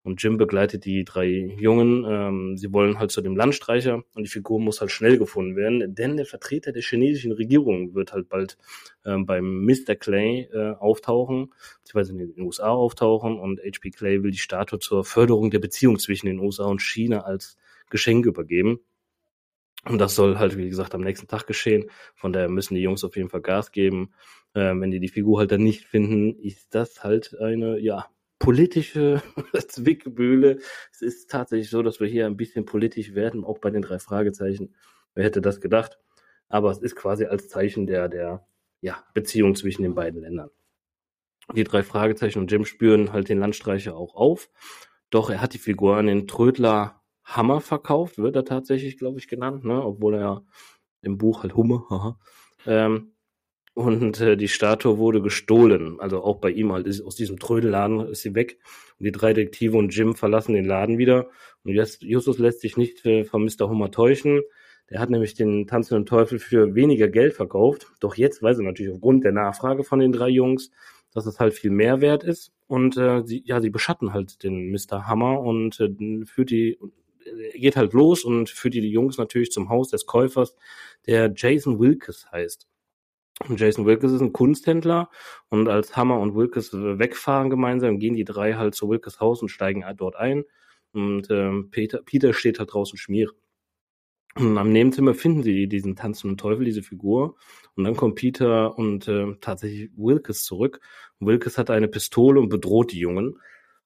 Und 0.04 0.20
Jim 0.20 0.36
begleitet 0.36 0.84
die 0.84 1.04
drei 1.04 1.26
Jungen. 1.26 2.04
Ähm, 2.08 2.56
sie 2.56 2.72
wollen 2.72 2.98
halt 2.98 3.12
zu 3.12 3.20
dem 3.20 3.36
Landstreicher 3.36 4.02
und 4.14 4.22
die 4.24 4.28
Figur 4.28 4.60
muss 4.60 4.80
halt 4.80 4.90
schnell 4.90 5.16
gefunden 5.16 5.54
werden, 5.54 5.94
denn 5.94 6.16
der 6.16 6.26
Vertreter 6.26 6.72
der 6.72 6.82
chinesischen 6.82 7.32
Regierung 7.32 7.94
wird 7.94 8.12
halt 8.12 8.28
bald 8.28 8.58
ähm, 9.04 9.26
beim 9.26 9.64
Mr. 9.64 9.94
Clay 9.94 10.48
äh, 10.52 10.72
auftauchen, 10.72 11.52
beziehungsweise 11.82 12.12
in 12.12 12.18
den 12.18 12.40
USA 12.40 12.70
auftauchen 12.70 13.38
und 13.38 13.60
H.P. 13.60 13.90
Clay 13.90 14.22
will 14.22 14.32
die 14.32 14.38
Statue 14.38 14.80
zur 14.80 15.04
Förderung 15.04 15.50
der 15.50 15.60
Beziehung 15.60 15.98
zwischen 15.98 16.26
den 16.26 16.40
USA 16.40 16.64
und 16.64 16.82
China 16.82 17.20
als 17.20 17.56
Geschenk 17.88 18.26
übergeben. 18.26 18.80
Und 19.84 19.98
das 19.98 20.14
soll 20.14 20.38
halt, 20.38 20.56
wie 20.56 20.68
gesagt, 20.68 20.94
am 20.94 21.00
nächsten 21.00 21.26
Tag 21.26 21.46
geschehen. 21.46 21.90
Von 22.14 22.32
daher 22.32 22.48
müssen 22.48 22.74
die 22.74 22.82
Jungs 22.82 23.02
auf 23.04 23.16
jeden 23.16 23.28
Fall 23.28 23.40
Gas 23.40 23.72
geben. 23.72 24.12
Äh, 24.54 24.74
wenn 24.74 24.90
die 24.90 25.00
die 25.00 25.08
Figur 25.08 25.40
halt 25.40 25.52
dann 25.52 25.62
nicht 25.62 25.84
finden, 25.84 26.38
ist 26.38 26.74
das 26.74 27.02
halt 27.02 27.36
eine, 27.40 27.78
ja, 27.80 28.06
politische 28.42 29.22
Zwickmühle. 29.68 30.58
Es 30.90 31.00
ist 31.00 31.30
tatsächlich 31.30 31.70
so, 31.70 31.82
dass 31.82 32.00
wir 32.00 32.08
hier 32.08 32.26
ein 32.26 32.36
bisschen 32.36 32.64
politisch 32.64 33.14
werden, 33.14 33.44
auch 33.44 33.58
bei 33.58 33.70
den 33.70 33.82
drei 33.82 34.00
Fragezeichen. 34.00 34.74
Wer 35.14 35.24
hätte 35.24 35.40
das 35.40 35.60
gedacht? 35.60 35.98
Aber 36.48 36.70
es 36.72 36.78
ist 36.78 36.96
quasi 36.96 37.24
als 37.24 37.48
Zeichen 37.48 37.86
der, 37.86 38.08
der 38.08 38.44
ja, 38.80 39.04
Beziehung 39.14 39.54
zwischen 39.54 39.84
den 39.84 39.94
beiden 39.94 40.20
Ländern. 40.20 40.50
Die 41.54 41.62
drei 41.62 41.84
Fragezeichen 41.84 42.40
und 42.40 42.50
Jim 42.50 42.64
spüren 42.64 43.12
halt 43.12 43.28
den 43.28 43.38
Landstreicher 43.38 43.96
auch 43.96 44.16
auf. 44.16 44.50
Doch 45.10 45.30
er 45.30 45.40
hat 45.40 45.54
die 45.54 45.58
Figur 45.58 45.96
an 45.96 46.08
den 46.08 46.26
Trödler 46.26 47.00
Hammer 47.22 47.60
verkauft, 47.60 48.18
wird 48.18 48.34
er 48.34 48.44
tatsächlich, 48.44 48.98
glaube 48.98 49.20
ich, 49.20 49.28
genannt, 49.28 49.64
ne? 49.64 49.84
obwohl 49.84 50.16
er 50.16 50.44
im 51.00 51.16
Buch 51.16 51.44
halt 51.44 51.54
Hummer, 51.54 51.86
haha. 51.90 52.18
Ähm, 52.66 53.11
und 53.74 54.20
äh, 54.20 54.36
die 54.36 54.48
Statue 54.48 54.98
wurde 54.98 55.22
gestohlen. 55.22 55.98
Also 55.98 56.22
auch 56.22 56.36
bei 56.38 56.50
ihm 56.50 56.72
halt 56.72 56.86
ist 56.86 57.00
aus 57.00 57.16
diesem 57.16 57.38
Trödelladen 57.38 58.00
ist 58.08 58.22
sie 58.22 58.34
weg. 58.34 58.58
Und 58.98 59.06
die 59.06 59.12
drei 59.12 59.32
Detektive 59.32 59.78
und 59.78 59.94
Jim 59.94 60.14
verlassen 60.14 60.54
den 60.54 60.66
Laden 60.66 60.98
wieder. 60.98 61.30
Und 61.64 61.72
jetzt, 61.72 62.02
Justus 62.02 62.38
lässt 62.38 62.60
sich 62.60 62.76
nicht 62.76 63.04
äh, 63.06 63.24
von 63.24 63.44
Mr. 63.44 63.68
Hummer 63.70 63.90
täuschen. 63.90 64.42
Der 64.90 65.00
hat 65.00 65.08
nämlich 65.08 65.34
den 65.34 65.66
tanzenden 65.66 66.04
Teufel 66.04 66.38
für 66.38 66.74
weniger 66.74 67.08
Geld 67.08 67.32
verkauft. 67.32 67.86
Doch 68.00 68.16
jetzt 68.16 68.42
weiß 68.42 68.58
er 68.58 68.64
natürlich 68.64 68.92
aufgrund 68.92 69.24
der 69.24 69.32
Nachfrage 69.32 69.84
von 69.84 70.00
den 70.00 70.12
drei 70.12 70.28
Jungs, 70.28 70.70
dass 71.14 71.24
es 71.24 71.40
halt 71.40 71.54
viel 71.54 71.70
mehr 71.70 72.02
wert 72.02 72.24
ist. 72.24 72.52
Und 72.66 72.98
äh, 72.98 73.22
sie, 73.24 73.42
ja, 73.46 73.60
sie 73.62 73.70
beschatten 73.70 74.12
halt 74.12 74.42
den 74.42 74.70
Mr. 74.70 75.06
Hammer 75.06 75.40
und 75.40 75.80
äh, 75.80 76.26
führt 76.26 76.50
die 76.50 76.78
äh, 77.24 77.58
geht 77.58 77.76
halt 77.76 77.94
los 77.94 78.22
und 78.22 78.50
führt 78.50 78.74
die 78.74 78.80
Jungs 78.80 79.16
natürlich 79.16 79.50
zum 79.50 79.70
Haus 79.70 79.88
des 79.88 80.04
Käufers, 80.04 80.54
der 81.06 81.32
Jason 81.34 81.78
Wilkes 81.78 82.30
heißt. 82.30 82.68
Jason 83.48 83.86
Wilkes 83.86 84.12
ist 84.12 84.20
ein 84.20 84.32
Kunsthändler 84.32 85.10
und 85.48 85.68
als 85.68 85.96
Hammer 85.96 86.20
und 86.20 86.34
Wilkes 86.34 86.72
wegfahren 86.72 87.50
gemeinsam, 87.50 87.98
gehen 87.98 88.14
die 88.14 88.24
drei 88.24 88.54
halt 88.54 88.74
zu 88.74 88.88
Wilkes 88.88 89.20
Haus 89.20 89.42
und 89.42 89.48
steigen 89.48 89.84
dort 89.96 90.16
ein. 90.16 90.44
Und 90.92 91.30
ähm, 91.30 91.70
Peter, 91.70 92.02
Peter 92.04 92.32
steht 92.32 92.58
halt 92.58 92.72
draußen 92.72 92.98
schmieren. 92.98 93.34
Und 94.34 94.56
am 94.56 94.72
Nebenzimmer 94.72 95.14
finden 95.14 95.42
sie 95.42 95.66
diesen 95.66 95.94
tanzenden 95.94 96.38
Teufel, 96.38 96.64
diese 96.64 96.82
Figur. 96.82 97.36
Und 97.76 97.84
dann 97.84 97.96
kommt 97.96 98.14
Peter 98.14 98.78
und 98.78 99.06
äh, 99.08 99.34
tatsächlich 99.40 99.90
Wilkes 99.96 100.44
zurück. 100.44 100.80
Wilkes 101.20 101.58
hat 101.58 101.70
eine 101.70 101.88
Pistole 101.88 102.40
und 102.40 102.48
bedroht 102.48 102.92
die 102.92 102.98
Jungen. 102.98 103.38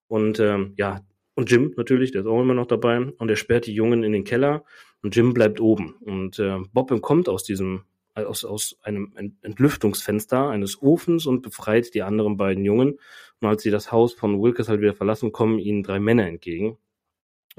Und 0.06 0.38
ähm, 0.38 0.74
ja, 0.76 1.00
und 1.34 1.50
Jim 1.50 1.74
natürlich, 1.76 2.12
der 2.12 2.22
ist 2.22 2.26
auch 2.28 2.40
immer 2.40 2.54
noch 2.54 2.66
dabei. 2.66 2.98
Und 3.18 3.28
er 3.28 3.36
sperrt 3.36 3.66
die 3.66 3.74
Jungen 3.74 4.04
in 4.04 4.12
den 4.12 4.24
Keller 4.24 4.64
und 5.02 5.16
Jim 5.16 5.34
bleibt 5.34 5.60
oben. 5.60 5.96
Und 6.00 6.38
äh, 6.38 6.58
Bob 6.72 6.92
entkommt 6.92 7.28
aus 7.28 7.42
diesem, 7.42 7.82
aus, 8.16 8.44
aus 8.44 8.78
einem 8.82 9.12
Entlüftungsfenster 9.42 10.48
eines 10.48 10.80
Ofens 10.80 11.26
und 11.26 11.42
befreit 11.42 11.94
die 11.94 12.02
anderen 12.02 12.36
beiden 12.36 12.64
Jungen. 12.64 12.98
Und 13.40 13.48
als 13.48 13.62
sie 13.62 13.70
das 13.70 13.92
Haus 13.92 14.14
von 14.14 14.40
Wilkes 14.40 14.68
halt 14.68 14.80
wieder 14.80 14.94
verlassen, 14.94 15.32
kommen 15.32 15.58
ihnen 15.58 15.82
drei 15.82 16.00
Männer 16.00 16.26
entgegen. 16.26 16.78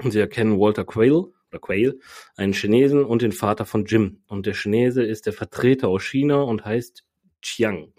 Und 0.02 0.10
sie 0.10 0.20
erkennen 0.20 0.58
Walter 0.58 0.84
Quayle, 0.84 1.32
oder 1.50 1.60
Quayle, 1.60 1.98
einen 2.36 2.52
Chinesen 2.52 3.04
und 3.04 3.22
den 3.22 3.32
Vater 3.32 3.64
von 3.64 3.84
Jim. 3.84 4.22
Und 4.26 4.46
der 4.46 4.54
Chinese 4.54 5.02
ist 5.02 5.26
der 5.26 5.32
Vertreter 5.32 5.88
aus 5.88 6.02
China 6.02 6.42
und 6.42 6.64
heißt 6.64 7.04
Chiang. 7.42 7.92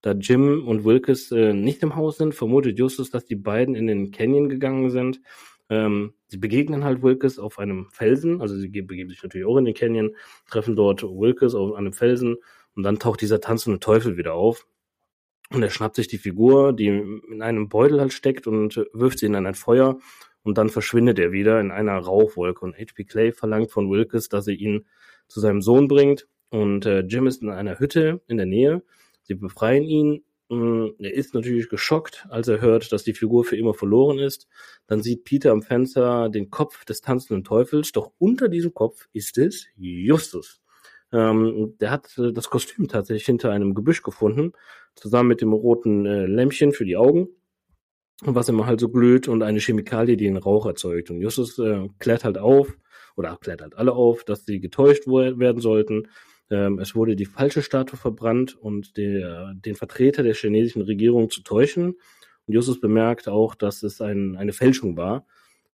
Da 0.00 0.12
Jim 0.12 0.66
und 0.66 0.84
Wilkes 0.84 1.30
äh, 1.30 1.52
nicht 1.52 1.82
im 1.82 1.94
Haus 1.94 2.18
sind, 2.18 2.34
vermutet 2.34 2.78
Justus, 2.78 3.10
dass 3.10 3.24
die 3.24 3.36
beiden 3.36 3.76
in 3.76 3.86
den 3.86 4.10
Canyon 4.10 4.48
gegangen 4.48 4.90
sind. 4.90 5.20
Ähm, 5.72 6.12
sie 6.26 6.36
begegnen 6.36 6.84
halt 6.84 7.02
Wilkes 7.02 7.38
auf 7.38 7.58
einem 7.58 7.88
Felsen, 7.90 8.42
also 8.42 8.54
sie 8.54 8.68
begeben 8.68 9.08
sich 9.08 9.22
natürlich 9.22 9.46
auch 9.46 9.56
in 9.56 9.64
den 9.64 9.72
Canyon, 9.72 10.14
treffen 10.50 10.76
dort 10.76 11.02
Wilkes 11.02 11.54
auf 11.54 11.72
einem 11.74 11.94
Felsen 11.94 12.36
und 12.74 12.82
dann 12.82 12.98
taucht 12.98 13.22
dieser 13.22 13.40
tanzende 13.40 13.80
Teufel 13.80 14.18
wieder 14.18 14.34
auf. 14.34 14.66
Und 15.50 15.62
er 15.62 15.70
schnappt 15.70 15.96
sich 15.96 16.08
die 16.08 16.18
Figur, 16.18 16.74
die 16.74 16.88
in 16.88 17.40
einem 17.40 17.70
Beutel 17.70 18.00
halt 18.00 18.12
steckt 18.12 18.46
und 18.46 18.84
wirft 18.92 19.18
sie 19.18 19.26
in 19.26 19.34
ein 19.34 19.54
Feuer 19.54 19.98
und 20.42 20.58
dann 20.58 20.68
verschwindet 20.68 21.18
er 21.18 21.32
wieder 21.32 21.58
in 21.58 21.70
einer 21.70 21.96
Rauchwolke. 21.98 22.64
Und 22.64 22.76
H.P. 22.76 23.04
Clay 23.04 23.32
verlangt 23.32 23.70
von 23.70 23.90
Wilkes, 23.90 24.28
dass 24.28 24.46
er 24.48 24.54
ihn 24.54 24.86
zu 25.26 25.40
seinem 25.40 25.62
Sohn 25.62 25.88
bringt. 25.88 26.28
Und 26.50 26.84
äh, 26.84 27.00
Jim 27.00 27.26
ist 27.26 27.42
in 27.42 27.48
einer 27.48 27.78
Hütte 27.78 28.20
in 28.26 28.36
der 28.36 28.46
Nähe. 28.46 28.82
Sie 29.22 29.34
befreien 29.34 29.84
ihn. 29.84 30.24
Mm, 30.52 30.90
er 30.98 31.14
ist 31.14 31.32
natürlich 31.32 31.70
geschockt, 31.70 32.26
als 32.28 32.46
er 32.48 32.60
hört, 32.60 32.92
dass 32.92 33.04
die 33.04 33.14
Figur 33.14 33.44
für 33.44 33.56
immer 33.56 33.72
verloren 33.72 34.18
ist. 34.18 34.48
Dann 34.86 35.00
sieht 35.00 35.24
Peter 35.24 35.50
am 35.50 35.62
Fenster 35.62 36.28
den 36.28 36.50
Kopf 36.50 36.84
des 36.84 37.00
tanzenden 37.00 37.42
Teufels, 37.42 37.92
doch 37.92 38.12
unter 38.18 38.50
diesem 38.50 38.74
Kopf 38.74 39.08
ist 39.14 39.38
es 39.38 39.66
Justus. 39.76 40.60
Ähm, 41.10 41.74
der 41.80 41.90
hat 41.90 42.18
äh, 42.18 42.32
das 42.32 42.50
Kostüm 42.50 42.88
tatsächlich 42.88 43.24
hinter 43.24 43.50
einem 43.50 43.74
Gebüsch 43.74 44.02
gefunden, 44.02 44.52
zusammen 44.94 45.30
mit 45.30 45.40
dem 45.40 45.54
roten 45.54 46.04
äh, 46.04 46.26
Lämpchen 46.26 46.72
für 46.72 46.84
die 46.84 46.96
Augen 46.96 47.28
was 48.24 48.48
immer 48.48 48.66
halt 48.66 48.78
so 48.78 48.88
glüht 48.88 49.26
und 49.26 49.42
eine 49.42 49.58
Chemikalie, 49.58 50.16
die 50.16 50.26
den 50.26 50.36
Rauch 50.36 50.66
erzeugt. 50.66 51.10
Und 51.10 51.20
Justus 51.20 51.58
äh, 51.58 51.88
klärt 51.98 52.22
halt 52.22 52.38
auf, 52.38 52.76
oder 53.16 53.36
klärt 53.40 53.62
halt 53.62 53.76
alle 53.76 53.92
auf, 53.92 54.22
dass 54.22 54.46
sie 54.46 54.60
getäuscht 54.60 55.06
werden 55.08 55.60
sollten. 55.60 56.08
Ähm, 56.52 56.78
es 56.78 56.94
wurde 56.94 57.16
die 57.16 57.24
falsche 57.24 57.62
Statue 57.62 57.98
verbrannt 57.98 58.54
und 58.54 58.96
der, 58.96 59.54
den 59.54 59.74
Vertreter 59.74 60.22
der 60.22 60.34
chinesischen 60.34 60.82
Regierung 60.82 61.30
zu 61.30 61.42
täuschen. 61.42 61.96
Und 62.46 62.54
Justus 62.54 62.80
bemerkt 62.80 63.28
auch, 63.28 63.54
dass 63.54 63.82
es 63.82 64.00
ein, 64.00 64.36
eine 64.36 64.52
Fälschung 64.52 64.96
war. 64.96 65.26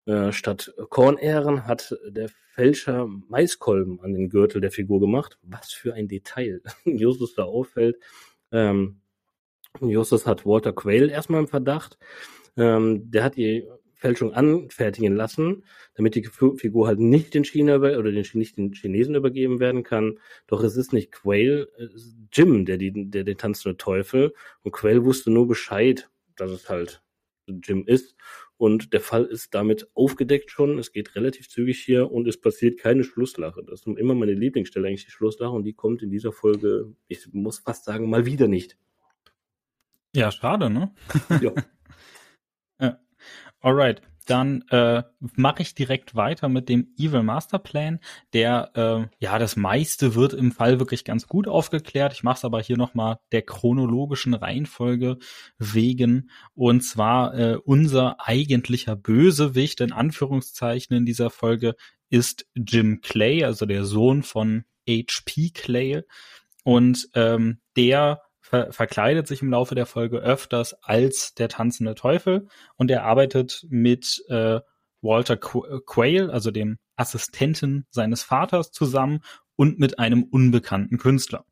Äh, 0.06 0.32
statt 0.32 0.72
Kornähren 0.88 1.66
hat 1.66 1.98
der 2.06 2.30
Fälscher 2.54 3.06
Maiskolben 3.06 4.00
an 4.00 4.14
den 4.14 4.28
Gürtel 4.28 4.60
der 4.60 4.70
Figur 4.70 5.00
gemacht. 5.00 5.38
Was 5.42 5.72
für 5.72 5.94
ein 5.94 6.08
Detail 6.08 6.62
Justus 6.84 7.34
da 7.34 7.42
auffällt. 7.42 7.96
Ähm, 8.52 9.00
Justus 9.80 10.26
hat 10.26 10.46
Walter 10.46 10.72
Quayle 10.72 11.10
erstmal 11.10 11.40
im 11.40 11.48
Verdacht. 11.48 11.98
Ähm, 12.56 13.10
der 13.10 13.24
hat 13.24 13.36
die 13.36 13.68
Fälschung 13.98 14.32
anfertigen 14.32 15.14
lassen, 15.14 15.64
damit 15.94 16.14
die 16.14 16.22
Figur 16.22 16.86
halt 16.86 17.00
nicht 17.00 17.34
in 17.34 17.44
China 17.44 17.76
über 17.76 17.98
oder 17.98 18.12
den, 18.12 18.24
nicht 18.34 18.56
den 18.56 18.72
Chinesen 18.72 19.16
übergeben 19.16 19.58
werden 19.58 19.82
kann. 19.82 20.18
Doch 20.46 20.62
es 20.62 20.76
ist 20.76 20.92
nicht 20.92 21.10
Quayle, 21.12 21.68
es 21.76 21.94
ist 21.94 22.16
Jim, 22.32 22.64
der, 22.64 22.78
die, 22.78 23.10
der 23.10 23.24
den 23.24 23.36
tanzende 23.36 23.76
Teufel. 23.76 24.32
Und 24.62 24.72
Quayle 24.72 25.04
wusste 25.04 25.30
nur 25.30 25.48
Bescheid, 25.48 26.08
dass 26.36 26.50
es 26.50 26.68
halt 26.68 27.02
Jim 27.46 27.84
ist. 27.86 28.14
Und 28.56 28.92
der 28.92 29.00
Fall 29.00 29.24
ist 29.24 29.54
damit 29.54 29.88
aufgedeckt 29.94 30.50
schon. 30.50 30.78
Es 30.78 30.92
geht 30.92 31.14
relativ 31.14 31.48
zügig 31.48 31.80
hier 31.80 32.10
und 32.10 32.26
es 32.28 32.40
passiert 32.40 32.78
keine 32.78 33.04
Schlusslache. 33.04 33.62
Das 33.64 33.80
ist 33.80 33.86
immer 33.86 34.14
meine 34.14 34.34
Lieblingsstelle 34.34 34.88
eigentlich, 34.88 35.04
die 35.04 35.10
Schlusslache. 35.10 35.52
Und 35.52 35.64
die 35.64 35.74
kommt 35.74 36.02
in 36.02 36.10
dieser 36.10 36.32
Folge, 36.32 36.92
ich 37.08 37.28
muss 37.32 37.58
fast 37.58 37.84
sagen, 37.84 38.08
mal 38.10 38.26
wieder 38.26 38.48
nicht. 38.48 38.76
Ja, 40.14 40.30
schade, 40.30 40.70
ne? 40.70 40.92
ja. 41.40 41.52
Alright, 43.60 44.02
dann 44.28 44.62
äh, 44.68 45.02
mache 45.36 45.62
ich 45.62 45.74
direkt 45.74 46.14
weiter 46.14 46.48
mit 46.48 46.68
dem 46.68 46.92
Evil 46.98 47.22
Master 47.22 47.58
Plan. 47.58 47.98
Der, 48.34 48.70
äh, 48.74 49.24
ja, 49.24 49.38
das 49.38 49.56
meiste 49.56 50.14
wird 50.14 50.34
im 50.34 50.52
Fall 50.52 50.78
wirklich 50.78 51.04
ganz 51.04 51.26
gut 51.26 51.48
aufgeklärt. 51.48 52.12
Ich 52.12 52.22
mache 52.22 52.36
es 52.36 52.44
aber 52.44 52.60
hier 52.60 52.76
nochmal 52.76 53.18
der 53.32 53.42
chronologischen 53.42 54.34
Reihenfolge 54.34 55.18
wegen. 55.58 56.30
Und 56.54 56.82
zwar 56.82 57.34
äh, 57.38 57.56
unser 57.64 58.16
eigentlicher 58.20 58.96
Bösewicht 58.96 59.80
in 59.80 59.92
Anführungszeichen 59.92 60.94
in 60.94 61.06
dieser 61.06 61.30
Folge 61.30 61.74
ist 62.10 62.46
Jim 62.54 63.00
Clay, 63.00 63.44
also 63.44 63.64
der 63.64 63.84
Sohn 63.84 64.22
von 64.22 64.64
H.P. 64.86 65.50
Clay. 65.54 66.02
Und 66.64 67.08
ähm, 67.14 67.60
der 67.76 68.20
ver 68.48 68.72
verkleidet 68.72 69.26
sich 69.26 69.42
im 69.42 69.50
Laufe 69.50 69.74
der 69.74 69.86
Folge 69.86 70.18
öfters 70.18 70.74
als 70.82 71.34
der 71.34 71.48
tanzende 71.48 71.94
Teufel 71.94 72.48
und 72.76 72.90
er 72.90 73.04
arbeitet 73.04 73.66
mit 73.68 74.24
äh, 74.28 74.60
Walter 75.02 75.36
Qu 75.36 75.64
äh, 75.64 75.80
Quayle, 75.86 76.32
also 76.32 76.50
dem 76.50 76.78
Assistenten 76.96 77.86
seines 77.90 78.22
Vaters, 78.22 78.72
zusammen 78.72 79.20
und 79.56 79.78
mit 79.78 79.98
einem 79.98 80.24
unbekannten 80.24 80.98
Künstler. 80.98 81.44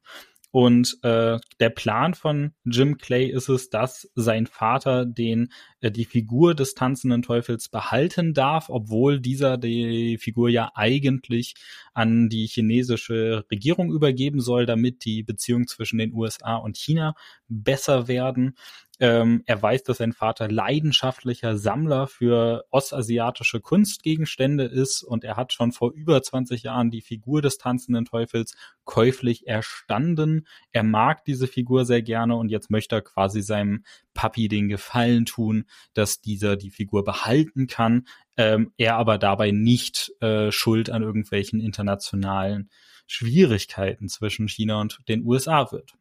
Und 0.51 0.97
äh, 1.03 1.39
der 1.61 1.71
Plan 1.71 2.15
von 2.15 2.53
Jim 2.65 2.97
Clay 2.97 3.27
ist 3.27 3.49
es, 3.49 3.69
dass 3.69 4.11
sein 4.15 4.47
Vater 4.47 5.05
den 5.05 5.49
äh, 5.81 5.91
die 5.91 6.05
Figur 6.05 6.55
des 6.55 6.75
tanzenden 6.75 7.23
Teufels 7.23 7.69
behalten 7.69 8.33
darf, 8.33 8.71
obwohl 8.71 9.21
dieser 9.21 9.59
die 9.59 10.19
Figur 10.19 10.49
ja 10.49 10.71
eigentlich 10.75 11.55
an 11.93 12.29
die 12.29 12.47
chinesische 12.47 13.45
Regierung 13.51 13.93
übergeben 13.93 14.41
soll, 14.41 14.67
damit 14.67 15.05
die 15.05 15.23
Beziehungen 15.23 15.67
zwischen 15.67 15.99
den 15.99 16.15
USA 16.15 16.57
und 16.57 16.79
China 16.79 17.15
besser 17.49 18.09
werden. 18.09 18.57
Ähm, 18.99 19.43
er 19.45 19.61
weiß, 19.61 19.83
dass 19.83 19.99
sein 19.99 20.15
Vater 20.15 20.49
leidenschaftlicher 20.49 21.59
Sammler 21.59 22.07
für 22.07 22.65
ostasiatische 22.71 23.61
Kunstgegenstände 23.61 24.65
ist 24.65 25.03
und 25.03 25.23
er 25.23 25.37
hat 25.37 25.53
schon 25.53 25.73
vor 25.73 25.93
über 25.93 26.23
20 26.23 26.63
Jahren 26.63 26.91
die 26.91 27.03
Figur 27.03 27.43
des 27.43 27.59
tanzenden 27.59 28.07
Teufels 28.07 28.55
käuflich 28.85 29.47
erstanden. 29.47 30.47
Er 30.73 30.83
mag 30.83 31.27
diese 31.27 31.47
Figur 31.47 31.85
sehr 31.85 32.01
gerne 32.01 32.37
und 32.37 32.49
jetzt 32.49 32.71
möchte 32.71 32.97
er 32.97 33.03
quasi 33.03 33.43
seinem 33.43 33.85
Papi 34.15 34.49
den 34.49 34.69
Gefallen 34.69 35.27
tun, 35.27 35.67
dass 35.93 36.23
dieser 36.23 36.57
die 36.57 36.71
Figur 36.71 37.05
behalten 37.05 37.67
kann, 37.67 38.07
ähm, 38.39 38.73
er 38.79 38.97
aber 38.97 39.19
dabei 39.19 39.51
nicht 39.51 40.11
äh, 40.21 40.51
schuld 40.51 40.89
an 40.89 41.03
irgendwelchen 41.03 41.61
internationalen 41.61 42.71
Schwierigkeiten 43.07 44.09
zwischen 44.09 44.49
China 44.49 44.81
und 44.81 45.01
den 45.07 45.23
USA 45.25 45.71
wird. 45.71 45.97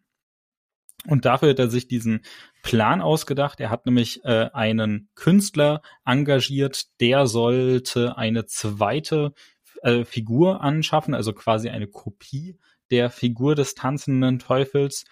Und 1.07 1.25
dafür 1.25 1.49
hat 1.49 1.59
er 1.59 1.69
sich 1.69 1.87
diesen 1.87 2.21
Plan 2.63 3.01
ausgedacht. 3.01 3.59
Er 3.59 3.69
hat 3.69 3.85
nämlich 3.85 4.23
äh, 4.25 4.49
einen 4.53 5.09
Künstler 5.15 5.81
engagiert, 6.05 6.85
der 6.99 7.27
sollte 7.27 8.17
eine 8.17 8.45
zweite 8.45 9.33
äh, 9.81 10.03
Figur 10.03 10.61
anschaffen, 10.61 11.13
also 11.13 11.33
quasi 11.33 11.69
eine 11.69 11.87
Kopie 11.87 12.57
der 12.91 13.09
Figur 13.09 13.55
des 13.55 13.75
tanzenden 13.75 14.39
Teufels. 14.39 15.05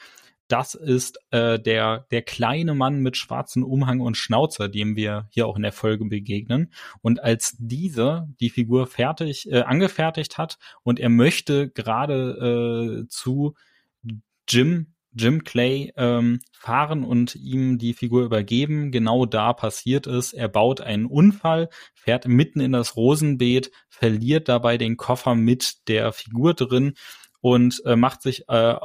Das 0.47 0.75
ist 0.75 1.19
äh, 1.31 1.57
der, 1.59 2.05
der 2.11 2.21
kleine 2.21 2.75
Mann 2.75 2.99
mit 2.99 3.17
schwarzem 3.17 3.63
Umhang 3.63 4.01
und 4.01 4.17
Schnauzer, 4.17 4.69
dem 4.69 4.95
wir 4.95 5.27
hier 5.31 5.47
auch 5.47 5.55
in 5.55 5.63
der 5.63 5.71
Folge 5.71 6.05
begegnen. 6.05 6.73
Und 7.01 7.23
als 7.23 7.55
dieser 7.57 8.27
die 8.39 8.49
Figur 8.49 8.87
fertig, 8.87 9.49
äh, 9.51 9.61
angefertigt 9.61 10.37
hat 10.37 10.57
und 10.83 10.99
er 10.99 11.09
möchte 11.09 11.69
gerade 11.69 13.03
äh, 13.03 13.07
zu 13.07 13.55
Jim 14.47 14.93
Jim 15.15 15.43
Clay 15.43 15.93
ähm, 15.95 16.39
fahren 16.51 17.03
und 17.03 17.35
ihm 17.35 17.77
die 17.77 17.93
Figur 17.93 18.23
übergeben. 18.23 18.91
Genau 18.91 19.25
da 19.25 19.53
passiert 19.53 20.07
es. 20.07 20.33
Er 20.33 20.47
baut 20.47 20.81
einen 20.81 21.05
Unfall, 21.05 21.69
fährt 21.93 22.27
mitten 22.27 22.59
in 22.59 22.71
das 22.71 22.95
Rosenbeet, 22.95 23.71
verliert 23.89 24.49
dabei 24.49 24.77
den 24.77 24.97
Koffer 24.97 25.35
mit 25.35 25.87
der 25.87 26.11
Figur 26.11 26.53
drin 26.53 26.93
und 27.41 27.81
äh, 27.85 27.95
macht 27.95 28.21
sich 28.21 28.47
äh, 28.47 28.75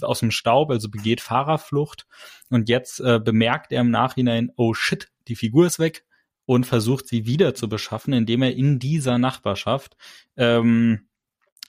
aus 0.00 0.20
dem 0.20 0.30
Staub, 0.30 0.70
also 0.70 0.88
begeht 0.90 1.20
Fahrerflucht. 1.20 2.06
Und 2.48 2.68
jetzt 2.68 3.00
äh, 3.00 3.20
bemerkt 3.22 3.72
er 3.72 3.82
im 3.82 3.90
Nachhinein, 3.90 4.50
oh 4.56 4.72
shit, 4.72 5.08
die 5.28 5.36
Figur 5.36 5.66
ist 5.66 5.78
weg 5.78 6.04
und 6.46 6.64
versucht 6.64 7.08
sie 7.08 7.26
wieder 7.26 7.54
zu 7.54 7.68
beschaffen, 7.68 8.14
indem 8.14 8.42
er 8.42 8.56
in 8.56 8.78
dieser 8.78 9.18
Nachbarschaft 9.18 9.96
ähm, 10.36 11.08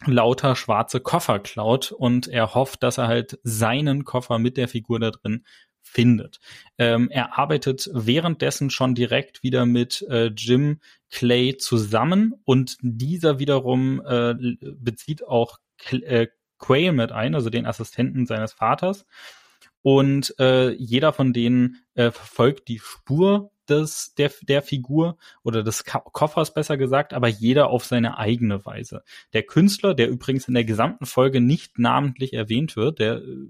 lauter 0.05 0.55
schwarze 0.55 0.99
Koffer 0.99 1.39
klaut 1.39 1.91
und 1.91 2.27
er 2.27 2.53
hofft, 2.53 2.83
dass 2.83 2.97
er 2.97 3.07
halt 3.07 3.39
seinen 3.43 4.03
Koffer 4.03 4.39
mit 4.39 4.57
der 4.57 4.67
Figur 4.67 4.99
da 4.99 5.11
drin 5.11 5.43
findet. 5.81 6.39
Ähm, 6.77 7.09
er 7.09 7.37
arbeitet 7.37 7.89
währenddessen 7.93 8.69
schon 8.69 8.93
direkt 8.93 9.41
wieder 9.41 9.65
mit 9.65 10.05
äh, 10.09 10.27
Jim 10.27 10.79
Clay 11.09 11.57
zusammen 11.57 12.33
und 12.43 12.77
dieser 12.81 13.39
wiederum 13.39 14.01
äh, 14.05 14.35
bezieht 14.59 15.25
auch 15.25 15.59
äh, 15.91 16.27
Quayle 16.59 16.91
mit 16.91 17.11
ein, 17.11 17.35
also 17.35 17.49
den 17.49 17.65
Assistenten 17.65 18.25
seines 18.25 18.53
Vaters. 18.53 19.05
Und 19.81 20.35
äh, 20.39 20.71
jeder 20.71 21.13
von 21.13 21.31
denen 21.31 21.85
äh, 21.93 22.11
verfolgt 22.11 22.67
die 22.67 22.79
Spur 22.79 23.51
des, 23.69 24.13
der, 24.15 24.31
der 24.41 24.61
Figur 24.61 25.17
oder 25.43 25.63
des 25.63 25.83
Koffers 25.85 26.53
besser 26.53 26.77
gesagt, 26.77 27.13
aber 27.13 27.27
jeder 27.27 27.69
auf 27.69 27.85
seine 27.85 28.17
eigene 28.17 28.65
Weise. 28.65 29.03
Der 29.33 29.43
Künstler, 29.43 29.93
der 29.93 30.09
übrigens 30.09 30.47
in 30.47 30.53
der 30.53 30.65
gesamten 30.65 31.05
Folge 31.05 31.41
nicht 31.41 31.79
namentlich 31.79 32.33
erwähnt 32.33 32.75
wird, 32.75 32.99
der 32.99 33.17
äh, 33.17 33.47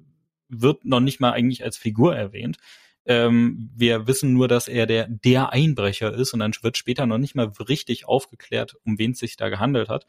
wird 0.50 0.86
noch 0.86 1.00
nicht 1.00 1.20
mal 1.20 1.32
eigentlich 1.32 1.64
als 1.64 1.78
Figur 1.78 2.16
erwähnt. 2.16 2.58
Ähm, 3.06 3.70
wir 3.74 4.06
wissen 4.08 4.34
nur, 4.34 4.50
dass 4.50 4.68
er 4.68 4.86
der, 4.86 5.08
der 5.08 5.54
Einbrecher 5.54 6.14
ist 6.14 6.34
und 6.34 6.42
dann 6.42 6.54
wird 6.62 6.78
später 6.78 7.06
noch 7.06 7.18
nicht 7.18 7.36
mal 7.36 7.52
richtig 7.68 8.06
aufgeklärt, 8.06 8.76
um 8.84 9.00
wen 9.00 9.12
es 9.12 9.20
sich 9.20 9.38
da 9.38 9.48
gehandelt 9.48 9.88
hat. 9.88 10.06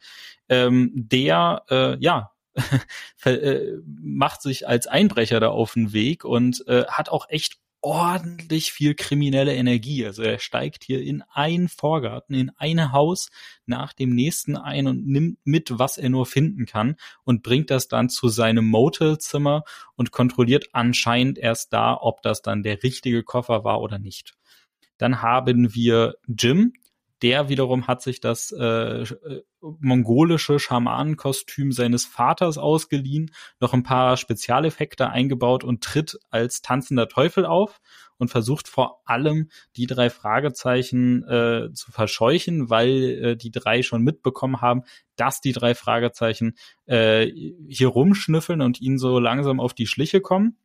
Ähm, 0.49 0.91
der, 0.93 1.63
äh, 1.69 1.97
ja, 1.99 2.31
äh, 3.23 3.77
macht 3.85 4.41
sich 4.41 4.67
als 4.67 4.87
Einbrecher 4.87 5.39
da 5.39 5.47
auf 5.47 5.73
den 5.73 5.93
Weg 5.93 6.25
und 6.25 6.67
äh, 6.67 6.85
hat 6.87 7.09
auch 7.09 7.29
echt 7.29 7.59
ordentlich 7.81 8.71
viel 8.71 8.93
kriminelle 8.93 9.55
Energie. 9.55 10.05
Also 10.05 10.23
er 10.23 10.39
steigt 10.39 10.83
hier 10.83 11.01
in 11.01 11.23
einen 11.29 11.69
Vorgarten, 11.69 12.33
in 12.33 12.51
ein 12.57 12.91
Haus 12.91 13.29
nach 13.65 13.93
dem 13.93 14.13
nächsten 14.13 14.57
ein 14.57 14.87
und 14.87 15.07
nimmt 15.07 15.39
mit, 15.45 15.79
was 15.79 15.97
er 15.97 16.09
nur 16.09 16.25
finden 16.25 16.65
kann 16.65 16.95
und 17.23 17.43
bringt 17.43 17.69
das 17.69 17.87
dann 17.87 18.09
zu 18.09 18.27
seinem 18.27 18.65
Motelzimmer 18.67 19.63
und 19.95 20.11
kontrolliert 20.11 20.67
anscheinend 20.73 21.37
erst 21.37 21.71
da, 21.73 21.97
ob 21.99 22.21
das 22.21 22.41
dann 22.41 22.63
der 22.63 22.83
richtige 22.83 23.23
Koffer 23.23 23.63
war 23.63 23.81
oder 23.81 23.99
nicht. 23.99 24.33
Dann 24.97 25.21
haben 25.21 25.73
wir 25.73 26.15
Jim, 26.27 26.73
der 27.21 27.49
wiederum 27.49 27.87
hat 27.87 28.01
sich 28.01 28.21
das 28.21 28.51
äh, 28.51 29.03
äh, 29.03 29.41
mongolische 29.59 30.59
Schamanenkostüm 30.59 31.71
seines 31.71 32.05
Vaters 32.05 32.57
ausgeliehen, 32.57 33.31
noch 33.59 33.73
ein 33.73 33.83
paar 33.83 34.17
Spezialeffekte 34.17 35.09
eingebaut 35.09 35.63
und 35.63 35.83
tritt 35.83 36.19
als 36.29 36.61
tanzender 36.61 37.07
Teufel 37.09 37.45
auf 37.45 37.81
und 38.17 38.29
versucht 38.29 38.67
vor 38.67 39.01
allem 39.05 39.49
die 39.75 39.87
drei 39.87 40.09
Fragezeichen 40.09 41.23
äh, 41.23 41.73
zu 41.73 41.91
verscheuchen, 41.91 42.69
weil 42.69 42.89
äh, 42.89 43.35
die 43.37 43.51
drei 43.51 43.81
schon 43.81 44.03
mitbekommen 44.03 44.61
haben, 44.61 44.83
dass 45.15 45.41
die 45.41 45.53
drei 45.53 45.75
Fragezeichen 45.75 46.55
äh, 46.85 47.27
hier 47.67 47.87
rumschnüffeln 47.87 48.61
und 48.61 48.79
ihnen 48.79 48.97
so 48.97 49.19
langsam 49.19 49.59
auf 49.59 49.73
die 49.73 49.87
Schliche 49.87 50.21
kommen. 50.21 50.57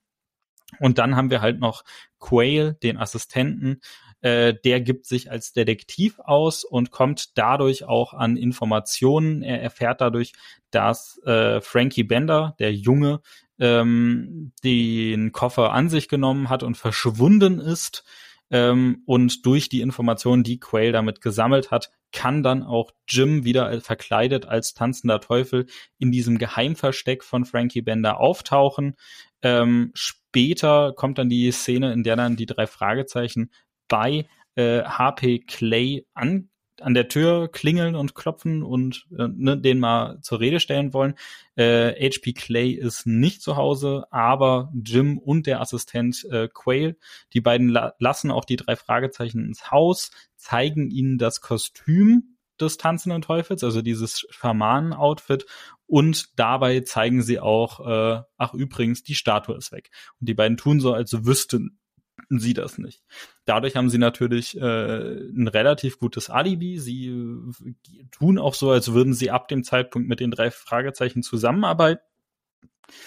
Und 0.81 0.99
dann 0.99 1.15
haben 1.15 1.31
wir 1.31 1.41
halt 1.41 1.61
noch 1.61 1.85
Quail, 2.19 2.75
den 2.83 2.97
Assistenten, 2.97 3.81
äh, 4.25 4.55
der 4.65 4.81
gibt 4.81 5.05
sich 5.05 5.31
als 5.31 5.53
Detektiv 5.53 6.19
aus 6.19 6.65
und 6.65 6.91
kommt 6.91 7.37
dadurch 7.37 7.85
auch 7.85 8.15
an 8.15 8.39
Informationen. 8.39 9.43
Er 9.43 9.61
erfährt 9.61 10.01
dadurch, 10.01 10.33
dass 10.71 11.19
äh, 11.27 11.61
Frankie 11.61 12.05
Bender, 12.05 12.57
der 12.59 12.73
Junge, 12.73 13.21
ähm, 13.59 14.53
den 14.65 15.33
Koffer 15.33 15.75
an 15.75 15.91
sich 15.91 16.09
genommen 16.09 16.49
hat 16.49 16.63
und 16.63 16.79
verschwunden 16.79 17.61
ist. 17.61 18.03
Ähm, 18.51 19.03
und 19.05 19.45
durch 19.45 19.69
die 19.69 19.83
Informationen, 19.83 20.43
die 20.43 20.59
Quail 20.59 20.93
damit 20.93 21.21
gesammelt 21.21 21.71
hat, 21.71 21.91
kann 22.11 22.43
dann 22.43 22.63
auch 22.63 22.93
Jim 23.07 23.45
wieder 23.45 23.79
verkleidet 23.83 24.47
als 24.47 24.73
tanzender 24.73 25.21
Teufel 25.21 25.67
in 25.99 26.13
diesem 26.13 26.39
Geheimversteck 26.39 27.25
von 27.25 27.45
Frankie 27.45 27.83
Bender 27.83 28.21
auftauchen. 28.21 28.97
Ähm, 29.43 29.91
später 29.93 30.95
kommt 30.95 31.19
dann 31.19 31.29
die 31.29 31.51
Szene, 31.53 31.93
in 31.93 32.05
der 32.05 32.17
dann 32.17 32.37
die 32.37 32.47
drei 32.47 32.67
Fragezeichen 32.67 33.51
bei 33.89 34.27
äh, 34.57 34.83
HP 34.83 35.41
Clay 35.41 36.07
an, 36.15 36.49
an 36.81 36.95
der 36.95 37.09
Tür 37.09 37.49
klingeln 37.49 37.95
und 37.95 38.15
klopfen 38.15 38.63
und 38.63 39.07
äh, 39.17 39.29
ne, 39.29 39.59
den 39.59 39.81
mal 39.81 40.21
zur 40.23 40.41
Rede 40.41 40.61
stellen 40.61 40.93
wollen. 40.93 41.15
Äh, 41.57 41.93
HP 42.09 42.33
Clay 42.33 42.71
ist 42.73 43.07
nicht 43.07 43.43
zu 43.43 43.57
Hause, 43.57 44.07
aber 44.11 44.73
Jim 44.75 45.19
und 45.19 45.47
der 45.47 45.61
Assistent 45.61 46.25
äh, 46.31 46.49
Quail, 46.53 46.97
die 47.33 47.41
beiden 47.41 47.69
la 47.69 47.95
lassen 47.99 48.31
auch 48.31 48.45
die 48.45 48.57
drei 48.57 48.77
Fragezeichen 48.77 49.45
ins 49.45 49.71
Haus, 49.71 50.11
zeigen 50.37 50.91
ihnen 50.91 51.19
das 51.19 51.41
Kostüm 51.41 52.37
des 52.61 52.77
tanzenden 52.77 53.23
Teufels, 53.23 53.65
also 53.65 53.83
dieses 53.83 54.27
Schamanen-Outfit 54.31 55.45
und 55.87 56.39
dabei 56.39 56.81
zeigen 56.81 57.23
sie 57.23 57.41
auch, 57.41 57.87
äh, 57.87 58.23
ach 58.37 58.55
übrigens, 58.55 59.03
die 59.03 59.15
Statue 59.15 59.57
ist 59.57 59.73
weg. 59.73 59.91
Und 60.21 60.29
die 60.29 60.35
beiden 60.35 60.57
tun 60.57 60.81
so, 60.81 60.93
als 60.93 61.25
wüssten 61.27 61.79
sie 62.29 62.55
das 62.55 62.79
nicht. 62.79 63.03
Dadurch 63.45 63.77
haben 63.77 63.91
sie 63.91 63.99
natürlich 63.99 64.57
äh, 64.57 64.61
ein 64.63 65.49
relativ 65.49 65.99
gutes 65.99 66.31
Alibi. 66.31 66.79
Sie 66.79 67.09
äh, 67.09 67.75
tun 68.11 68.39
auch 68.39 68.55
so, 68.55 68.71
als 68.71 68.93
würden 68.93 69.15
sie 69.15 69.31
ab 69.31 69.49
dem 69.49 69.65
Zeitpunkt 69.65 70.09
mit 70.09 70.21
den 70.21 70.31
drei 70.31 70.51
Fragezeichen 70.51 71.23
zusammenarbeiten. 71.23 72.03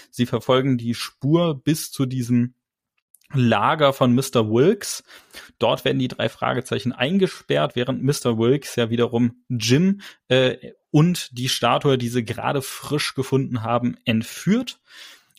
Sie 0.09 0.25
verfolgen 0.25 0.77
die 0.77 0.93
Spur 0.93 1.61
bis 1.63 1.91
zu 1.91 2.05
diesem 2.05 2.55
Lager 3.33 3.91
von 3.91 4.15
Mr. 4.15 4.49
Wilkes. 4.49 5.03
Dort 5.59 5.83
werden 5.83 5.99
die 5.99 6.07
drei 6.07 6.29
Fragezeichen 6.29 6.93
eingesperrt, 6.93 7.75
während 7.75 8.01
Mr. 8.01 8.37
Wilkes 8.37 8.75
ja 8.77 8.89
wiederum 8.89 9.43
Jim 9.49 10.01
äh, 10.29 10.71
und 10.91 11.37
die 11.37 11.49
Statue, 11.49 11.97
die 11.97 12.07
sie 12.07 12.23
gerade 12.23 12.61
frisch 12.61 13.15
gefunden 13.15 13.63
haben, 13.63 13.97
entführt. 14.05 14.79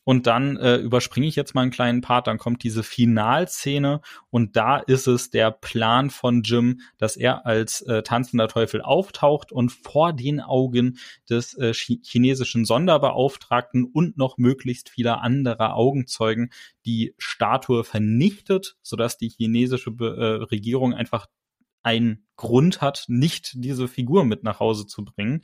Und 0.09 0.27
dann 0.27 0.57
äh, 0.57 0.77
überspringe 0.77 1.27
ich 1.27 1.37
jetzt 1.37 1.55
mal 1.55 1.61
einen 1.61 1.71
kleinen 1.71 2.01
Part, 2.01 2.29
dann 2.29 2.39
kommt 2.39 2.65
diese 2.65 2.83
Finalszene 2.83 4.01
und 4.31 4.57
da 4.57 4.79
ist 4.79 5.07
es 5.07 5.29
der 5.29 5.51
Plan 5.51 6.09
von 6.09 6.41
Jim, 6.45 6.81
dass 6.97 7.19
er 7.19 7.45
als 7.45 7.83
äh, 7.83 8.03
tanzender 8.03 8.49
Teufel 8.49 8.81
auftaucht 8.81 9.53
und 9.53 9.71
vor 9.71 10.15
den 10.15 10.41
Augen 10.41 10.97
des 11.29 11.53
äh, 11.59 11.75
chinesischen 11.75 12.65
Sonderbeauftragten 12.65 13.85
und 13.85 14.17
noch 14.17 14.39
möglichst 14.39 14.89
vieler 14.89 15.21
anderer 15.21 15.75
Augenzeugen 15.75 16.53
die 16.87 17.15
Statue 17.19 17.85
vernichtet, 17.85 18.79
sodass 18.81 19.19
die 19.19 19.29
chinesische 19.29 19.91
äh, 19.91 20.43
Regierung 20.45 20.95
einfach 20.95 21.27
einen 21.83 22.27
Grund 22.37 22.81
hat, 22.81 23.05
nicht 23.09 23.53
diese 23.57 23.89
Figur 23.89 24.25
mit 24.25 24.43
nach 24.43 24.59
Hause 24.59 24.87
zu 24.87 25.05
bringen 25.05 25.43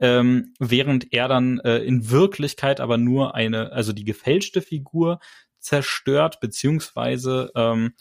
ähm, 0.00 0.54
während 0.58 1.12
er 1.12 1.28
dann 1.28 1.58
äh, 1.60 1.78
in 1.78 2.10
Wirklichkeit 2.10 2.80
aber 2.80 2.98
nur 2.98 3.34
eine, 3.34 3.72
also 3.72 3.92
die 3.92 4.04
gefälschte 4.04 4.62
Figur 4.62 5.20
zerstört, 5.58 6.40
beziehungsweise 6.40 7.50
ähm, 7.54 7.94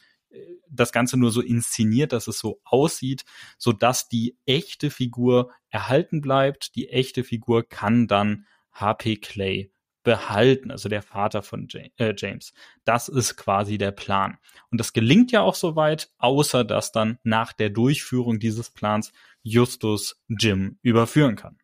das 0.70 0.92
Ganze 0.92 1.18
nur 1.18 1.32
so 1.32 1.42
inszeniert, 1.42 2.14
dass 2.14 2.28
es 2.28 2.40
so 2.40 2.60
aussieht, 2.64 3.26
so 3.58 3.72
dass 3.72 4.08
die 4.08 4.38
echte 4.46 4.90
Figur 4.90 5.52
erhalten 5.70 6.22
bleibt. 6.22 6.76
Die 6.76 6.90
echte 6.90 7.24
Figur 7.24 7.68
kann 7.68 8.08
dann 8.08 8.46
HP 8.72 9.18
Clay 9.18 9.72
behalten, 10.04 10.70
also 10.70 10.88
der 10.88 11.02
Vater 11.02 11.42
von 11.42 11.68
äh, 11.74 12.14
James. 12.16 12.54
Das 12.84 13.10
ist 13.10 13.38
quasi 13.38 13.78
der 13.78 13.92
Plan. 13.92 14.38
Und 14.70 14.80
das 14.80 14.94
gelingt 14.94 15.32
ja 15.32 15.42
auch 15.42 15.56
soweit, 15.56 16.12
außer 16.20 16.64
dass 16.64 16.92
dann 16.92 17.18
nach 17.24 17.54
der 17.54 17.72
Durchführung 17.72 18.40
dieses 18.40 18.70
Plans 18.70 19.12
Justus 19.42 20.22
Jim 20.28 20.78
überführen 20.84 21.36
kann. 21.36 21.58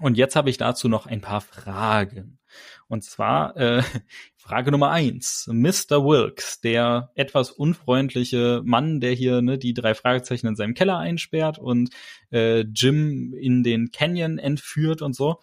Und 0.00 0.16
jetzt 0.16 0.36
habe 0.36 0.50
ich 0.50 0.58
dazu 0.58 0.88
noch 0.88 1.06
ein 1.06 1.20
paar 1.20 1.40
Fragen. 1.40 2.38
Und 2.86 3.02
zwar 3.02 3.56
äh, 3.56 3.82
Frage 4.36 4.70
Nummer 4.70 4.90
eins. 4.90 5.48
Mr. 5.50 6.04
Wilkes, 6.04 6.60
der 6.60 7.10
etwas 7.14 7.50
unfreundliche 7.50 8.62
Mann, 8.64 9.00
der 9.00 9.12
hier 9.12 9.42
ne, 9.42 9.58
die 9.58 9.74
drei 9.74 9.94
Fragezeichen 9.94 10.46
in 10.46 10.56
seinem 10.56 10.74
Keller 10.74 10.98
einsperrt 10.98 11.58
und 11.58 11.90
äh, 12.30 12.60
Jim 12.60 13.34
in 13.34 13.62
den 13.62 13.90
Canyon 13.90 14.38
entführt 14.38 15.02
und 15.02 15.14
so, 15.14 15.40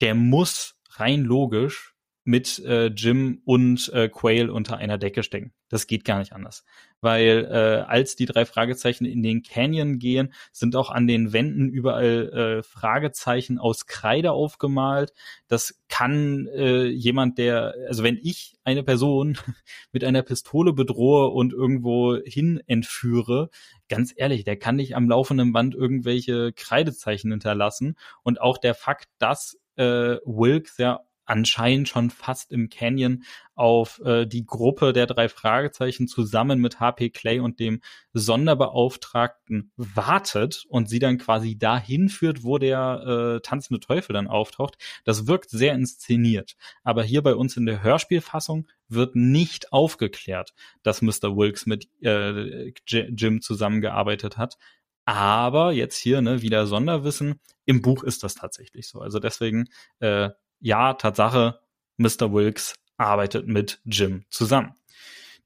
der 0.00 0.14
muss 0.14 0.76
rein 0.90 1.22
logisch 1.22 1.94
mit 2.24 2.58
äh, 2.64 2.86
Jim 2.86 3.40
und 3.44 3.88
äh, 3.92 4.08
Quail 4.08 4.50
unter 4.50 4.78
einer 4.78 4.98
Decke 4.98 5.22
stecken. 5.22 5.52
Das 5.68 5.86
geht 5.86 6.04
gar 6.04 6.18
nicht 6.18 6.32
anders. 6.32 6.64
Weil 7.00 7.48
äh, 7.50 7.84
als 7.86 8.16
die 8.16 8.26
drei 8.26 8.44
Fragezeichen 8.44 9.04
in 9.04 9.22
den 9.22 9.42
Canyon 9.42 9.98
gehen, 9.98 10.32
sind 10.52 10.76
auch 10.76 10.90
an 10.90 11.06
den 11.06 11.32
Wänden 11.32 11.68
überall 11.68 12.32
äh, 12.32 12.62
Fragezeichen 12.62 13.58
aus 13.58 13.86
Kreide 13.86 14.32
aufgemalt. 14.32 15.12
Das 15.48 15.80
kann 15.88 16.46
äh, 16.48 16.86
jemand, 16.86 17.38
der, 17.38 17.74
also 17.88 18.02
wenn 18.02 18.18
ich 18.22 18.56
eine 18.64 18.82
Person 18.82 19.38
mit 19.92 20.04
einer 20.04 20.22
Pistole 20.22 20.72
bedrohe 20.72 21.28
und 21.28 21.52
irgendwo 21.52 22.16
hin 22.24 22.60
entführe, 22.66 23.50
ganz 23.88 24.12
ehrlich, 24.16 24.44
der 24.44 24.58
kann 24.58 24.76
nicht 24.76 24.96
am 24.96 25.08
laufenden 25.08 25.52
Band 25.52 25.74
irgendwelche 25.74 26.52
Kreidezeichen 26.52 27.30
hinterlassen. 27.30 27.96
Und 28.22 28.40
auch 28.40 28.58
der 28.58 28.74
Fakt, 28.74 29.08
dass 29.18 29.58
äh, 29.76 30.16
Wilkes 30.24 30.78
ja 30.78 31.00
anscheinend 31.26 31.88
schon 31.88 32.10
fast 32.10 32.52
im 32.52 32.68
Canyon 32.68 33.24
auf 33.54 34.00
äh, 34.04 34.26
die 34.26 34.44
Gruppe 34.44 34.92
der 34.92 35.06
drei 35.06 35.28
Fragezeichen 35.28 36.08
zusammen 36.08 36.60
mit 36.60 36.78
HP 36.78 37.10
Clay 37.10 37.40
und 37.40 37.58
dem 37.58 37.80
Sonderbeauftragten 38.12 39.72
wartet 39.76 40.64
und 40.68 40.88
sie 40.88 40.98
dann 40.98 41.18
quasi 41.18 41.58
dahin 41.58 42.08
führt, 42.08 42.44
wo 42.44 42.58
der 42.58 43.36
äh, 43.36 43.40
tanzende 43.40 43.80
Teufel 43.80 44.12
dann 44.12 44.28
auftaucht. 44.28 44.76
Das 45.04 45.26
wirkt 45.26 45.50
sehr 45.50 45.74
inszeniert. 45.74 46.56
Aber 46.84 47.02
hier 47.02 47.22
bei 47.22 47.34
uns 47.34 47.56
in 47.56 47.66
der 47.66 47.82
Hörspielfassung 47.82 48.68
wird 48.88 49.16
nicht 49.16 49.72
aufgeklärt, 49.72 50.54
dass 50.82 51.02
Mr. 51.02 51.36
Wilkes 51.36 51.66
mit 51.66 51.88
äh, 52.02 52.72
Jim 52.86 53.40
zusammengearbeitet 53.40 54.36
hat. 54.36 54.58
Aber 55.06 55.72
jetzt 55.72 55.96
hier 55.96 56.20
ne, 56.20 56.42
wieder 56.42 56.66
Sonderwissen. 56.66 57.40
Im 57.64 57.80
Buch 57.80 58.02
ist 58.02 58.22
das 58.22 58.34
tatsächlich 58.34 58.88
so. 58.88 59.00
Also 59.00 59.18
deswegen, 59.20 59.66
äh, 60.00 60.30
ja, 60.60 60.94
Tatsache, 60.94 61.60
Mr. 61.96 62.32
Wilkes 62.32 62.74
arbeitet 62.96 63.46
mit 63.46 63.80
Jim 63.84 64.24
zusammen. 64.30 64.74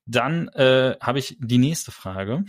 Dann 0.07 0.49
äh, 0.49 0.96
habe 1.01 1.18
ich 1.18 1.37
die 1.40 1.59
nächste 1.59 1.92
Frage. 1.92 2.44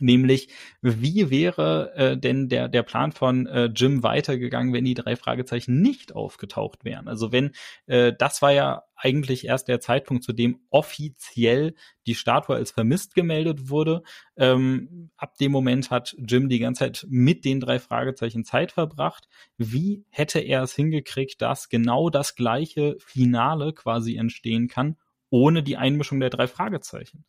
Nämlich, 0.00 0.48
wie 0.80 1.30
wäre 1.30 1.92
äh, 1.94 2.16
denn 2.16 2.48
der, 2.48 2.68
der 2.68 2.82
Plan 2.82 3.12
von 3.12 3.46
äh, 3.46 3.66
Jim 3.66 4.02
weitergegangen, 4.02 4.72
wenn 4.72 4.84
die 4.84 4.94
drei 4.94 5.16
Fragezeichen 5.16 5.80
nicht 5.80 6.14
aufgetaucht 6.14 6.84
wären? 6.84 7.08
Also 7.08 7.32
wenn, 7.32 7.52
äh, 7.86 8.12
das 8.16 8.42
war 8.42 8.52
ja 8.52 8.84
eigentlich 8.98 9.46
erst 9.46 9.68
der 9.68 9.80
Zeitpunkt, 9.80 10.24
zu 10.24 10.32
dem 10.32 10.60
offiziell 10.70 11.74
die 12.06 12.14
Statue 12.14 12.56
als 12.56 12.72
vermisst 12.72 13.14
gemeldet 13.14 13.68
wurde. 13.68 14.02
Ähm, 14.36 15.10
ab 15.16 15.36
dem 15.38 15.52
Moment 15.52 15.90
hat 15.90 16.16
Jim 16.18 16.48
die 16.48 16.58
ganze 16.58 16.84
Zeit 16.84 17.06
mit 17.08 17.44
den 17.44 17.60
drei 17.60 17.78
Fragezeichen 17.78 18.44
Zeit 18.44 18.72
verbracht. 18.72 19.28
Wie 19.56 20.04
hätte 20.10 20.40
er 20.40 20.62
es 20.62 20.74
hingekriegt, 20.74 21.40
dass 21.40 21.68
genau 21.68 22.10
das 22.10 22.34
gleiche 22.34 22.96
Finale 22.98 23.72
quasi 23.72 24.16
entstehen 24.16 24.68
kann, 24.68 24.96
ohne 25.30 25.62
die 25.62 25.76
Einmischung 25.76 26.20
der 26.20 26.30
drei 26.30 26.48
Fragezeichen? 26.48 27.24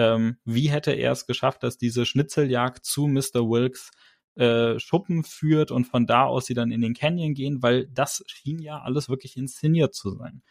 Ähm, 0.00 0.38
wie 0.46 0.70
hätte 0.70 0.92
er 0.92 1.12
es 1.12 1.26
geschafft, 1.26 1.62
dass 1.62 1.76
diese 1.76 2.06
Schnitzeljagd 2.06 2.86
zu 2.86 3.06
Mr. 3.06 3.46
Wilkes 3.50 3.90
äh, 4.34 4.78
Schuppen 4.78 5.24
führt 5.24 5.70
und 5.70 5.84
von 5.84 6.06
da 6.06 6.24
aus 6.24 6.46
sie 6.46 6.54
dann 6.54 6.70
in 6.70 6.80
den 6.80 6.94
Canyon 6.94 7.34
gehen, 7.34 7.62
weil 7.62 7.86
das 7.88 8.24
schien 8.26 8.60
ja 8.60 8.80
alles 8.80 9.10
wirklich 9.10 9.36
inszeniert 9.36 9.94
zu 9.94 10.12
sein. 10.12 10.42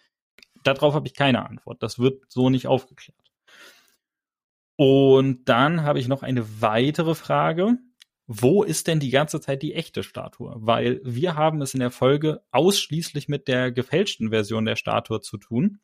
Darauf 0.64 0.94
habe 0.94 1.08
ich 1.08 1.16
keine 1.16 1.48
Antwort. 1.48 1.82
Das 1.82 1.98
wird 1.98 2.24
so 2.28 2.52
nicht 2.52 2.68
aufgeklärt. 2.68 3.18
Und 4.76 5.50
dann 5.50 5.82
habe 5.82 6.00
ich 6.00 6.08
noch 6.08 6.22
eine 6.22 6.62
weitere 6.62 7.16
Frage. 7.16 7.78
Wo 8.28 8.62
ist 8.62 8.86
denn 8.86 9.00
die 9.00 9.10
ganze 9.10 9.42
Zeit 9.42 9.64
die 9.64 9.74
echte 9.74 10.04
Statue? 10.04 10.54
Weil 10.58 11.02
wir 11.04 11.36
haben 11.36 11.64
es 11.64 11.74
in 11.74 11.80
der 11.80 11.90
Folge 11.90 12.44
ausschließlich 12.52 13.28
mit 13.28 13.48
der 13.48 13.72
gefälschten 13.72 14.30
Version 14.30 14.66
der 14.66 14.76
Statue 14.76 15.22
zu 15.22 15.38
tun 15.38 15.80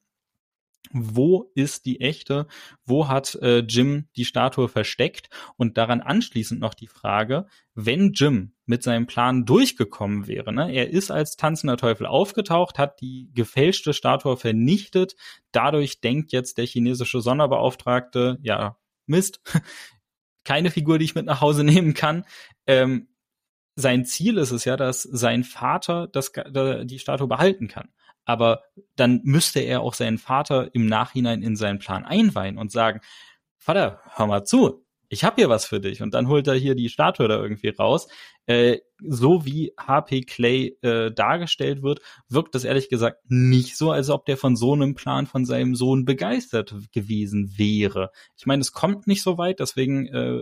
wo 0.91 1.51
ist 1.55 1.85
die 1.85 2.01
echte, 2.01 2.47
wo 2.85 3.07
hat 3.07 3.35
äh, 3.35 3.59
Jim 3.59 4.07
die 4.15 4.25
Statue 4.25 4.67
versteckt 4.67 5.29
und 5.57 5.77
daran 5.77 6.01
anschließend 6.01 6.59
noch 6.59 6.73
die 6.73 6.87
Frage, 6.87 7.47
wenn 7.73 8.13
Jim 8.13 8.53
mit 8.65 8.83
seinem 8.83 9.07
Plan 9.07 9.45
durchgekommen 9.45 10.27
wäre, 10.27 10.53
ne? 10.53 10.71
er 10.73 10.89
ist 10.89 11.11
als 11.11 11.35
tanzender 11.35 11.77
Teufel 11.77 12.05
aufgetaucht, 12.05 12.77
hat 12.77 13.01
die 13.01 13.29
gefälschte 13.33 13.93
Statue 13.93 14.37
vernichtet, 14.37 15.15
dadurch 15.51 16.01
denkt 16.01 16.31
jetzt 16.31 16.57
der 16.57 16.65
chinesische 16.65 17.21
Sonderbeauftragte, 17.21 18.37
ja, 18.41 18.77
Mist, 19.05 19.41
keine 20.43 20.71
Figur, 20.71 20.99
die 20.99 21.05
ich 21.05 21.15
mit 21.15 21.25
nach 21.25 21.41
Hause 21.41 21.63
nehmen 21.63 21.93
kann, 21.93 22.25
ähm, 22.67 23.09
sein 23.75 24.05
Ziel 24.05 24.37
ist 24.37 24.51
es 24.51 24.65
ja, 24.65 24.77
dass 24.77 25.03
sein 25.03 25.43
Vater 25.43 26.07
das, 26.07 26.31
die 26.31 26.99
Statue 26.99 27.27
behalten 27.27 27.67
kann. 27.67 27.89
Aber 28.25 28.63
dann 28.95 29.21
müsste 29.23 29.59
er 29.59 29.81
auch 29.81 29.93
seinen 29.93 30.17
Vater 30.17 30.73
im 30.73 30.87
Nachhinein 30.87 31.41
in 31.41 31.55
seinen 31.55 31.79
Plan 31.79 32.05
einweihen 32.05 32.57
und 32.57 32.71
sagen, 32.71 33.01
Vater, 33.57 34.01
hör 34.15 34.27
mal 34.27 34.43
zu, 34.43 34.85
ich 35.09 35.23
habe 35.23 35.35
hier 35.37 35.49
was 35.49 35.65
für 35.65 35.79
dich. 35.79 36.01
Und 36.01 36.13
dann 36.13 36.27
holt 36.27 36.47
er 36.47 36.55
hier 36.55 36.75
die 36.75 36.89
Statue 36.89 37.27
da 37.27 37.41
irgendwie 37.41 37.69
raus. 37.69 38.07
Äh, 38.47 38.79
so 38.99 39.45
wie 39.45 39.73
HP 39.77 40.21
Clay 40.21 40.77
äh, 40.81 41.11
dargestellt 41.11 41.81
wird, 41.83 42.01
wirkt 42.29 42.55
das 42.55 42.63
ehrlich 42.63 42.89
gesagt 42.89 43.19
nicht 43.27 43.77
so, 43.77 43.91
als 43.91 44.09
ob 44.09 44.25
der 44.25 44.37
von 44.37 44.55
so 44.55 44.73
einem 44.73 44.95
Plan 44.95 45.27
von 45.27 45.45
seinem 45.45 45.75
Sohn 45.75 46.05
begeistert 46.05 46.75
gewesen 46.91 47.53
wäre. 47.57 48.11
Ich 48.37 48.45
meine, 48.45 48.61
es 48.61 48.71
kommt 48.71 49.07
nicht 49.07 49.23
so 49.23 49.37
weit, 49.37 49.59
deswegen 49.59 50.07
äh, 50.07 50.41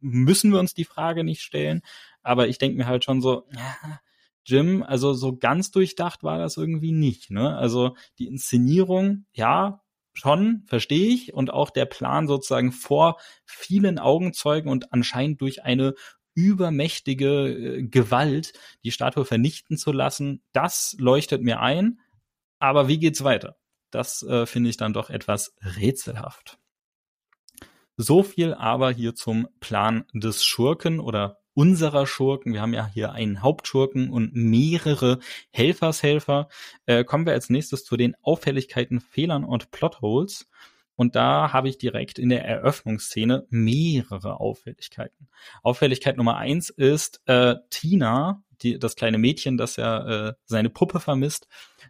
müssen 0.00 0.52
wir 0.52 0.60
uns 0.60 0.74
die 0.74 0.84
Frage 0.84 1.24
nicht 1.24 1.42
stellen. 1.42 1.82
Aber 2.22 2.48
ich 2.48 2.58
denke 2.58 2.78
mir 2.78 2.86
halt 2.86 3.04
schon 3.04 3.20
so, 3.20 3.46
ja, 3.54 4.00
Jim, 4.44 4.82
also 4.82 5.14
so 5.14 5.36
ganz 5.36 5.70
durchdacht 5.70 6.22
war 6.22 6.38
das 6.38 6.56
irgendwie 6.56 6.92
nicht. 6.92 7.30
Ne? 7.30 7.56
Also 7.56 7.96
die 8.18 8.26
Inszenierung, 8.26 9.26
ja, 9.32 9.82
schon, 10.14 10.64
verstehe 10.66 11.08
ich. 11.08 11.32
Und 11.34 11.52
auch 11.52 11.70
der 11.70 11.86
Plan 11.86 12.26
sozusagen 12.26 12.72
vor 12.72 13.18
vielen 13.44 13.98
Augenzeugen 13.98 14.70
und 14.70 14.92
anscheinend 14.92 15.40
durch 15.40 15.64
eine 15.64 15.94
übermächtige 16.34 17.48
äh, 17.48 17.82
Gewalt 17.82 18.52
die 18.84 18.90
Statue 18.90 19.24
vernichten 19.24 19.76
zu 19.76 19.92
lassen, 19.92 20.42
das 20.52 20.96
leuchtet 20.98 21.42
mir 21.42 21.60
ein. 21.60 22.00
Aber 22.58 22.88
wie 22.88 22.98
geht's 22.98 23.24
weiter? 23.24 23.56
Das 23.90 24.22
äh, 24.22 24.46
finde 24.46 24.70
ich 24.70 24.76
dann 24.76 24.92
doch 24.92 25.10
etwas 25.10 25.54
rätselhaft. 25.60 26.58
So 27.96 28.22
viel 28.22 28.54
aber 28.54 28.90
hier 28.90 29.14
zum 29.14 29.48
Plan 29.60 30.04
des 30.14 30.44
Schurken 30.44 30.98
oder 30.98 31.41
unserer 31.54 32.06
Schurken. 32.06 32.52
Wir 32.52 32.62
haben 32.62 32.74
ja 32.74 32.86
hier 32.92 33.12
einen 33.12 33.42
Hauptschurken 33.42 34.10
und 34.10 34.34
mehrere 34.34 35.18
Helfershelfer. 35.50 36.48
Äh, 36.86 37.04
kommen 37.04 37.26
wir 37.26 37.32
als 37.32 37.50
nächstes 37.50 37.84
zu 37.84 37.96
den 37.96 38.14
Auffälligkeiten, 38.22 39.00
Fehlern 39.00 39.44
und 39.44 39.70
Plotholes. 39.70 40.48
Und 40.94 41.16
da 41.16 41.52
habe 41.52 41.68
ich 41.68 41.78
direkt 41.78 42.18
in 42.18 42.28
der 42.28 42.44
Eröffnungsszene 42.44 43.46
mehrere 43.48 44.40
Auffälligkeiten. 44.40 45.28
Auffälligkeit 45.62 46.16
Nummer 46.16 46.36
eins 46.36 46.70
ist 46.70 47.22
äh, 47.26 47.56
Tina, 47.70 48.42
die, 48.62 48.78
das 48.78 48.94
kleine 48.94 49.18
Mädchen, 49.18 49.56
das 49.56 49.76
ja 49.76 50.28
äh, 50.28 50.34
seine 50.44 50.70
Puppe 50.70 51.00
vermisst, 51.00 51.48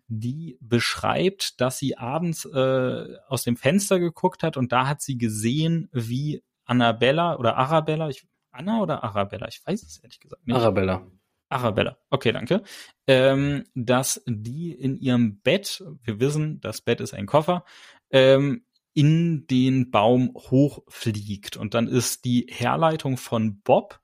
die 0.09 0.57
beschreibt, 0.61 1.61
dass 1.61 1.79
sie 1.79 1.98
abends 1.98 2.44
äh, 2.44 3.16
aus 3.29 3.44
dem 3.44 3.57
Fenster 3.57 3.98
geguckt 3.98 4.42
hat 4.42 4.57
und 4.57 4.72
da 4.72 4.87
hat 4.87 5.03
sie 5.03 5.18
gesehen, 5.18 5.88
wie 5.92 6.42
Annabella 6.64 7.37
oder 7.37 7.57
Arabella, 7.57 8.09
ich 8.09 8.25
Anna 8.53 8.81
oder 8.81 9.03
Arabella? 9.03 9.49
Ich 9.49 9.61
weiß 9.65 9.83
es 9.83 9.99
ehrlich 9.99 10.21
gesagt 10.21 10.47
nicht. 10.47 10.57
Arabella. 10.57 11.07
Arabella, 11.49 11.99
okay, 12.09 12.33
danke. 12.33 12.62
Ähm, 13.07 13.65
dass 13.75 14.23
die 14.27 14.73
in 14.73 14.99
ihrem 14.99 15.41
Bett, 15.41 15.85
wir 16.03 16.19
wissen, 16.19 16.61
das 16.61 16.81
Bett 16.81 17.01
ist 17.01 17.12
ein 17.12 17.27
Koffer, 17.27 17.65
ähm, 18.11 18.65
in 18.95 19.47
den 19.47 19.91
Baum 19.91 20.33
hochfliegt. 20.35 21.57
Und 21.57 21.75
dann 21.75 21.88
ist 21.88 22.25
die 22.25 22.47
Herleitung 22.51 23.17
von 23.19 23.61
Bob, 23.61 24.01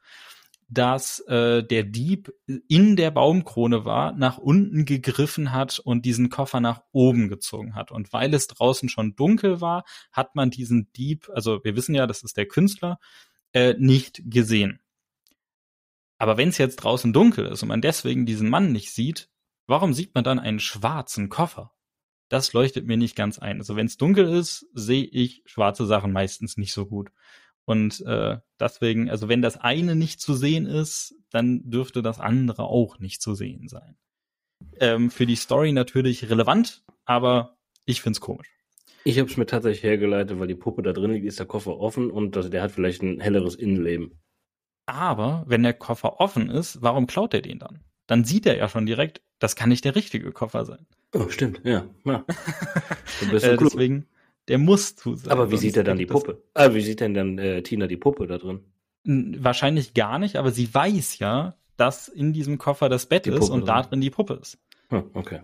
dass 0.71 1.21
äh, 1.21 1.63
der 1.65 1.83
Dieb 1.85 2.31
in 2.69 2.97
der 2.97 3.11
Baumkrone 3.11 3.87
war, 3.87 4.13
nach 4.13 4.37
unten 4.37 4.85
gegriffen 4.85 5.53
hat 5.53 5.79
und 5.79 6.05
diesen 6.05 6.29
Koffer 6.29 6.61
nach 6.61 6.83
oben 6.93 7.29
gezogen 7.29 7.75
hat. 7.75 7.91
Und 7.91 8.13
weil 8.13 8.35
es 8.35 8.47
draußen 8.49 8.91
schon 8.91 9.17
dunkel 9.17 9.63
war, 9.63 9.85
hat 10.13 10.35
man 10.35 10.51
diesen 10.51 10.93
Dieb, 10.93 11.31
also 11.33 11.65
wir 11.65 11.75
wissen 11.75 11.95
ja, 11.95 12.07
das 12.07 12.23
ist 12.23 12.37
der 12.37 12.47
Künstler, 12.47 12.99
äh, 13.53 13.75
nicht 13.79 14.23
gesehen. 14.25 14.81
Aber 16.19 16.37
wenn 16.37 16.49
es 16.49 16.59
jetzt 16.59 16.77
draußen 16.77 17.13
dunkel 17.13 17.47
ist 17.47 17.63
und 17.63 17.69
man 17.69 17.81
deswegen 17.81 18.27
diesen 18.27 18.49
Mann 18.51 18.73
nicht 18.73 18.93
sieht, 18.93 19.31
warum 19.67 19.95
sieht 19.95 20.15
man 20.15 20.25
dann 20.25 20.39
einen 20.39 20.61
schwarzen 20.61 21.29
Koffer? 21.29 21.73
Das 22.29 22.53
leuchtet 22.53 22.87
mir 22.87 22.97
nicht 22.97 23.17
ganz 23.17 23.39
ein. 23.39 23.59
Also 23.59 23.77
wenn 23.77 23.87
es 23.87 23.97
dunkel 23.97 24.29
ist, 24.29 24.67
sehe 24.75 25.05
ich 25.05 25.43
schwarze 25.47 25.87
Sachen 25.87 26.13
meistens 26.13 26.57
nicht 26.57 26.73
so 26.73 26.87
gut. 26.87 27.11
Und 27.65 28.01
äh, 28.07 28.39
deswegen, 28.59 29.11
also 29.11 29.29
wenn 29.29 29.43
das 29.43 29.57
eine 29.57 29.95
nicht 29.95 30.21
zu 30.21 30.35
sehen 30.35 30.67
ist, 30.67 31.15
dann 31.31 31.71
dürfte 31.71 32.03
das 32.03 32.19
andere 32.19 32.65
auch 32.65 32.99
nicht 32.99 33.23
zu 33.23 33.35
sehen 33.35 33.69
sein. 33.69 33.97
Ähm, 34.81 35.11
für 35.11 35.27
die 35.27 35.37
Story 35.37 35.73
natürlich 35.73 36.29
relevant, 36.29 36.85
aber 37.05 37.57
ich 37.85 38.03
find's 38.03 38.21
komisch. 38.21 38.58
Ich 39.05 39.19
habe 39.19 39.31
es 39.31 39.37
mir 39.37 39.47
tatsächlich 39.47 39.83
hergeleitet, 39.83 40.39
weil 40.39 40.49
die 40.49 40.55
Puppe 40.55 40.83
da 40.83 40.93
drin 40.93 41.13
liegt, 41.13 41.27
ist 41.27 41.39
der 41.39 41.47
Koffer 41.47 41.79
offen 41.79 42.11
und 42.11 42.37
das, 42.37 42.51
der 42.51 42.63
hat 42.63 42.73
vielleicht 42.73 43.03
ein 43.03 43.21
helleres 43.21 43.55
Innenleben. 43.55 44.21
Aber 44.87 45.45
wenn 45.47 45.63
der 45.63 45.75
Koffer 45.75 46.21
offen 46.21 46.51
ist, 46.51 46.83
warum 46.83 47.07
klaut 47.07 47.35
er 47.35 47.43
den 47.43 47.59
dann? 47.59 47.81
Dann 48.07 48.25
sieht 48.25 48.47
er 48.47 48.57
ja 48.57 48.69
schon 48.69 48.87
direkt, 48.87 49.21
das 49.39 49.55
kann 49.55 49.69
nicht 49.69 49.85
der 49.85 49.95
richtige 49.95 50.33
Koffer 50.33 50.65
sein. 50.65 50.87
Oh, 51.15 51.29
stimmt, 51.29 51.61
ja. 51.65 51.87
ja. 52.05 52.25
Äh, 53.33 53.57
deswegen, 53.57 54.07
der 54.47 54.59
muss 54.59 54.95
zu 54.95 55.17
sein. 55.17 55.33
Aber 55.33 55.51
wie 55.51 55.57
sieht 55.57 55.77
er 55.77 55.83
dann 55.85 55.99
die 55.99 56.07
Puppe? 56.07 56.43
Ah, 56.55 56.73
wie 56.73 56.81
sieht 56.81 57.01
denn 57.01 57.15
dann 57.15 57.39
äh, 57.39 57.63
Tina 57.63 57.89
die 57.89 57.97
Puppe 57.97 58.27
da 58.27 58.39
drin? 58.39 58.61
Wahrscheinlich 59.05 59.93
gar 59.93 60.19
nicht, 60.19 60.37
aber 60.37 60.53
sie 60.53 60.73
weiß 60.73 61.19
ja, 61.19 61.57
dass 61.77 62.09
in 62.09 62.33
diesem 62.33 62.59
Koffer 62.59 62.89
das 62.89 63.07
Bett 63.07 63.27
ist 63.27 63.51
und 63.51 63.67
da 63.67 63.83
drin 63.83 64.01
die 64.01 64.11
Puppe 64.11 64.35
ist. 64.35 64.59
Hm, 64.91 65.11
okay. 65.15 65.41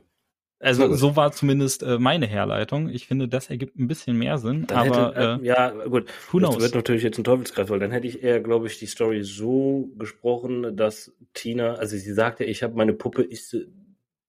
Also 0.65 0.95
so 0.95 1.15
war 1.15 1.33
zumindest 1.33 1.83
äh, 1.83 1.99
meine 1.99 2.27
Herleitung. 2.27 2.89
Ich 2.89 3.07
finde, 3.07 3.29
das 3.29 3.51
ergibt 3.51 3.79
ein 3.79 3.87
bisschen 3.87 4.17
mehr 4.17 4.39
Sinn. 4.39 4.67
Dann 4.67 4.91
aber 4.91 5.09
hätte, 5.09 5.43
äh, 5.43 5.47
ja, 5.47 5.71
gut. 5.71 6.09
Das 6.33 6.59
wird 6.59 6.75
natürlich 6.75 7.03
jetzt 7.03 7.19
ein 7.19 7.25
Teufelskreis, 7.25 7.69
weil 7.69 7.79
dann 7.79 7.91
hätte 7.91 8.07
ich 8.07 8.23
eher, 8.23 8.41
glaube 8.41 8.67
ich, 8.67 8.79
die 8.79 8.87
Story 8.87 9.23
so 9.23 9.91
gesprochen, 9.99 10.77
dass 10.77 11.13
Tina, 11.35 11.75
also 11.75 11.97
sie 11.97 12.13
sagte, 12.13 12.45
ich 12.45 12.63
habe 12.63 12.75
meine 12.77 12.95
Puppe 12.95 13.23
ist 13.23 13.55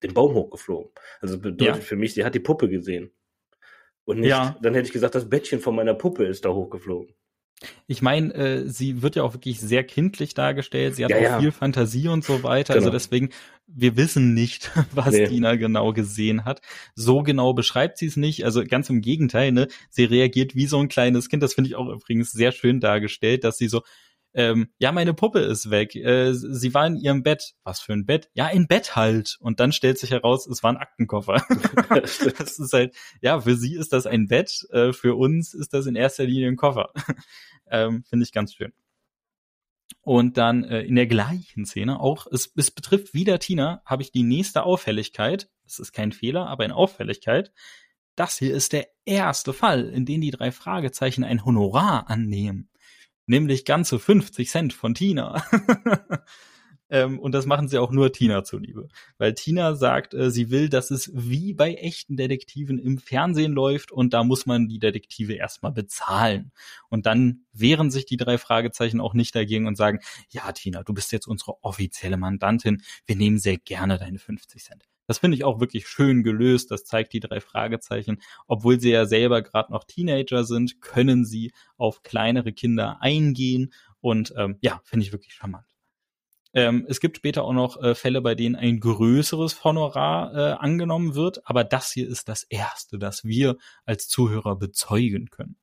den 0.04 0.14
Baum 0.14 0.34
hochgeflogen. 0.34 0.92
Also 1.22 1.40
bedeutet 1.40 1.76
ja. 1.78 1.82
für 1.82 1.96
mich, 1.96 2.14
sie 2.14 2.26
hat 2.26 2.36
die 2.36 2.40
Puppe 2.40 2.68
gesehen. 2.68 3.12
Und 4.04 4.20
nicht, 4.20 4.30
ja. 4.30 4.56
dann 4.62 4.74
hätte 4.74 4.88
ich 4.88 4.94
gesagt, 4.94 5.16
das 5.16 5.30
Bettchen 5.30 5.60
von 5.60 5.76
meiner 5.76 5.94
Puppe 5.94 6.26
ist 6.26 6.46
da 6.46 6.50
hochgeflogen. 6.50 7.16
Ich 7.88 8.02
meine, 8.02 8.34
äh, 8.34 8.70
sie 8.70 9.02
wird 9.02 9.16
ja 9.16 9.24
auch 9.24 9.34
wirklich 9.34 9.60
sehr 9.60 9.84
kindlich 9.84 10.34
dargestellt. 10.34 10.96
Sie 10.96 11.04
hat 11.04 11.12
ja, 11.12 11.18
auch 11.18 11.22
ja. 11.22 11.40
viel 11.40 11.52
Fantasie 11.52 12.08
und 12.08 12.24
so 12.24 12.44
weiter. 12.44 12.74
Also 12.74 12.86
genau. 12.86 12.94
Also 12.94 13.06
deswegen, 13.06 13.30
wir 13.68 13.96
wissen 13.96 14.34
nicht, 14.34 14.72
was 14.92 15.14
nee. 15.14 15.28
Dina 15.28 15.56
genau 15.56 15.94
gesehen 15.94 16.46
hat. 16.46 16.62
So 16.96 17.24
genau 17.24 17.54
beschreibt 17.54 17.98
sie 17.98 18.08
es 18.08 18.18
nicht. 18.18 18.44
Also 18.44 18.64
ganz 18.66 18.90
im 18.90 19.02
Gegenteil, 19.02 19.52
ne? 19.52 19.68
Sie 19.90 20.04
reagiert 20.04 20.56
wie 20.56 20.68
so 20.68 20.80
ein 20.80 20.90
kleines 20.90 21.30
Kind. 21.30 21.44
Das 21.44 21.54
finde 21.54 21.70
ich 21.70 21.76
auch 21.76 21.88
übrigens 21.88 22.32
sehr 22.32 22.52
schön 22.52 22.80
dargestellt, 22.80 23.44
dass 23.44 23.58
sie 23.58 23.68
so, 23.68 23.82
ähm, 24.36 24.68
ja, 24.80 24.92
meine 24.92 25.14
Puppe 25.14 25.40
ist 25.40 25.70
weg. 25.70 25.96
Äh, 25.96 26.34
sie 26.34 26.74
war 26.74 26.86
in 26.86 26.98
ihrem 26.98 27.24
Bett. 27.24 27.54
Was 27.64 27.80
für 27.80 27.94
ein 27.94 28.06
Bett? 28.06 28.30
Ja, 28.34 28.48
ein 28.48 28.68
Bett 28.68 28.98
halt. 28.98 29.38
Und 29.40 29.62
dann 29.62 29.72
stellt 29.72 29.98
sich 29.98 30.12
heraus, 30.12 30.46
es 30.46 30.62
war 30.62 30.74
ein 30.74 30.78
Aktenkoffer. 30.78 31.42
das 31.90 32.60
ist 32.60 32.74
halt, 32.74 32.94
ja, 33.22 33.40
für 33.40 33.56
sie 33.56 33.76
ist 33.76 33.94
das 33.94 34.06
ein 34.06 34.28
Bett, 34.28 34.68
äh, 34.72 34.92
für 34.92 35.16
uns 35.16 35.54
ist 35.54 35.74
das 35.74 35.86
in 35.86 35.96
erster 35.96 36.26
Linie 36.26 36.50
ein 36.50 36.58
Koffer. 36.58 36.92
ähm, 37.72 38.04
Finde 38.10 38.24
ich 38.24 38.34
ganz 38.34 38.54
schön. 38.54 38.74
Und 40.02 40.38
dann 40.38 40.66
äh, 40.66 40.82
in 40.82 40.96
der 40.96 41.08
gleichen 41.08 41.66
Szene, 41.66 42.02
auch 42.02 42.28
es, 42.30 42.52
es 42.58 42.72
betrifft 42.72 43.14
wieder 43.14 43.40
Tina, 43.40 43.82
habe 43.86 44.04
ich 44.04 44.12
die 44.12 44.24
nächste 44.24 44.64
Auffälligkeit. 44.64 45.50
Es 45.66 45.80
ist 45.80 45.94
kein 45.94 46.12
Fehler, 46.12 46.48
aber 46.48 46.66
eine 46.66 46.76
Auffälligkeit. 46.76 47.54
Das 48.18 48.38
hier 48.38 48.54
ist 48.54 48.74
der 48.74 48.88
erste 49.06 49.54
Fall, 49.54 49.88
in 49.88 50.06
dem 50.06 50.20
die 50.20 50.32
drei 50.32 50.52
Fragezeichen 50.52 51.24
ein 51.24 51.46
Honorar 51.46 52.10
annehmen 52.10 52.70
nämlich 53.28 53.66
ganze 53.66 54.00
50 54.00 54.50
Cent 54.50 54.74
von 54.74 54.94
Tina. 54.94 55.44
ähm, 56.90 57.20
und 57.20 57.34
das 57.34 57.46
machen 57.46 57.68
sie 57.68 57.78
auch 57.78 57.92
nur 57.92 58.12
Tina 58.12 58.44
zuliebe. 58.44 58.88
Weil 59.18 59.34
Tina 59.34 59.76
sagt, 59.76 60.14
äh, 60.14 60.32
sie 60.32 60.52
will, 60.52 60.70
dass 60.70 60.92
es 60.92 61.12
wie 61.14 61.54
bei 61.54 61.74
echten 61.74 62.18
Detektiven 62.18 62.80
im 62.80 62.98
Fernsehen 62.98 63.54
läuft 63.54 63.92
und 63.92 64.14
da 64.14 64.24
muss 64.24 64.46
man 64.46 64.68
die 64.68 64.80
Detektive 64.80 65.34
erstmal 65.34 65.72
bezahlen. 65.72 66.52
Und 66.90 67.06
dann 67.06 67.46
wehren 67.54 67.92
sich 67.92 68.06
die 68.06 68.18
drei 68.18 68.38
Fragezeichen 68.38 69.02
auch 69.02 69.14
nicht 69.14 69.36
dagegen 69.36 69.68
und 69.68 69.76
sagen, 69.76 70.00
ja, 70.30 70.52
Tina, 70.52 70.84
du 70.84 70.94
bist 70.94 71.12
jetzt 71.12 71.28
unsere 71.28 71.64
offizielle 71.64 72.18
Mandantin, 72.18 72.84
wir 73.06 73.16
nehmen 73.16 73.40
sehr 73.40 73.58
gerne 73.58 73.98
deine 73.98 74.20
50 74.20 74.64
Cent. 74.64 74.84
Das 75.08 75.20
finde 75.20 75.38
ich 75.38 75.44
auch 75.44 75.60
wirklich 75.60 75.88
schön 75.88 76.24
gelöst. 76.24 76.72
Das 76.72 76.86
zeigt 76.86 77.14
die 77.14 77.20
drei 77.20 77.40
Fragezeichen. 77.40 78.22
Obwohl 78.48 78.80
sie 78.80 78.92
ja 78.92 79.06
selber 79.06 79.42
gerade 79.42 79.72
noch 79.72 79.84
Teenager 79.84 80.44
sind, 80.44 80.82
können 80.82 81.26
sie 81.26 81.52
auf 81.78 82.04
kleinere 82.04 82.54
Kinder 82.54 83.02
eingehen. 83.02 83.74
Und 84.02 84.34
ähm, 84.38 84.58
ja, 84.62 84.82
finde 84.84 85.06
ich 85.06 85.12
wirklich 85.12 85.34
charmant. 85.34 85.66
Ähm, 86.54 86.86
es 86.88 87.02
gibt 87.02 87.18
später 87.18 87.44
auch 87.44 87.54
noch 87.54 87.82
äh, 87.84 87.96
Fälle, 87.96 88.22
bei 88.22 88.34
denen 88.34 88.56
ein 88.56 88.80
größeres 88.80 89.64
Honorar 89.64 90.34
äh, 90.34 90.52
angenommen 90.54 91.14
wird. 91.14 91.46
Aber 91.48 91.64
das 91.66 91.92
hier 91.92 92.08
ist 92.08 92.30
das 92.30 92.44
erste, 92.44 92.98
das 92.98 93.26
wir 93.26 93.58
als 93.86 94.08
Zuhörer 94.08 94.56
bezeugen 94.56 95.30
können. 95.30 95.58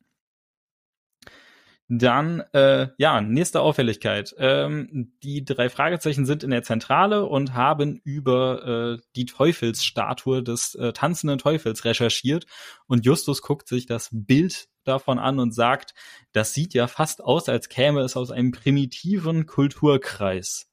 Dann, 1.95 2.41
äh, 2.55 2.89
ja, 2.97 3.21
nächste 3.21 3.61
Auffälligkeit. 3.61 4.35
Ähm, 4.39 5.13
die 5.23 5.45
drei 5.45 5.69
Fragezeichen 5.69 6.25
sind 6.25 6.43
in 6.43 6.49
der 6.49 6.63
Zentrale 6.63 7.27
und 7.27 7.53
haben 7.53 8.01
über 8.03 8.97
äh, 8.97 9.03
die 9.15 9.27
Teufelsstatue 9.27 10.43
des 10.43 10.75
äh, 10.75 10.95
tanzenden 10.95 11.37
Teufels 11.37 11.85
recherchiert. 11.85 12.47
Und 12.87 13.05
Justus 13.05 13.43
guckt 13.43 13.69
sich 13.69 13.85
das 13.85 14.09
Bild 14.11 14.69
davon 14.85 15.19
an 15.19 15.39
und 15.39 15.55
sagt, 15.55 15.93
das 16.33 16.55
sieht 16.55 16.73
ja 16.73 16.87
fast 16.87 17.23
aus, 17.23 17.51
als 17.51 17.69
käme 17.69 18.01
es 18.01 18.17
aus 18.17 18.31
einem 18.31 18.53
primitiven 18.53 19.45
Kulturkreis. 19.45 20.71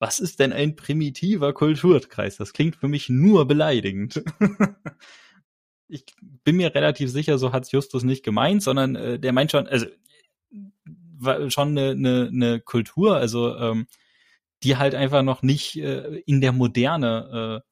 Was 0.00 0.18
ist 0.18 0.40
denn 0.40 0.52
ein 0.52 0.74
primitiver 0.74 1.52
Kulturkreis? 1.52 2.36
Das 2.36 2.52
klingt 2.52 2.74
für 2.74 2.88
mich 2.88 3.08
nur 3.10 3.46
beleidigend. 3.46 4.24
ich 5.90 6.04
bin 6.44 6.56
mir 6.56 6.74
relativ 6.74 7.10
sicher, 7.10 7.38
so 7.38 7.52
hat's 7.52 7.72
Justus 7.72 8.04
nicht 8.04 8.24
gemeint, 8.24 8.62
sondern 8.62 8.96
äh, 8.96 9.18
der 9.18 9.32
meint 9.32 9.50
schon, 9.50 9.66
also 9.66 9.86
schon 11.48 11.68
eine, 11.76 11.90
eine, 11.90 12.30
eine 12.32 12.60
Kultur, 12.60 13.16
also 13.16 13.56
ähm, 13.56 13.86
die 14.62 14.76
halt 14.76 14.94
einfach 14.94 15.22
noch 15.22 15.42
nicht 15.42 15.76
äh, 15.76 16.22
in 16.26 16.40
der 16.40 16.52
Moderne 16.52 17.62
äh, 17.62 17.69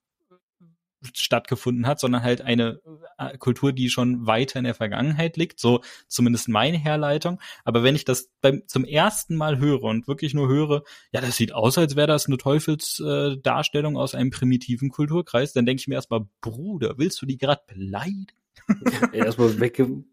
stattgefunden 1.15 1.87
hat, 1.87 2.01
sondern 2.01 2.23
halt 2.23 2.41
eine 2.41 2.81
äh, 3.19 3.37
Kultur, 3.39 3.73
die 3.73 3.91
schon 3.91 4.27
weiter 4.27 4.59
in 4.59 4.65
der 4.65 4.75
Vergangenheit 4.75 5.37
liegt, 5.37 5.61
so 5.61 5.81
zumindest 6.07 6.49
meine 6.49 6.79
Herleitung. 6.79 7.41
Aber 7.65 7.83
wenn 7.83 7.95
ich 7.95 8.05
das 8.05 8.31
beim 8.41 8.63
zum 8.67 8.85
ersten 8.85 9.37
Mal 9.37 9.59
höre 9.59 9.85
und 9.85 10.09
wirklich 10.09 10.35
nur 10.35 10.49
höre, 10.49 10.83
ja, 11.13 11.21
das 11.21 11.37
sieht 11.37 11.53
aus, 11.53 11.79
als 11.79 11.97
wäre 11.97 12.07
das 12.07 12.27
eine 12.27 12.39
Teufelsdarstellung 12.39 13.95
äh, 13.95 13.99
aus 13.99 14.15
einem 14.15 14.31
primitiven 14.31 14.91
Kulturkreis, 14.91 15.53
dann 15.53 15.67
denke 15.67 15.81
ich 15.81 15.89
mir 15.89 15.95
erstmal, 15.95 16.27
Bruder, 16.41 16.95
willst 16.99 17.21
du 17.23 17.27
die 17.27 17.39
gerade 17.39 17.63
beleidigen? 17.67 18.27
erstmal 19.13 19.59
wegge 19.61 20.05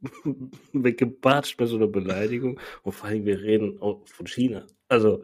weggebatscht 0.72 1.58
bei 1.58 1.66
so 1.66 1.76
einer 1.76 1.88
Beleidigung 1.88 2.60
und 2.84 2.94
vor 2.94 3.10
allem 3.10 3.26
wir 3.26 3.42
reden 3.42 3.82
auch 3.82 4.08
von 4.08 4.28
China. 4.28 4.66
Also 4.88 5.24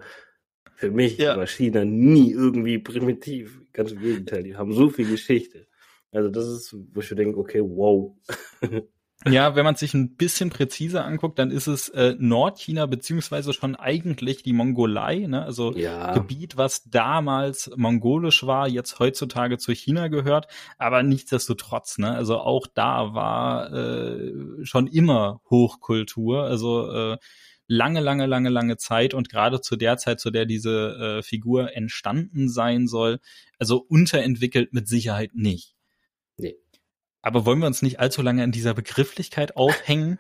für 0.81 0.89
mich 0.89 1.19
ja. 1.19 1.37
war 1.37 1.45
China 1.45 1.85
nie 1.85 2.31
irgendwie 2.31 2.79
primitiv. 2.79 3.61
Ganz 3.71 3.91
im 3.91 3.99
Gegenteil, 3.99 4.41
die 4.41 4.55
haben 4.55 4.73
so 4.73 4.89
viel 4.89 5.07
Geschichte. 5.07 5.67
Also 6.11 6.29
das 6.29 6.47
ist, 6.47 6.75
wo 6.93 7.01
ich 7.01 7.09
denke, 7.09 7.37
okay, 7.37 7.61
wow. 7.61 8.17
Ja, 9.29 9.55
wenn 9.55 9.65
man 9.65 9.75
sich 9.75 9.93
ein 9.93 10.15
bisschen 10.15 10.49
präziser 10.49 11.05
anguckt, 11.05 11.37
dann 11.37 11.51
ist 11.51 11.67
es 11.67 11.89
äh, 11.89 12.15
Nordchina 12.17 12.87
beziehungsweise 12.87 13.53
schon 13.53 13.75
eigentlich 13.75 14.41
die 14.41 14.51
Mongolei, 14.51 15.27
ne? 15.27 15.45
also 15.45 15.75
ja. 15.75 16.15
Gebiet, 16.15 16.57
was 16.57 16.85
damals 16.85 17.69
mongolisch 17.75 18.47
war, 18.47 18.67
jetzt 18.67 18.97
heutzutage 18.97 19.59
zu 19.59 19.73
China 19.73 20.07
gehört, 20.07 20.47
aber 20.79 21.03
nichtsdestotrotz, 21.03 21.99
ne? 21.99 22.15
also 22.15 22.39
auch 22.39 22.65
da 22.73 23.13
war 23.13 23.71
äh, 23.71 24.33
schon 24.63 24.87
immer 24.87 25.41
Hochkultur, 25.51 26.41
also 26.45 26.91
äh, 26.91 27.17
lange, 27.71 28.01
lange, 28.01 28.25
lange, 28.25 28.49
lange 28.49 28.75
Zeit 28.75 29.13
und 29.13 29.29
gerade 29.29 29.61
zu 29.61 29.77
der 29.77 29.95
Zeit, 29.95 30.19
zu 30.19 30.29
der 30.29 30.45
diese 30.45 31.19
äh, 31.19 31.23
Figur 31.23 31.73
entstanden 31.73 32.49
sein 32.49 32.85
soll, 32.85 33.19
also 33.59 33.77
unterentwickelt 33.77 34.73
mit 34.73 34.89
Sicherheit 34.89 35.31
nicht. 35.33 35.73
Nee. 36.35 36.57
Aber 37.21 37.45
wollen 37.45 37.59
wir 37.59 37.67
uns 37.67 37.81
nicht 37.81 37.99
allzu 37.99 38.21
lange 38.21 38.43
in 38.43 38.51
dieser 38.51 38.73
Begrifflichkeit 38.73 39.55
aufhängen? 39.55 40.19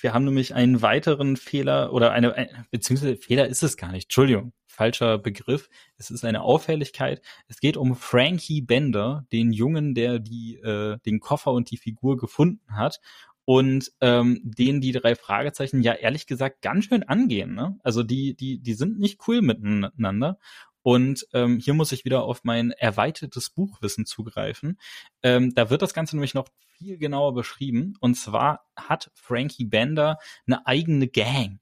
Wir 0.00 0.14
haben 0.14 0.24
nämlich 0.24 0.54
einen 0.54 0.80
weiteren 0.80 1.36
Fehler 1.36 1.92
oder 1.92 2.12
eine, 2.12 2.34
äh, 2.36 2.46
beziehungsweise 2.70 3.16
Fehler 3.16 3.48
ist 3.48 3.62
es 3.62 3.76
gar 3.76 3.92
nicht. 3.92 4.04
Entschuldigung, 4.04 4.54
falscher 4.66 5.18
Begriff. 5.18 5.68
Es 5.98 6.10
ist 6.10 6.24
eine 6.24 6.40
Auffälligkeit. 6.40 7.20
Es 7.48 7.60
geht 7.60 7.76
um 7.76 7.96
Frankie 7.96 8.62
Bender, 8.62 9.26
den 9.30 9.52
Jungen, 9.52 9.94
der 9.94 10.20
die, 10.20 10.56
äh, 10.56 10.96
den 11.04 11.20
Koffer 11.20 11.52
und 11.52 11.70
die 11.70 11.76
Figur 11.76 12.16
gefunden 12.16 12.76
hat 12.76 13.00
und 13.48 13.92
ähm, 14.02 14.42
den 14.44 14.82
die 14.82 14.92
drei 14.92 15.14
Fragezeichen 15.14 15.80
ja 15.80 15.94
ehrlich 15.94 16.26
gesagt 16.26 16.60
ganz 16.60 16.84
schön 16.84 17.02
angehen. 17.02 17.54
Ne? 17.54 17.78
Also 17.82 18.02
die, 18.02 18.36
die, 18.36 18.58
die 18.58 18.74
sind 18.74 18.98
nicht 18.98 19.26
cool 19.26 19.40
miteinander. 19.40 20.38
Und 20.82 21.26
ähm, 21.32 21.58
hier 21.58 21.72
muss 21.72 21.92
ich 21.92 22.04
wieder 22.04 22.24
auf 22.24 22.44
mein 22.44 22.72
erweitertes 22.72 23.48
Buchwissen 23.48 24.04
zugreifen. 24.04 24.78
Ähm, 25.22 25.54
da 25.54 25.70
wird 25.70 25.80
das 25.80 25.94
Ganze 25.94 26.14
nämlich 26.14 26.34
noch 26.34 26.48
viel 26.76 26.98
genauer 26.98 27.32
beschrieben. 27.32 27.94
Und 28.00 28.16
zwar 28.16 28.66
hat 28.76 29.10
Frankie 29.14 29.64
Bender 29.64 30.18
eine 30.46 30.66
eigene 30.66 31.08
Gang. 31.08 31.58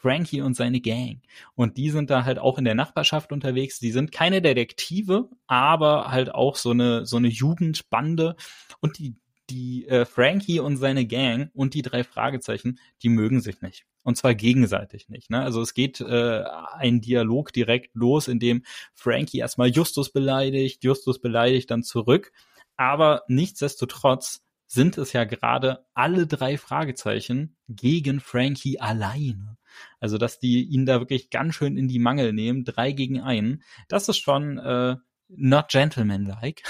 Frankie 0.00 0.40
und 0.40 0.54
seine 0.54 0.80
Gang. 0.80 1.20
Und 1.54 1.76
die 1.76 1.90
sind 1.90 2.08
da 2.08 2.24
halt 2.24 2.38
auch 2.38 2.56
in 2.56 2.64
der 2.64 2.74
Nachbarschaft 2.74 3.32
unterwegs. 3.32 3.78
Die 3.80 3.92
sind 3.92 4.12
keine 4.12 4.40
Detektive, 4.40 5.28
aber 5.46 6.10
halt 6.10 6.34
auch 6.34 6.56
so 6.56 6.70
eine, 6.70 7.04
so 7.04 7.18
eine 7.18 7.28
Jugendbande. 7.28 8.34
Und 8.80 8.98
die 8.98 9.14
die 9.50 9.86
äh, 9.86 10.04
Frankie 10.04 10.60
und 10.60 10.76
seine 10.76 11.06
Gang 11.06 11.50
und 11.54 11.74
die 11.74 11.82
drei 11.82 12.04
Fragezeichen, 12.04 12.78
die 13.02 13.08
mögen 13.08 13.40
sich 13.40 13.60
nicht. 13.60 13.84
Und 14.04 14.16
zwar 14.16 14.34
gegenseitig 14.34 15.08
nicht. 15.08 15.30
Ne? 15.30 15.42
Also 15.42 15.60
es 15.60 15.74
geht 15.74 16.00
äh, 16.00 16.44
ein 16.76 17.00
Dialog 17.00 17.52
direkt 17.52 17.94
los, 17.94 18.28
in 18.28 18.40
dem 18.40 18.64
Frankie 18.94 19.38
erstmal 19.38 19.68
Justus 19.68 20.10
beleidigt, 20.10 20.82
Justus 20.82 21.20
beleidigt 21.20 21.70
dann 21.70 21.84
zurück. 21.84 22.32
Aber 22.76 23.22
nichtsdestotrotz 23.28 24.42
sind 24.66 24.96
es 24.96 25.12
ja 25.12 25.24
gerade 25.24 25.84
alle 25.92 26.26
drei 26.26 26.56
Fragezeichen 26.56 27.56
gegen 27.68 28.20
Frankie 28.20 28.80
alleine. 28.80 29.58
Also, 30.00 30.18
dass 30.18 30.38
die 30.38 30.64
ihn 30.64 30.86
da 30.86 30.98
wirklich 30.98 31.30
ganz 31.30 31.54
schön 31.54 31.76
in 31.76 31.88
die 31.88 31.98
Mangel 31.98 32.32
nehmen, 32.32 32.64
drei 32.64 32.92
gegen 32.92 33.20
einen, 33.20 33.62
das 33.88 34.08
ist 34.08 34.18
schon 34.18 34.58
äh, 34.58 34.96
not 35.36 35.68
gentlemanlike. 35.68 36.62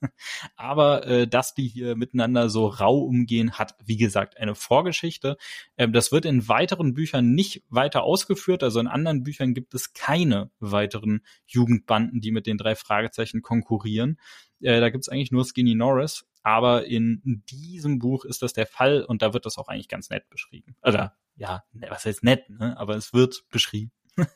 Aber 0.56 1.06
äh, 1.06 1.26
dass 1.26 1.54
die 1.54 1.68
hier 1.68 1.96
miteinander 1.96 2.48
so 2.48 2.66
rau 2.66 2.98
umgehen, 2.98 3.52
hat, 3.52 3.74
wie 3.84 3.96
gesagt, 3.96 4.38
eine 4.38 4.54
Vorgeschichte. 4.54 5.36
Ähm, 5.76 5.92
das 5.92 6.12
wird 6.12 6.24
in 6.24 6.48
weiteren 6.48 6.94
Büchern 6.94 7.32
nicht 7.32 7.62
weiter 7.68 8.02
ausgeführt. 8.02 8.62
Also 8.62 8.80
in 8.80 8.86
anderen 8.86 9.22
Büchern 9.22 9.54
gibt 9.54 9.74
es 9.74 9.92
keine 9.92 10.50
weiteren 10.60 11.22
Jugendbanden, 11.46 12.20
die 12.20 12.32
mit 12.32 12.46
den 12.46 12.58
drei 12.58 12.74
Fragezeichen 12.74 13.42
konkurrieren. 13.42 14.18
Äh, 14.60 14.80
da 14.80 14.90
gibt 14.90 15.04
es 15.04 15.08
eigentlich 15.08 15.32
nur 15.32 15.44
Skinny 15.44 15.74
Norris. 15.74 16.26
Aber 16.42 16.86
in 16.86 17.42
diesem 17.50 17.98
Buch 17.98 18.24
ist 18.24 18.42
das 18.42 18.54
der 18.54 18.66
Fall 18.66 19.04
und 19.04 19.20
da 19.20 19.34
wird 19.34 19.44
das 19.44 19.58
auch 19.58 19.68
eigentlich 19.68 19.88
ganz 19.88 20.08
nett 20.08 20.28
beschrieben. 20.30 20.74
Oder 20.82 21.16
ja, 21.36 21.64
was 21.72 22.06
heißt 22.06 22.22
nett, 22.22 22.48
ne? 22.48 22.78
aber 22.78 22.96
es 22.96 23.12
wird 23.12 23.44
beschrieben. 23.50 23.92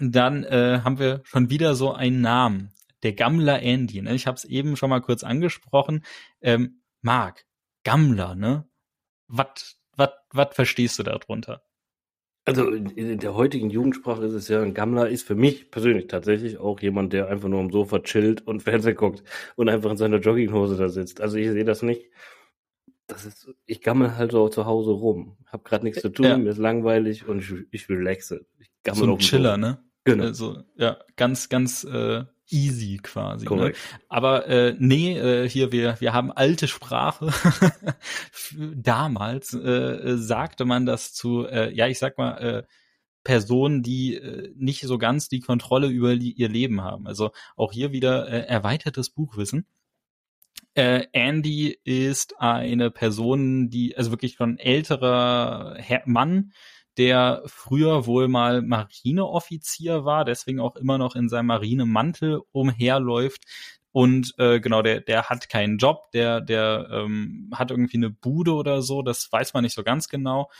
dann 0.00 0.44
äh, 0.44 0.80
haben 0.84 0.98
wir 0.98 1.20
schon 1.24 1.50
wieder 1.50 1.74
so 1.74 1.92
einen 1.92 2.20
Namen. 2.20 2.72
Der 3.02 3.12
Gammler 3.12 3.62
Andy. 3.62 4.02
Ne? 4.02 4.14
Ich 4.14 4.26
habe 4.26 4.36
es 4.36 4.44
eben 4.44 4.76
schon 4.76 4.90
mal 4.90 5.00
kurz 5.00 5.22
angesprochen. 5.22 6.04
Ähm, 6.40 6.80
Marc, 7.02 7.44
Gammler, 7.84 8.34
ne? 8.34 8.68
Was 9.28 9.76
verstehst 10.52 10.98
du 10.98 11.02
darunter? 11.02 11.62
Also 12.46 12.70
in 12.70 13.18
der 13.18 13.34
heutigen 13.34 13.70
Jugendsprache 13.70 14.24
ist 14.24 14.34
es 14.34 14.46
ja, 14.46 14.62
ein 14.62 14.72
Gammler 14.72 15.08
ist 15.08 15.26
für 15.26 15.34
mich 15.34 15.72
persönlich 15.72 16.06
tatsächlich 16.06 16.58
auch 16.58 16.80
jemand, 16.80 17.12
der 17.12 17.28
einfach 17.28 17.48
nur 17.48 17.58
am 17.58 17.72
Sofa 17.72 17.98
chillt 17.98 18.46
und 18.46 18.62
Fernsehen 18.62 18.94
guckt 18.94 19.24
und 19.56 19.68
einfach 19.68 19.90
in 19.90 19.96
seiner 19.96 20.18
Jogginghose 20.18 20.76
da 20.76 20.88
sitzt. 20.88 21.20
Also 21.20 21.38
ich 21.38 21.48
sehe 21.50 21.64
das 21.64 21.82
nicht. 21.82 22.08
Das 23.08 23.26
ist, 23.26 23.52
ich 23.66 23.80
gammel 23.80 24.16
halt 24.16 24.30
so 24.30 24.48
zu 24.48 24.64
Hause 24.64 24.92
rum. 24.92 25.36
Hab 25.46 25.64
gerade 25.64 25.84
nichts 25.84 26.02
zu 26.02 26.08
tun, 26.08 26.26
ja. 26.26 26.38
mir 26.38 26.50
ist 26.50 26.58
langweilig 26.58 27.26
und 27.26 27.40
ich, 27.40 27.52
ich 27.72 27.88
relaxe. 27.88 28.46
Ich 28.60 28.70
gammel 28.84 29.06
so 29.06 29.12
ein 29.12 29.18
Chiller, 29.18 29.56
ne? 29.56 29.78
Genau. 30.06 30.24
Also, 30.24 30.62
ja, 30.76 30.98
ganz, 31.16 31.48
ganz 31.48 31.82
äh, 31.82 32.24
easy 32.48 32.98
quasi. 33.02 33.52
Ne? 33.52 33.72
Aber 34.08 34.46
äh, 34.46 34.76
nee, 34.78 35.18
äh, 35.18 35.48
hier 35.48 35.72
wir 35.72 36.00
wir 36.00 36.12
haben 36.12 36.30
alte 36.30 36.68
Sprache. 36.68 37.32
Damals 38.76 39.52
äh, 39.52 40.16
sagte 40.16 40.64
man 40.64 40.86
das 40.86 41.12
zu, 41.12 41.44
äh, 41.44 41.74
ja 41.74 41.88
ich 41.88 41.98
sag 41.98 42.18
mal 42.18 42.38
äh, 42.38 42.62
Personen, 43.24 43.82
die 43.82 44.14
äh, 44.14 44.52
nicht 44.54 44.82
so 44.82 44.96
ganz 44.96 45.28
die 45.28 45.40
Kontrolle 45.40 45.88
über 45.88 46.14
die, 46.14 46.32
ihr 46.32 46.48
Leben 46.48 46.82
haben. 46.82 47.08
Also 47.08 47.32
auch 47.56 47.72
hier 47.72 47.90
wieder 47.90 48.28
äh, 48.28 48.46
erweitertes 48.46 49.10
Buchwissen. 49.10 49.66
Äh, 50.74 51.06
Andy 51.10 51.76
ist 51.82 52.38
eine 52.38 52.92
Person, 52.92 53.70
die 53.70 53.96
also 53.96 54.12
wirklich 54.12 54.34
schon 54.34 54.58
älterer 54.58 55.74
Herr, 55.78 56.02
Mann, 56.06 56.52
der 56.98 57.42
früher 57.46 58.06
wohl 58.06 58.28
mal 58.28 58.62
Marineoffizier 58.62 60.04
war, 60.04 60.24
deswegen 60.24 60.60
auch 60.60 60.76
immer 60.76 60.98
noch 60.98 61.16
in 61.16 61.28
seinem 61.28 61.46
Marinemantel 61.46 62.40
umherläuft. 62.52 63.44
Und 63.92 64.34
äh, 64.38 64.60
genau, 64.60 64.82
der, 64.82 65.00
der 65.00 65.30
hat 65.30 65.48
keinen 65.48 65.78
Job, 65.78 66.10
der, 66.12 66.40
der 66.40 66.88
ähm, 66.90 67.50
hat 67.54 67.70
irgendwie 67.70 67.96
eine 67.96 68.10
Bude 68.10 68.52
oder 68.52 68.82
so, 68.82 69.02
das 69.02 69.30
weiß 69.32 69.54
man 69.54 69.64
nicht 69.64 69.74
so 69.74 69.82
ganz 69.82 70.08
genau. 70.08 70.50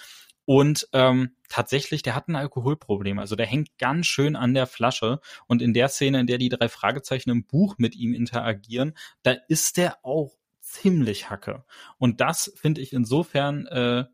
Und 0.47 0.89
ähm, 0.93 1.32
tatsächlich, 1.49 2.03
der 2.03 2.14
hat 2.14 2.28
ein 2.28 2.37
Alkoholproblem. 2.37 3.18
Also 3.18 3.34
der 3.34 3.47
hängt 3.47 3.76
ganz 3.78 4.07
schön 4.07 4.37
an 4.37 4.55
der 4.55 4.66
Flasche. 4.66 5.20
Und 5.49 5.61
in 5.61 5.74
der 5.74 5.89
Szene, 5.89 6.20
in 6.20 6.28
der 6.28 6.39
die 6.39 6.49
drei 6.49 6.68
Fragezeichen 6.68 7.30
im 7.30 7.45
Buch 7.45 7.74
mit 7.78 7.97
ihm 7.97 8.14
interagieren, 8.14 8.97
da 9.22 9.32
ist 9.49 9.76
der 9.76 10.05
auch 10.05 10.39
ziemlich 10.61 11.30
hacke. 11.30 11.64
Und 11.99 12.20
das 12.20 12.53
finde 12.57 12.80
ich 12.80 12.93
insofern 12.93 13.66
äh, 13.66 14.05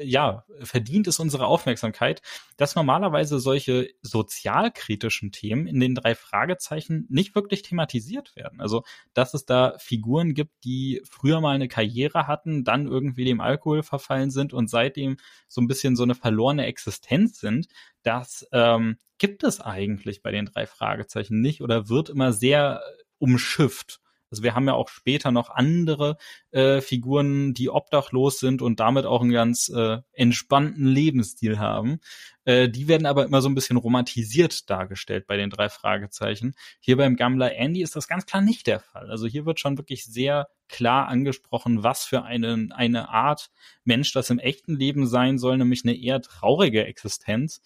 ja, 0.00 0.44
verdient 0.60 1.06
es 1.06 1.20
unsere 1.20 1.46
Aufmerksamkeit, 1.46 2.20
dass 2.56 2.74
normalerweise 2.74 3.38
solche 3.38 3.88
sozialkritischen 4.02 5.32
Themen 5.32 5.66
in 5.66 5.80
den 5.80 5.94
drei 5.94 6.14
Fragezeichen 6.14 7.06
nicht 7.08 7.34
wirklich 7.34 7.62
thematisiert 7.62 8.34
werden. 8.36 8.60
Also, 8.60 8.84
dass 9.14 9.34
es 9.34 9.46
da 9.46 9.74
Figuren 9.78 10.34
gibt, 10.34 10.52
die 10.64 11.02
früher 11.08 11.40
mal 11.40 11.54
eine 11.54 11.68
Karriere 11.68 12.26
hatten, 12.26 12.64
dann 12.64 12.86
irgendwie 12.86 13.24
dem 13.24 13.40
Alkohol 13.40 13.82
verfallen 13.82 14.30
sind 14.30 14.52
und 14.52 14.68
seitdem 14.68 15.16
so 15.48 15.60
ein 15.60 15.68
bisschen 15.68 15.96
so 15.96 16.02
eine 16.02 16.14
verlorene 16.14 16.66
Existenz 16.66 17.40
sind, 17.40 17.68
das 18.02 18.46
ähm, 18.52 18.98
gibt 19.18 19.44
es 19.44 19.60
eigentlich 19.60 20.22
bei 20.22 20.32
den 20.32 20.46
drei 20.46 20.66
Fragezeichen 20.66 21.40
nicht 21.40 21.62
oder 21.62 21.88
wird 21.88 22.10
immer 22.10 22.32
sehr 22.32 22.82
umschifft. 23.18 24.01
Also 24.32 24.42
wir 24.42 24.54
haben 24.54 24.66
ja 24.66 24.72
auch 24.72 24.88
später 24.88 25.30
noch 25.30 25.50
andere 25.50 26.16
äh, 26.52 26.80
Figuren, 26.80 27.52
die 27.52 27.68
obdachlos 27.68 28.40
sind 28.40 28.62
und 28.62 28.80
damit 28.80 29.04
auch 29.04 29.20
einen 29.20 29.30
ganz 29.30 29.68
äh, 29.68 29.98
entspannten 30.12 30.86
Lebensstil 30.86 31.58
haben. 31.58 32.00
Äh, 32.46 32.70
die 32.70 32.88
werden 32.88 33.06
aber 33.06 33.26
immer 33.26 33.42
so 33.42 33.50
ein 33.50 33.54
bisschen 33.54 33.76
romantisiert 33.76 34.70
dargestellt 34.70 35.26
bei 35.26 35.36
den 35.36 35.50
drei 35.50 35.68
Fragezeichen. 35.68 36.54
Hier 36.80 36.96
beim 36.96 37.16
Gammler 37.16 37.54
Andy 37.54 37.82
ist 37.82 37.94
das 37.94 38.08
ganz 38.08 38.24
klar 38.24 38.40
nicht 38.40 38.66
der 38.66 38.80
Fall. 38.80 39.10
Also 39.10 39.26
hier 39.26 39.44
wird 39.44 39.60
schon 39.60 39.76
wirklich 39.76 40.06
sehr 40.06 40.48
klar 40.66 41.08
angesprochen, 41.08 41.82
was 41.82 42.06
für 42.06 42.22
eine, 42.22 42.68
eine 42.70 43.10
Art 43.10 43.50
Mensch 43.84 44.14
das 44.14 44.30
im 44.30 44.38
echten 44.38 44.74
Leben 44.74 45.06
sein 45.06 45.36
soll, 45.36 45.58
nämlich 45.58 45.84
eine 45.84 45.94
eher 45.94 46.22
traurige 46.22 46.86
Existenz. 46.86 47.60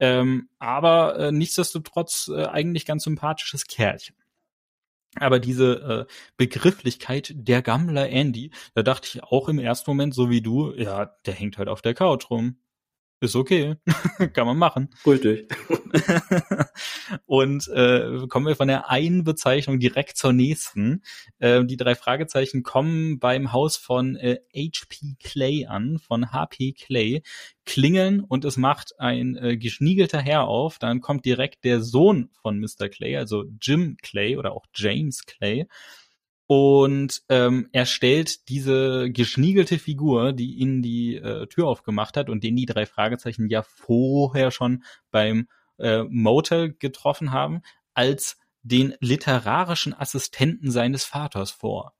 Ähm, 0.00 0.50
aber 0.58 1.18
äh, 1.18 1.32
nichtsdestotrotz 1.32 2.30
äh, 2.34 2.44
eigentlich 2.44 2.84
ganz 2.84 3.04
sympathisches 3.04 3.66
Kerlchen. 3.66 4.19
Aber 5.16 5.40
diese 5.40 6.06
äh, 6.08 6.12
Begrifflichkeit 6.36 7.32
der 7.34 7.62
Gammler 7.62 8.08
Andy, 8.10 8.52
da 8.74 8.82
dachte 8.82 9.08
ich 9.12 9.22
auch 9.24 9.48
im 9.48 9.58
ersten 9.58 9.90
Moment, 9.90 10.14
so 10.14 10.30
wie 10.30 10.40
du, 10.40 10.72
ja, 10.74 11.06
der 11.26 11.34
hängt 11.34 11.58
halt 11.58 11.68
auf 11.68 11.82
der 11.82 11.94
Couch 11.94 12.30
rum 12.30 12.58
ist 13.20 13.36
okay, 13.36 13.76
kann 14.32 14.46
man 14.46 14.56
machen. 14.56 14.88
Richtig. 15.06 15.48
und 17.26 17.68
äh, 17.68 18.26
kommen 18.28 18.46
wir 18.46 18.56
von 18.56 18.68
der 18.68 18.90
einen 18.90 19.24
Bezeichnung 19.24 19.78
direkt 19.78 20.16
zur 20.16 20.32
nächsten. 20.32 21.02
Äh, 21.38 21.64
die 21.64 21.76
drei 21.76 21.94
Fragezeichen 21.94 22.62
kommen 22.62 23.18
beim 23.18 23.52
Haus 23.52 23.76
von 23.76 24.16
äh, 24.16 24.40
HP 24.54 25.16
Clay 25.22 25.66
an, 25.66 25.98
von 25.98 26.32
HP 26.32 26.72
Clay, 26.72 27.22
klingeln 27.66 28.20
und 28.20 28.44
es 28.44 28.56
macht 28.56 28.98
ein 28.98 29.36
äh, 29.36 29.56
geschniegelter 29.56 30.20
Herr 30.20 30.44
auf. 30.44 30.78
Dann 30.78 31.00
kommt 31.00 31.24
direkt 31.24 31.64
der 31.64 31.82
Sohn 31.82 32.30
von 32.40 32.58
Mr. 32.58 32.88
Clay, 32.88 33.16
also 33.16 33.44
Jim 33.60 33.96
Clay 34.00 34.36
oder 34.36 34.52
auch 34.52 34.64
James 34.74 35.24
Clay 35.26 35.66
und 36.50 37.22
ähm, 37.28 37.68
er 37.70 37.86
stellt 37.86 38.48
diese 38.48 39.08
geschniegelte 39.12 39.78
Figur, 39.78 40.32
die 40.32 40.54
ihnen 40.54 40.82
die 40.82 41.14
äh, 41.14 41.46
Tür 41.46 41.68
aufgemacht 41.68 42.16
hat 42.16 42.28
und 42.28 42.42
den 42.42 42.56
die 42.56 42.66
drei 42.66 42.86
Fragezeichen 42.86 43.48
ja 43.48 43.62
vorher 43.62 44.50
schon 44.50 44.82
beim 45.12 45.46
äh, 45.78 46.02
Motel 46.02 46.72
getroffen 46.72 47.30
haben, 47.30 47.62
als 47.94 48.36
den 48.62 48.96
literarischen 48.98 49.94
Assistenten 49.94 50.72
seines 50.72 51.04
Vaters 51.04 51.52
vor. 51.52 51.94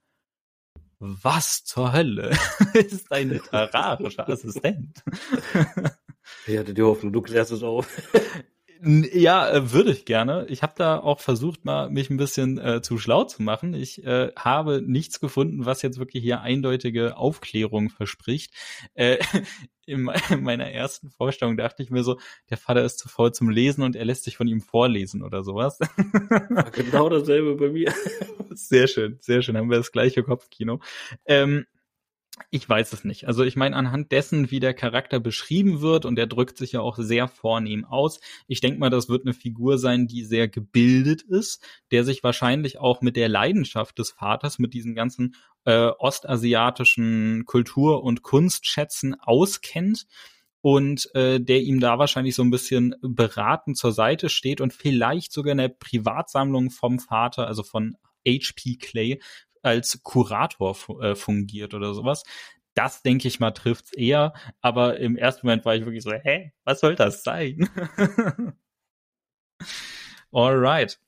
Was 0.98 1.62
zur 1.62 1.92
Hölle 1.92 2.36
ist 2.74 3.12
ein 3.12 3.28
literarischer 3.28 4.28
Assistent? 4.28 5.04
Ich 6.46 6.56
hatte 6.56 6.74
die 6.74 6.82
Hoffnung, 6.82 7.12
du 7.12 7.22
klärst 7.22 7.50
es 7.50 7.62
auf. 7.62 7.88
Ja, 8.82 9.50
äh, 9.50 9.72
würde 9.72 9.92
ich 9.92 10.06
gerne. 10.06 10.46
Ich 10.48 10.62
habe 10.62 10.72
da 10.76 10.98
auch 10.98 11.20
versucht, 11.20 11.66
mal 11.66 11.90
mich 11.90 12.08
ein 12.08 12.16
bisschen 12.16 12.58
äh, 12.58 12.80
zu 12.80 12.96
schlau 12.96 13.24
zu 13.24 13.42
machen. 13.42 13.74
Ich 13.74 14.02
äh, 14.04 14.32
habe 14.36 14.80
nichts 14.80 15.20
gefunden, 15.20 15.66
was 15.66 15.82
jetzt 15.82 15.98
wirklich 15.98 16.22
hier 16.22 16.40
eindeutige 16.40 17.18
Aufklärung 17.18 17.90
verspricht. 17.90 18.54
Äh, 18.94 19.18
in, 19.86 20.02
meiner 20.40 20.70
ersten 20.70 21.10
Vorstellung 21.10 21.58
dachte 21.58 21.82
ich 21.82 21.90
mir 21.90 22.02
so, 22.02 22.18
der 22.48 22.56
Vater 22.56 22.82
ist 22.82 22.98
zu 22.98 23.08
faul 23.08 23.32
zum 23.32 23.50
Lesen 23.50 23.82
und 23.82 23.96
er 23.96 24.06
lässt 24.06 24.24
sich 24.24 24.38
von 24.38 24.48
ihm 24.48 24.62
vorlesen 24.62 25.22
oder 25.22 25.42
sowas. 25.42 25.78
genau 26.72 27.08
dasselbe 27.10 27.56
bei 27.56 27.68
mir. 27.68 27.92
Sehr 28.50 28.86
schön, 28.86 29.18
sehr 29.20 29.42
schön. 29.42 29.58
Haben 29.58 29.68
wir 29.68 29.78
das 29.78 29.92
gleiche 29.92 30.22
Kopfkino. 30.22 30.80
Ähm, 31.26 31.66
ich 32.50 32.68
weiß 32.68 32.92
es 32.92 33.04
nicht. 33.04 33.26
Also 33.26 33.44
ich 33.44 33.56
meine, 33.56 33.76
anhand 33.76 34.12
dessen, 34.12 34.50
wie 34.50 34.60
der 34.60 34.74
Charakter 34.74 35.20
beschrieben 35.20 35.80
wird, 35.80 36.04
und 36.04 36.16
der 36.16 36.26
drückt 36.26 36.58
sich 36.58 36.72
ja 36.72 36.80
auch 36.80 36.96
sehr 36.98 37.28
vornehm 37.28 37.84
aus, 37.84 38.20
ich 38.46 38.60
denke 38.60 38.78
mal, 38.78 38.90
das 38.90 39.08
wird 39.08 39.24
eine 39.24 39.34
Figur 39.34 39.78
sein, 39.78 40.06
die 40.06 40.24
sehr 40.24 40.48
gebildet 40.48 41.22
ist, 41.22 41.64
der 41.90 42.04
sich 42.04 42.22
wahrscheinlich 42.22 42.78
auch 42.78 43.02
mit 43.02 43.16
der 43.16 43.28
Leidenschaft 43.28 43.98
des 43.98 44.10
Vaters, 44.10 44.58
mit 44.58 44.74
diesen 44.74 44.94
ganzen 44.94 45.34
äh, 45.64 45.90
ostasiatischen 45.98 47.44
Kultur- 47.46 48.02
und 48.02 48.22
Kunstschätzen 48.22 49.14
auskennt 49.20 50.06
und 50.62 51.14
äh, 51.14 51.40
der 51.40 51.60
ihm 51.60 51.80
da 51.80 51.98
wahrscheinlich 51.98 52.34
so 52.34 52.42
ein 52.42 52.50
bisschen 52.50 52.94
beratend 53.02 53.76
zur 53.76 53.92
Seite 53.92 54.28
steht 54.28 54.60
und 54.60 54.72
vielleicht 54.72 55.32
sogar 55.32 55.52
in 55.52 55.58
der 55.58 55.68
Privatsammlung 55.68 56.70
vom 56.70 56.98
Vater, 56.98 57.46
also 57.46 57.62
von 57.62 57.96
HP 58.26 58.76
Clay, 58.76 59.20
als 59.62 60.02
Kurator 60.02 60.76
äh, 61.00 61.14
fungiert 61.14 61.74
oder 61.74 61.94
sowas. 61.94 62.24
Das, 62.74 63.02
denke 63.02 63.28
ich 63.28 63.40
mal, 63.40 63.50
trifft's 63.50 63.92
eher. 63.92 64.32
Aber 64.60 64.98
im 64.98 65.16
ersten 65.16 65.46
Moment 65.46 65.64
war 65.64 65.74
ich 65.74 65.84
wirklich 65.84 66.02
so, 66.02 66.12
hä, 66.12 66.52
was 66.64 66.80
soll 66.80 66.94
das 66.94 67.22
sein? 67.22 67.68
Alright. 70.32 70.98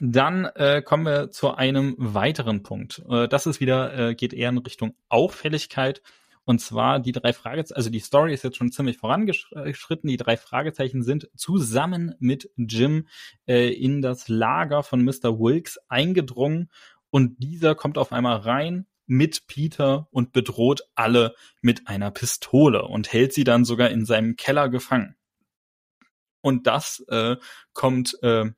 Dann 0.00 0.46
äh, 0.54 0.82
kommen 0.82 1.04
wir 1.04 1.30
zu 1.30 1.54
einem 1.54 1.94
weiteren 1.98 2.62
Punkt. 2.62 3.02
Äh, 3.08 3.28
das 3.28 3.46
ist 3.46 3.60
wieder, 3.60 4.10
äh, 4.10 4.14
geht 4.14 4.32
eher 4.32 4.48
in 4.48 4.58
Richtung 4.58 4.94
Auffälligkeit. 5.08 6.02
Und 6.44 6.58
zwar 6.58 7.00
die 7.00 7.12
drei 7.12 7.32
Fragezeichen, 7.32 7.76
also 7.76 7.90
die 7.90 8.00
Story 8.00 8.32
ist 8.32 8.42
jetzt 8.42 8.56
schon 8.56 8.72
ziemlich 8.72 8.96
vorangeschritten. 8.96 10.08
Die 10.08 10.16
drei 10.16 10.36
Fragezeichen 10.36 11.02
sind 11.02 11.28
zusammen 11.36 12.14
mit 12.18 12.50
Jim 12.56 13.06
äh, 13.46 13.68
in 13.68 14.02
das 14.02 14.28
Lager 14.28 14.82
von 14.82 15.04
Mr. 15.04 15.38
Wilkes 15.38 15.78
eingedrungen 15.88 16.70
und 17.10 17.42
dieser 17.42 17.74
kommt 17.74 17.98
auf 17.98 18.12
einmal 18.12 18.38
rein 18.38 18.86
mit 19.06 19.48
Peter 19.48 20.06
und 20.12 20.32
bedroht 20.32 20.82
alle 20.94 21.34
mit 21.60 21.88
einer 21.88 22.10
Pistole 22.10 22.82
und 22.82 23.12
hält 23.12 23.32
sie 23.32 23.44
dann 23.44 23.64
sogar 23.64 23.90
in 23.90 24.04
seinem 24.04 24.36
Keller 24.36 24.68
gefangen. 24.68 25.16
Und 26.42 26.66
das 26.66 27.04
äh, 27.08 27.36
kommt 27.72 28.16
äh, 28.22 28.50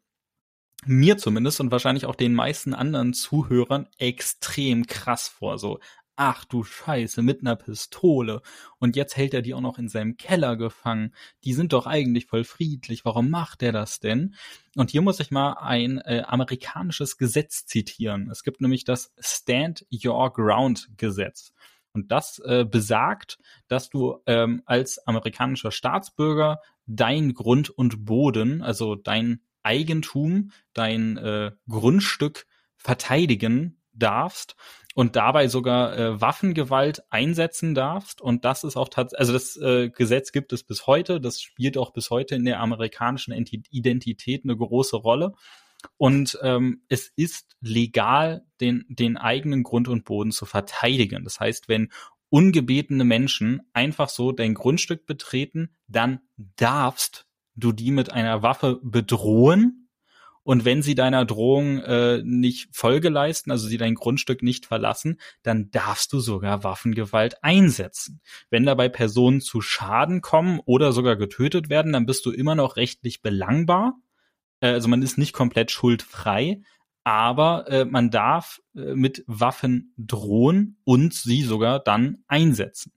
mir 0.84 1.16
zumindest 1.16 1.60
und 1.60 1.70
wahrscheinlich 1.70 2.06
auch 2.06 2.16
den 2.16 2.34
meisten 2.34 2.74
anderen 2.74 3.14
Zuhörern 3.14 3.88
extrem 3.98 4.86
krass 4.86 5.28
vor. 5.28 5.58
So 5.58 5.78
ach 6.16 6.44
du 6.44 6.62
Scheiße, 6.62 7.22
mit 7.22 7.40
einer 7.40 7.56
Pistole. 7.56 8.42
Und 8.78 8.96
jetzt 8.96 9.16
hält 9.16 9.34
er 9.34 9.42
die 9.42 9.54
auch 9.54 9.60
noch 9.60 9.78
in 9.78 9.88
seinem 9.88 10.16
Keller 10.16 10.56
gefangen. 10.56 11.14
Die 11.44 11.54
sind 11.54 11.72
doch 11.72 11.86
eigentlich 11.86 12.26
voll 12.26 12.44
friedlich. 12.44 13.04
Warum 13.04 13.30
macht 13.30 13.62
er 13.62 13.72
das 13.72 14.00
denn? 14.00 14.34
Und 14.76 14.90
hier 14.90 15.02
muss 15.02 15.20
ich 15.20 15.30
mal 15.30 15.54
ein 15.54 15.98
äh, 15.98 16.22
amerikanisches 16.26 17.16
Gesetz 17.16 17.66
zitieren. 17.66 18.30
Es 18.30 18.42
gibt 18.42 18.60
nämlich 18.60 18.84
das 18.84 19.12
Stand 19.18 19.86
Your 19.90 20.32
Ground 20.32 20.90
Gesetz. 20.96 21.52
Und 21.92 22.10
das 22.10 22.38
äh, 22.38 22.64
besagt, 22.64 23.38
dass 23.68 23.90
du 23.90 24.18
ähm, 24.26 24.62
als 24.64 24.98
amerikanischer 25.06 25.70
Staatsbürger 25.70 26.60
dein 26.86 27.34
Grund 27.34 27.70
und 27.70 28.04
Boden, 28.04 28.62
also 28.62 28.94
dein 28.94 29.40
Eigentum, 29.62 30.50
dein 30.72 31.16
äh, 31.18 31.52
Grundstück 31.68 32.46
verteidigen 32.76 33.78
darfst 33.92 34.56
und 34.94 35.16
dabei 35.16 35.48
sogar 35.48 35.96
äh, 35.96 36.20
Waffengewalt 36.20 37.02
einsetzen 37.10 37.74
darfst. 37.74 38.20
Und 38.20 38.44
das 38.44 38.64
ist 38.64 38.76
auch 38.76 38.88
tatsächlich, 38.88 39.20
also 39.20 39.32
das 39.32 39.56
äh, 39.56 39.90
Gesetz 39.90 40.32
gibt 40.32 40.52
es 40.52 40.64
bis 40.64 40.86
heute, 40.86 41.20
das 41.20 41.40
spielt 41.40 41.78
auch 41.78 41.92
bis 41.92 42.10
heute 42.10 42.34
in 42.34 42.44
der 42.44 42.60
amerikanischen 42.60 43.32
Identität 43.32 44.44
eine 44.44 44.56
große 44.56 44.96
Rolle. 44.96 45.32
Und 45.96 46.38
ähm, 46.42 46.82
es 46.88 47.12
ist 47.16 47.56
legal, 47.60 48.44
den, 48.60 48.84
den 48.88 49.16
eigenen 49.16 49.62
Grund 49.62 49.88
und 49.88 50.04
Boden 50.04 50.30
zu 50.30 50.46
verteidigen. 50.46 51.24
Das 51.24 51.40
heißt, 51.40 51.68
wenn 51.68 51.90
ungebetene 52.28 53.04
Menschen 53.04 53.62
einfach 53.72 54.08
so 54.08 54.32
dein 54.32 54.54
Grundstück 54.54 55.06
betreten, 55.06 55.74
dann 55.88 56.20
darfst 56.56 57.26
du 57.54 57.72
die 57.72 57.90
mit 57.90 58.12
einer 58.12 58.42
Waffe 58.42 58.80
bedrohen 58.82 59.81
und 60.44 60.64
wenn 60.64 60.82
sie 60.82 60.94
deiner 60.94 61.24
Drohung 61.24 61.78
äh, 61.78 62.22
nicht 62.24 62.68
Folge 62.72 63.08
leisten, 63.08 63.50
also 63.50 63.68
sie 63.68 63.78
dein 63.78 63.94
Grundstück 63.94 64.42
nicht 64.42 64.66
verlassen, 64.66 65.20
dann 65.42 65.70
darfst 65.70 66.12
du 66.12 66.20
sogar 66.20 66.64
Waffengewalt 66.64 67.42
einsetzen. 67.42 68.20
Wenn 68.50 68.66
dabei 68.66 68.88
Personen 68.88 69.40
zu 69.40 69.60
Schaden 69.60 70.20
kommen 70.20 70.60
oder 70.64 70.92
sogar 70.92 71.16
getötet 71.16 71.68
werden, 71.68 71.92
dann 71.92 72.06
bist 72.06 72.26
du 72.26 72.32
immer 72.32 72.54
noch 72.54 72.76
rechtlich 72.76 73.22
belangbar. 73.22 73.94
Äh, 74.60 74.68
also 74.68 74.88
man 74.88 75.02
ist 75.02 75.18
nicht 75.18 75.32
komplett 75.32 75.70
schuldfrei, 75.70 76.62
aber 77.04 77.68
äh, 77.68 77.84
man 77.84 78.10
darf 78.10 78.60
äh, 78.76 78.94
mit 78.94 79.24
Waffen 79.26 79.94
drohen 79.96 80.78
und 80.84 81.14
sie 81.14 81.42
sogar 81.42 81.80
dann 81.80 82.24
einsetzen. 82.28 82.92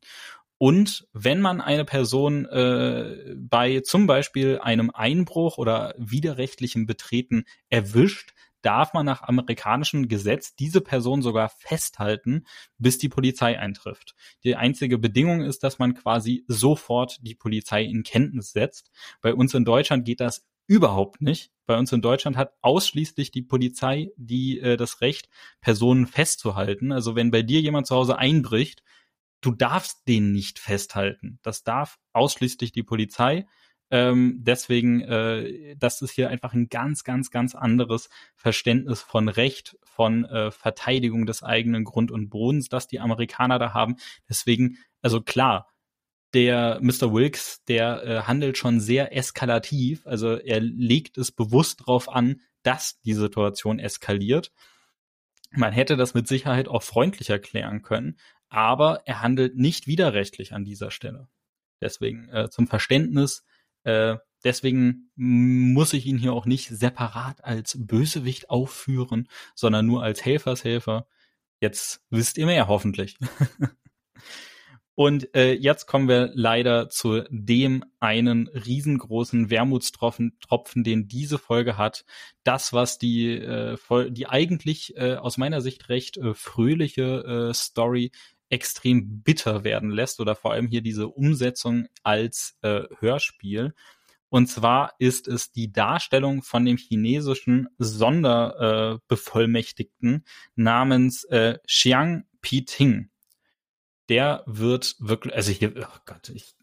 Und 0.65 1.07
wenn 1.13 1.41
man 1.41 1.61
eine 1.61 1.85
Person 1.85 2.47
äh, 2.47 3.35
bei 3.37 3.81
zum 3.81 4.07
Beispiel 4.07 4.57
einem 4.57 4.89
Einbruch 4.89 5.59
oder 5.59 5.93
widerrechtlichem 5.99 6.87
Betreten 6.87 7.45
erwischt, 7.69 8.33
darf 8.63 8.91
man 8.95 9.05
nach 9.05 9.21
amerikanischem 9.21 10.07
Gesetz 10.07 10.55
diese 10.55 10.81
Person 10.81 11.21
sogar 11.21 11.49
festhalten, 11.49 12.47
bis 12.79 12.97
die 12.97 13.09
Polizei 13.09 13.59
eintrifft. 13.59 14.15
Die 14.43 14.55
einzige 14.55 14.97
Bedingung 14.97 15.41
ist, 15.41 15.61
dass 15.61 15.77
man 15.77 15.93
quasi 15.93 16.45
sofort 16.47 17.19
die 17.21 17.35
Polizei 17.35 17.83
in 17.83 18.01
Kenntnis 18.01 18.51
setzt. 18.51 18.89
Bei 19.21 19.35
uns 19.35 19.53
in 19.53 19.65
Deutschland 19.65 20.03
geht 20.03 20.19
das 20.19 20.47
überhaupt 20.65 21.21
nicht. 21.21 21.51
Bei 21.67 21.77
uns 21.77 21.91
in 21.91 22.01
Deutschland 22.01 22.37
hat 22.37 22.53
ausschließlich 22.63 23.29
die 23.29 23.43
Polizei 23.43 24.09
die 24.17 24.59
äh, 24.59 24.77
das 24.77 25.01
Recht, 25.01 25.29
Personen 25.61 26.07
festzuhalten. 26.07 26.91
Also 26.91 27.15
wenn 27.15 27.29
bei 27.29 27.43
dir 27.43 27.61
jemand 27.61 27.85
zu 27.85 27.95
Hause 27.95 28.17
einbricht, 28.17 28.81
du 29.45 29.51
darfst 29.51 30.07
den 30.07 30.31
nicht 30.31 30.57
festhalten. 30.59 31.39
Das 31.43 31.63
darf 31.63 31.99
ausschließlich 32.13 32.71
die 32.71 32.83
Polizei. 32.83 33.45
Ähm, 33.91 34.39
deswegen, 34.41 35.01
äh, 35.01 35.75
das 35.77 36.01
ist 36.01 36.11
hier 36.11 36.29
einfach 36.29 36.53
ein 36.53 36.69
ganz, 36.69 37.03
ganz, 37.03 37.29
ganz 37.29 37.53
anderes 37.53 38.09
Verständnis 38.35 39.03
von 39.03 39.29
Recht, 39.29 39.77
von 39.83 40.25
äh, 40.25 40.49
Verteidigung 40.49 41.27
des 41.27 41.43
eigenen 41.43 41.83
Grund 41.83 42.09
und 42.09 42.29
Bodens, 42.29 42.69
das 42.69 42.87
die 42.87 42.99
Amerikaner 42.99 43.59
da 43.59 43.75
haben. 43.75 43.97
Deswegen, 44.27 44.79
also 45.03 45.21
klar, 45.21 45.69
der 46.33 46.79
Mr. 46.81 47.13
Wilkes, 47.13 47.63
der 47.67 48.03
äh, 48.03 48.21
handelt 48.23 48.57
schon 48.57 48.79
sehr 48.79 49.15
eskalativ. 49.15 50.07
Also 50.07 50.35
er 50.35 50.59
legt 50.59 51.19
es 51.19 51.31
bewusst 51.31 51.81
darauf 51.81 52.09
an, 52.09 52.41
dass 52.63 52.99
die 53.01 53.13
Situation 53.13 53.77
eskaliert. 53.77 54.51
Man 55.51 55.71
hätte 55.71 55.95
das 55.95 56.15
mit 56.15 56.27
Sicherheit 56.27 56.67
auch 56.67 56.83
freundlich 56.83 57.29
erklären 57.29 57.83
können, 57.83 58.17
aber 58.49 59.01
er 59.05 59.21
handelt 59.21 59.55
nicht 59.55 59.87
widerrechtlich 59.87 60.53
an 60.53 60.65
dieser 60.65 60.91
Stelle. 60.91 61.27
Deswegen 61.81 62.29
äh, 62.29 62.49
zum 62.49 62.67
Verständnis, 62.67 63.43
äh, 63.83 64.17
deswegen 64.43 65.11
muss 65.15 65.93
ich 65.93 66.05
ihn 66.05 66.17
hier 66.17 66.33
auch 66.33 66.45
nicht 66.45 66.69
separat 66.69 67.43
als 67.43 67.77
Bösewicht 67.79 68.49
aufführen, 68.49 69.27
sondern 69.55 69.85
nur 69.85 70.03
als 70.03 70.23
Helfershelfer. 70.23 71.07
Jetzt 71.59 72.01
wisst 72.09 72.37
ihr 72.37 72.45
mehr 72.45 72.67
hoffentlich. 72.67 73.17
Und 74.95 75.35
äh, 75.35 75.51
jetzt 75.51 75.87
kommen 75.87 76.07
wir 76.07 76.31
leider 76.33 76.87
zu 76.89 77.23
dem 77.29 77.83
einen 77.99 78.47
riesengroßen 78.47 79.49
Wermutstropfen, 79.49 80.37
Tropfen, 80.39 80.85
den 80.85 81.09
diese 81.09 81.37
Folge 81.37 81.77
hat. 81.77 82.05
Das, 82.45 82.71
was 82.71 82.97
die, 82.97 83.31
äh, 83.31 83.77
die 84.09 84.27
eigentlich 84.27 84.95
äh, 84.95 85.15
aus 85.15 85.37
meiner 85.37 85.59
Sicht 85.59 85.89
recht 85.89 86.15
äh, 86.15 86.33
fröhliche 86.33 87.49
äh, 87.49 87.53
Story 87.53 88.11
extrem 88.49 89.21
bitter 89.21 89.63
werden 89.63 89.89
lässt 89.89 90.19
oder 90.19 90.35
vor 90.35 90.51
allem 90.53 90.67
hier 90.67 90.81
diese 90.81 91.07
Umsetzung 91.07 91.87
als 92.03 92.57
äh, 92.61 92.83
Hörspiel. 92.99 93.73
Und 94.29 94.47
zwar 94.47 94.93
ist 94.99 95.27
es 95.27 95.51
die 95.51 95.71
Darstellung 95.71 96.41
von 96.41 96.65
dem 96.65 96.77
chinesischen 96.77 97.69
Sonderbevollmächtigten 97.77 100.15
äh, 100.15 100.21
namens 100.55 101.25
äh, 101.25 101.59
Xiang 101.65 102.25
Piting. 102.41 103.09
Der 104.09 104.43
wird 104.45 104.95
wirklich, 104.99 105.33
also 105.33 105.51
hier, 105.51 105.73
oh 105.77 105.99
Gott, 106.05 106.29
ich 106.29 106.55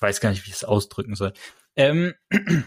weiß 0.00 0.20
gar 0.20 0.30
nicht, 0.30 0.46
wie 0.46 0.50
ich 0.50 0.56
es 0.56 0.64
ausdrücken 0.64 1.14
soll. 1.14 1.32
Ähm, 1.74 2.14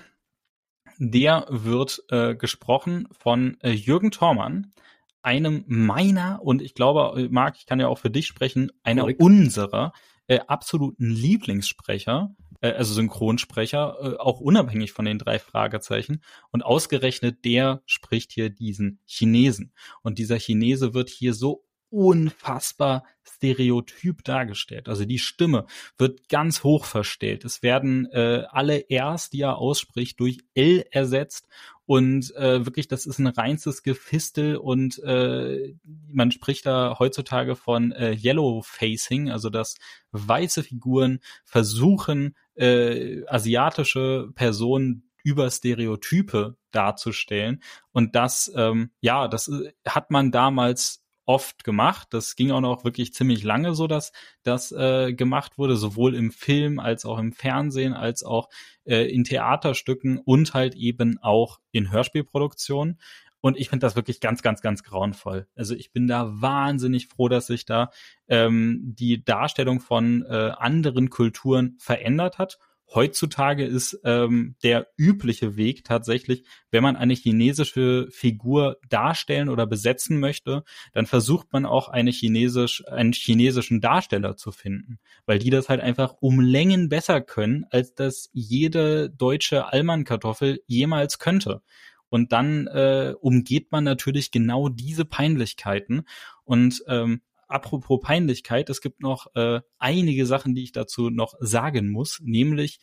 der 0.97 1.45
wird 1.49 2.03
äh, 2.09 2.35
gesprochen 2.35 3.07
von 3.11 3.59
äh, 3.61 3.71
Jürgen 3.71 4.11
Thormann, 4.11 4.73
einem 5.21 5.63
meiner, 5.67 6.41
und 6.41 6.61
ich 6.61 6.73
glaube, 6.73 7.21
äh, 7.21 7.29
Marc, 7.29 7.57
ich 7.57 7.65
kann 7.65 7.79
ja 7.79 7.87
auch 7.87 7.99
für 7.99 8.09
dich 8.09 8.27
sprechen, 8.27 8.71
einer 8.83 9.03
Correct. 9.03 9.21
unserer 9.21 9.93
äh, 10.27 10.39
absoluten 10.47 11.09
Lieblingssprecher, 11.09 12.35
äh, 12.61 12.71
also 12.71 12.93
Synchronsprecher, 12.93 13.97
äh, 14.01 14.17
auch 14.17 14.39
unabhängig 14.39 14.91
von 14.91 15.05
den 15.05 15.17
drei 15.17 15.39
Fragezeichen. 15.39 16.21
Und 16.51 16.63
ausgerechnet 16.63 17.43
der 17.45 17.81
spricht 17.85 18.31
hier 18.31 18.49
diesen 18.49 18.99
Chinesen. 19.05 19.73
Und 20.03 20.19
dieser 20.19 20.37
Chinese 20.37 20.93
wird 20.93 21.09
hier 21.09 21.33
so 21.33 21.65
unfassbar 21.89 23.03
stereotyp 23.23 24.23
dargestellt. 24.23 24.89
Also 24.89 25.05
die 25.05 25.17
Stimme 25.17 25.65
wird 25.97 26.29
ganz 26.29 26.63
hoch 26.63 26.85
verstellt. 26.85 27.45
Es 27.45 27.63
werden 27.63 28.05
äh, 28.11 28.43
alle 28.49 28.85
Rs, 28.91 29.29
die 29.29 29.41
er 29.41 29.57
ausspricht, 29.57 30.19
durch 30.19 30.39
L 30.53 30.85
ersetzt 30.91 31.47
und 31.89 32.35
äh, 32.35 32.67
wirklich, 32.67 32.87
das 32.87 33.07
ist 33.07 33.17
ein 33.17 33.25
reinstes 33.25 33.81
Gefistel 33.81 34.57
und 34.57 35.01
äh, 35.01 35.73
man 36.07 36.29
spricht 36.29 36.67
da 36.67 36.97
heutzutage 36.99 37.55
von 37.55 37.91
äh, 37.93 38.11
Yellow 38.11 38.61
Facing, 38.61 39.31
also 39.31 39.49
dass 39.49 39.73
weiße 40.11 40.61
Figuren 40.61 41.19
versuchen, 41.45 42.35
äh, 42.53 43.25
asiatische 43.25 44.29
Personen 44.35 45.09
über 45.23 45.49
Stereotype 45.49 46.57
darzustellen. 46.69 47.63
Und 47.91 48.13
das, 48.13 48.51
ähm, 48.55 48.91
ja, 49.01 49.27
das 49.27 49.47
äh, 49.47 49.71
hat 49.87 50.11
man 50.11 50.29
damals 50.29 51.03
oft 51.29 51.63
gemacht. 51.63 52.07
Das 52.09 52.35
ging 52.35 52.49
auch 52.49 52.59
noch 52.59 52.83
wirklich 52.83 53.13
ziemlich 53.13 53.43
lange 53.43 53.75
so, 53.75 53.85
dass 53.85 54.13
das 54.41 54.71
äh, 54.71 55.13
gemacht 55.13 55.59
wurde, 55.59 55.77
sowohl 55.77 56.15
im 56.15 56.31
Film 56.31 56.79
als 56.79 57.05
auch 57.05 57.19
im 57.19 57.33
Fernsehen, 57.33 57.93
als 57.93 58.23
auch 58.23 58.49
äh, 58.83 59.03
in 59.13 59.25
Theaterstücken 59.25 60.17
und 60.17 60.55
halt 60.55 60.73
eben 60.73 61.19
auch 61.21 61.59
in 61.71 61.91
Hörspielproduktionen. 61.91 62.99
Und 63.41 63.57
ich 63.57 63.69
finde 63.69 63.85
das 63.85 63.95
wirklich 63.95 64.21
ganz, 64.21 64.41
ganz, 64.41 64.61
ganz 64.61 64.81
grauenvoll. 64.81 65.47
Also 65.55 65.75
ich 65.75 65.91
bin 65.91 66.07
da 66.07 66.29
wahnsinnig 66.41 67.07
froh, 67.07 67.29
dass 67.29 67.45
sich 67.45 67.63
da 67.63 67.91
ähm, 68.27 68.95
die 68.97 69.23
Darstellung 69.23 69.81
von 69.81 70.25
äh, 70.27 70.53
anderen 70.57 71.11
Kulturen 71.11 71.75
verändert 71.77 72.39
hat 72.39 72.57
Heutzutage 72.93 73.65
ist 73.65 73.99
ähm, 74.03 74.55
der 74.63 74.87
übliche 74.97 75.55
Weg 75.57 75.83
tatsächlich, 75.83 76.43
wenn 76.71 76.81
man 76.81 76.95
eine 76.95 77.13
chinesische 77.13 78.07
Figur 78.09 78.77
darstellen 78.89 79.49
oder 79.49 79.67
besetzen 79.67 80.19
möchte, 80.19 80.63
dann 80.93 81.05
versucht 81.05 81.53
man 81.53 81.67
auch 81.67 81.89
eine 81.89 82.09
chinesisch, 82.09 82.83
einen 82.87 83.13
chinesischen 83.13 83.79
Darsteller 83.79 84.37
zu 84.37 84.51
finden, 84.51 84.97
weil 85.27 85.37
die 85.37 85.51
das 85.51 85.69
halt 85.69 85.81
einfach 85.81 86.15
um 86.19 86.39
Längen 86.39 86.89
besser 86.89 87.21
können, 87.21 87.65
als 87.69 87.93
das 87.93 88.29
jede 88.33 89.11
deutsche 89.11 89.71
Allmann-Kartoffel 89.71 90.61
jemals 90.65 91.19
könnte. 91.19 91.61
Und 92.09 92.31
dann 92.31 92.65
äh, 92.67 93.13
umgeht 93.19 93.71
man 93.71 93.83
natürlich 93.83 94.31
genau 94.31 94.67
diese 94.67 95.05
Peinlichkeiten. 95.05 96.05
Und 96.43 96.83
ähm, 96.87 97.21
apropos 97.49 97.99
Peinlichkeit, 98.01 98.69
es 98.69 98.81
gibt 98.81 99.01
noch 99.01 99.27
äh, 99.35 99.61
einige 99.77 100.25
Sachen, 100.25 100.55
die 100.55 100.63
ich 100.63 100.71
dazu 100.71 101.09
noch 101.09 101.33
sagen 101.39 101.89
muss, 101.89 102.19
nämlich 102.23 102.79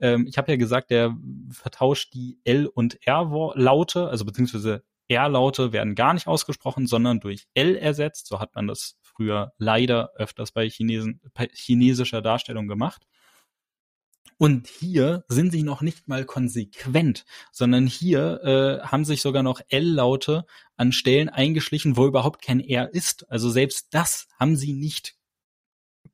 ähm, 0.00 0.26
ich 0.26 0.38
habe 0.38 0.52
ja 0.52 0.56
gesagt, 0.56 0.90
der 0.90 1.16
vertauscht 1.50 2.14
die 2.14 2.38
L 2.44 2.66
und 2.66 2.98
R 3.06 3.52
Laute, 3.54 4.08
also 4.08 4.24
beziehungsweise 4.24 4.82
R-Laute 5.08 5.72
werden 5.72 5.94
gar 5.94 6.14
nicht 6.14 6.26
ausgesprochen, 6.26 6.86
sondern 6.86 7.20
durch 7.20 7.46
L 7.54 7.76
ersetzt. 7.76 8.26
So 8.26 8.40
hat 8.40 8.54
man 8.54 8.66
das 8.66 8.98
früher 9.02 9.52
leider 9.58 10.10
öfters 10.16 10.52
bei 10.52 10.68
Chinesen, 10.68 11.20
bei 11.34 11.48
chinesischer 11.52 12.22
Darstellung 12.22 12.68
gemacht. 12.68 13.06
Und 14.38 14.66
hier 14.66 15.24
sind 15.28 15.52
sie 15.52 15.62
noch 15.62 15.80
nicht 15.80 16.08
mal 16.08 16.24
konsequent, 16.24 17.24
sondern 17.52 17.86
hier 17.86 18.42
äh, 18.42 18.86
haben 18.86 19.04
sich 19.04 19.22
sogar 19.22 19.42
noch 19.42 19.60
L-Laute 19.68 20.44
an 20.76 20.92
Stellen 20.92 21.28
eingeschlichen, 21.28 21.96
wo 21.96 22.06
überhaupt 22.06 22.42
kein 22.42 22.60
R 22.60 22.92
ist. 22.92 23.30
Also 23.30 23.48
selbst 23.50 23.88
das 23.94 24.26
haben 24.38 24.56
sie 24.56 24.72
nicht 24.72 25.16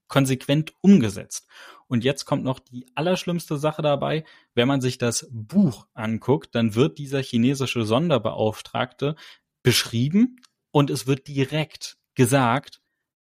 konsequent 0.08 0.74
umgesetzt. 0.82 1.46
Und 1.86 2.04
jetzt 2.04 2.24
kommt 2.24 2.44
noch 2.44 2.58
die 2.58 2.86
allerschlimmste 2.94 3.56
Sache 3.56 3.82
dabei. 3.82 4.24
Wenn 4.54 4.68
man 4.68 4.80
sich 4.80 4.98
das 4.98 5.26
Buch 5.30 5.86
anguckt, 5.94 6.54
dann 6.54 6.74
wird 6.74 6.98
dieser 6.98 7.22
chinesische 7.22 7.84
Sonderbeauftragte 7.84 9.16
beschrieben 9.62 10.36
und 10.70 10.90
es 10.90 11.06
wird 11.06 11.26
direkt 11.26 11.98
gesagt, 12.14 12.80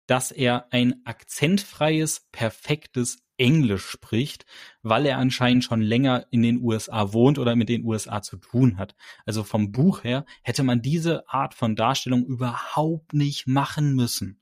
dass 0.08 0.32
er 0.32 0.72
ein 0.72 1.02
akzentfreies, 1.06 2.28
perfektes 2.32 3.23
Englisch 3.38 3.86
spricht, 3.86 4.46
weil 4.82 5.06
er 5.06 5.18
anscheinend 5.18 5.64
schon 5.64 5.82
länger 5.82 6.26
in 6.30 6.42
den 6.42 6.62
USA 6.62 7.14
wohnt 7.14 7.40
oder 7.40 7.56
mit 7.56 7.70
den 7.70 7.84
USA 7.86 8.22
zu 8.22 8.38
tun 8.38 8.78
hat. 8.78 8.96
Also 9.26 9.44
vom 9.44 9.72
Buch 9.72 10.04
her 10.04 10.26
hätte 10.44 10.64
man 10.64 10.82
diese 10.82 11.28
Art 11.30 11.54
von 11.54 11.76
Darstellung 11.76 12.26
überhaupt 12.26 13.14
nicht 13.14 13.48
machen 13.48 13.96
müssen. 13.96 14.42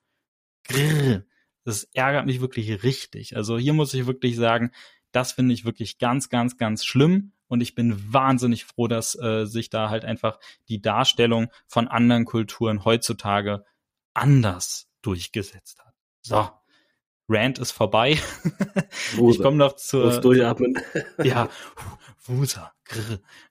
Grrr. 0.66 1.24
Das 1.64 1.84
ärgert 1.94 2.26
mich 2.26 2.42
wirklich 2.42 2.84
richtig. 2.84 3.36
Also 3.36 3.58
hier 3.58 3.74
muss 3.74 3.94
ich 3.94 4.08
wirklich 4.08 4.36
sagen, 4.36 4.72
das 5.12 5.34
finde 5.34 5.54
ich 5.54 5.66
wirklich 5.66 6.00
ganz, 6.00 6.30
ganz, 6.30 6.58
ganz 6.58 6.86
schlimm. 6.86 7.34
Und 7.48 7.62
ich 7.62 7.76
bin 7.76 8.14
wahnsinnig 8.14 8.66
froh, 8.66 8.88
dass 8.88 9.14
äh, 9.20 9.46
sich 9.46 9.70
da 9.70 9.90
halt 9.90 10.06
einfach 10.06 10.40
die 10.70 10.82
Darstellung 10.82 11.52
von 11.68 11.88
anderen 11.88 12.26
Kulturen 12.26 12.86
heutzutage 12.86 13.66
anders 14.14 14.90
durchgesetzt 15.02 15.80
hat. 15.86 15.94
So, 16.22 16.50
Rant 17.32 17.60
ist 17.60 17.72
vorbei. 17.72 18.20
ich 19.30 19.42
komme 19.42 19.58
noch 19.58 19.76
zur. 19.76 20.20
durchatmen. 20.20 20.78
ja, 21.24 21.50
Wusa. 22.26 22.74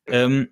Ähm, 0.07 0.51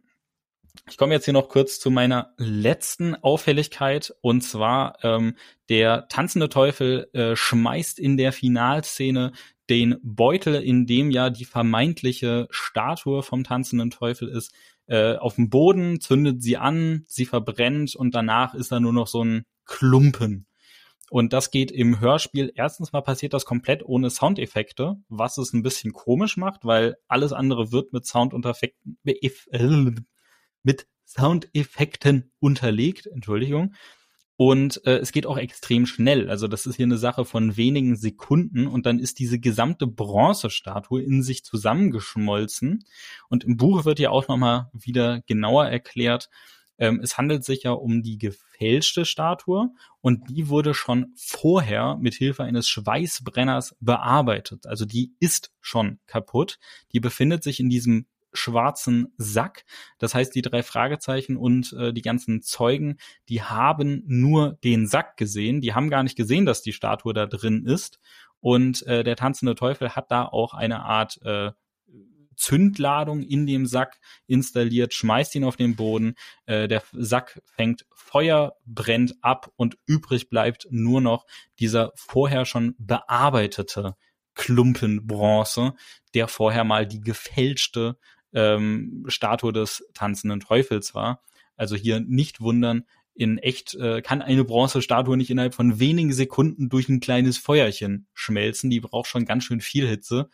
ich 0.90 0.96
komme 0.96 1.12
jetzt 1.12 1.26
hier 1.26 1.34
noch 1.34 1.48
kurz 1.48 1.78
zu 1.78 1.90
meiner 1.90 2.32
letzten 2.38 3.14
Auffälligkeit 3.14 4.14
und 4.22 4.40
zwar 4.40 4.96
ähm, 5.02 5.36
der 5.68 6.08
tanzende 6.08 6.48
Teufel 6.48 7.10
äh, 7.12 7.36
schmeißt 7.36 7.98
in 7.98 8.16
der 8.16 8.32
Finalszene 8.32 9.32
den 9.68 9.96
Beutel, 10.02 10.54
in 10.54 10.86
dem 10.86 11.10
ja 11.10 11.28
die 11.28 11.44
vermeintliche 11.44 12.48
Statue 12.50 13.22
vom 13.22 13.44
tanzenden 13.44 13.90
Teufel 13.90 14.28
ist, 14.28 14.54
äh, 14.86 15.16
auf 15.16 15.34
den 15.34 15.50
Boden, 15.50 16.00
zündet 16.00 16.42
sie 16.42 16.56
an, 16.56 17.04
sie 17.06 17.26
verbrennt 17.26 17.94
und 17.94 18.14
danach 18.14 18.54
ist 18.54 18.72
da 18.72 18.80
nur 18.80 18.94
noch 18.94 19.06
so 19.06 19.22
ein 19.22 19.44
Klumpen. 19.66 20.46
Und 21.10 21.32
das 21.32 21.50
geht 21.50 21.70
im 21.70 22.00
Hörspiel. 22.00 22.52
Erstens 22.54 22.92
mal 22.92 23.00
passiert 23.00 23.32
das 23.32 23.44
komplett 23.44 23.82
ohne 23.84 24.10
Soundeffekte, 24.10 24.96
was 25.08 25.38
es 25.38 25.52
ein 25.52 25.62
bisschen 25.62 25.92
komisch 25.92 26.36
macht, 26.36 26.64
weil 26.64 26.96
alles 27.08 27.32
andere 27.32 27.72
wird 27.72 27.92
mit 27.92 28.06
Soundeffekten, 28.06 28.98
mit 30.62 30.86
Soundeffekten 31.06 32.30
unterlegt. 32.40 33.06
Entschuldigung. 33.06 33.74
Und 34.40 34.86
äh, 34.86 34.98
es 34.98 35.10
geht 35.10 35.26
auch 35.26 35.36
extrem 35.36 35.84
schnell. 35.84 36.30
Also 36.30 36.46
das 36.46 36.64
ist 36.64 36.76
hier 36.76 36.86
eine 36.86 36.96
Sache 36.96 37.24
von 37.24 37.56
wenigen 37.56 37.96
Sekunden 37.96 38.68
und 38.68 38.86
dann 38.86 39.00
ist 39.00 39.18
diese 39.18 39.40
gesamte 39.40 39.88
Bronzestatue 39.88 41.02
in 41.02 41.24
sich 41.24 41.42
zusammengeschmolzen. 41.42 42.84
Und 43.28 43.42
im 43.42 43.56
Buch 43.56 43.84
wird 43.84 43.98
ja 43.98 44.10
auch 44.10 44.28
nochmal 44.28 44.70
wieder 44.72 45.22
genauer 45.26 45.66
erklärt, 45.66 46.30
ähm, 46.78 47.00
es 47.02 47.18
handelt 47.18 47.44
sich 47.44 47.64
ja 47.64 47.72
um 47.72 48.02
die 48.02 48.18
gefälschte 48.18 49.04
Statue 49.04 49.70
und 50.00 50.30
die 50.30 50.48
wurde 50.48 50.74
schon 50.74 51.12
vorher 51.16 51.96
mit 52.00 52.14
Hilfe 52.14 52.44
eines 52.44 52.68
Schweißbrenners 52.68 53.76
bearbeitet. 53.80 54.66
Also 54.66 54.84
die 54.84 55.12
ist 55.20 55.52
schon 55.60 55.98
kaputt. 56.06 56.58
Die 56.92 57.00
befindet 57.00 57.42
sich 57.42 57.60
in 57.60 57.68
diesem 57.68 58.06
schwarzen 58.32 59.12
Sack. 59.16 59.64
Das 59.98 60.14
heißt, 60.14 60.34
die 60.34 60.42
drei 60.42 60.62
Fragezeichen 60.62 61.36
und 61.36 61.72
äh, 61.72 61.92
die 61.92 62.02
ganzen 62.02 62.42
Zeugen, 62.42 62.98
die 63.28 63.42
haben 63.42 64.02
nur 64.06 64.58
den 64.64 64.86
Sack 64.86 65.16
gesehen. 65.16 65.60
Die 65.60 65.74
haben 65.74 65.90
gar 65.90 66.02
nicht 66.02 66.16
gesehen, 66.16 66.46
dass 66.46 66.62
die 66.62 66.72
Statue 66.72 67.14
da 67.14 67.26
drin 67.26 67.64
ist. 67.64 67.98
Und 68.40 68.86
äh, 68.86 69.02
der 69.02 69.16
tanzende 69.16 69.54
Teufel 69.54 69.96
hat 69.96 70.10
da 70.10 70.24
auch 70.24 70.54
eine 70.54 70.84
Art 70.84 71.20
äh, 71.22 71.52
Zündladung 72.38 73.22
in 73.22 73.46
dem 73.46 73.66
Sack 73.66 73.98
installiert, 74.26 74.94
schmeißt 74.94 75.34
ihn 75.34 75.44
auf 75.44 75.56
den 75.56 75.76
Boden, 75.76 76.14
äh, 76.46 76.68
der 76.68 76.82
Sack 76.92 77.42
fängt 77.44 77.84
Feuer, 77.94 78.54
brennt 78.64 79.16
ab 79.20 79.50
und 79.56 79.76
übrig 79.86 80.30
bleibt 80.30 80.66
nur 80.70 81.00
noch 81.00 81.26
dieser 81.58 81.92
vorher 81.96 82.46
schon 82.46 82.74
bearbeitete 82.78 83.96
Klumpen 84.34 85.06
Bronze, 85.06 85.74
der 86.14 86.28
vorher 86.28 86.64
mal 86.64 86.86
die 86.86 87.00
gefälschte 87.00 87.98
ähm, 88.32 89.04
Statue 89.08 89.52
des 89.52 89.84
tanzenden 89.94 90.40
Teufels 90.40 90.94
war. 90.94 91.22
Also 91.56 91.74
hier 91.74 91.98
nicht 92.00 92.40
wundern, 92.40 92.84
in 93.14 93.38
echt 93.38 93.74
äh, 93.74 94.00
kann 94.00 94.22
eine 94.22 94.44
Bronzestatue 94.44 95.16
nicht 95.16 95.30
innerhalb 95.30 95.54
von 95.54 95.80
wenigen 95.80 96.12
Sekunden 96.12 96.68
durch 96.68 96.88
ein 96.88 97.00
kleines 97.00 97.36
Feuerchen 97.36 98.06
schmelzen. 98.14 98.70
Die 98.70 98.78
braucht 98.78 99.08
schon 99.08 99.24
ganz 99.24 99.42
schön 99.42 99.60
viel 99.60 99.88
Hitze 99.88 100.30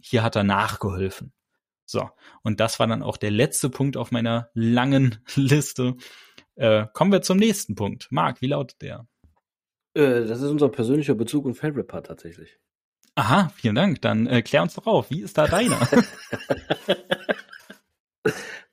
hier 0.00 0.22
hat 0.22 0.36
er 0.36 0.44
nachgeholfen. 0.44 1.32
So, 1.84 2.08
und 2.42 2.60
das 2.60 2.78
war 2.78 2.86
dann 2.86 3.02
auch 3.02 3.16
der 3.16 3.30
letzte 3.30 3.68
Punkt 3.68 3.96
auf 3.96 4.10
meiner 4.10 4.50
langen 4.54 5.22
Liste. 5.34 5.96
Äh, 6.54 6.86
kommen 6.92 7.12
wir 7.12 7.22
zum 7.22 7.38
nächsten 7.38 7.74
Punkt. 7.74 8.08
Marc, 8.10 8.40
wie 8.40 8.46
lautet 8.46 8.80
der? 8.82 9.06
Äh, 9.94 10.24
das 10.24 10.40
ist 10.40 10.50
unser 10.50 10.68
persönlicher 10.68 11.14
Bezug 11.14 11.44
und 11.44 11.54
Favorite 11.54 11.84
Part 11.84 12.06
tatsächlich. 12.06 12.58
Aha, 13.14 13.52
vielen 13.56 13.74
Dank. 13.74 14.00
Dann 14.00 14.26
äh, 14.26 14.42
klär 14.42 14.62
uns 14.62 14.74
doch 14.74 14.86
auf. 14.86 15.10
Wie 15.10 15.20
ist 15.20 15.36
da 15.36 15.46
deiner? 15.46 15.78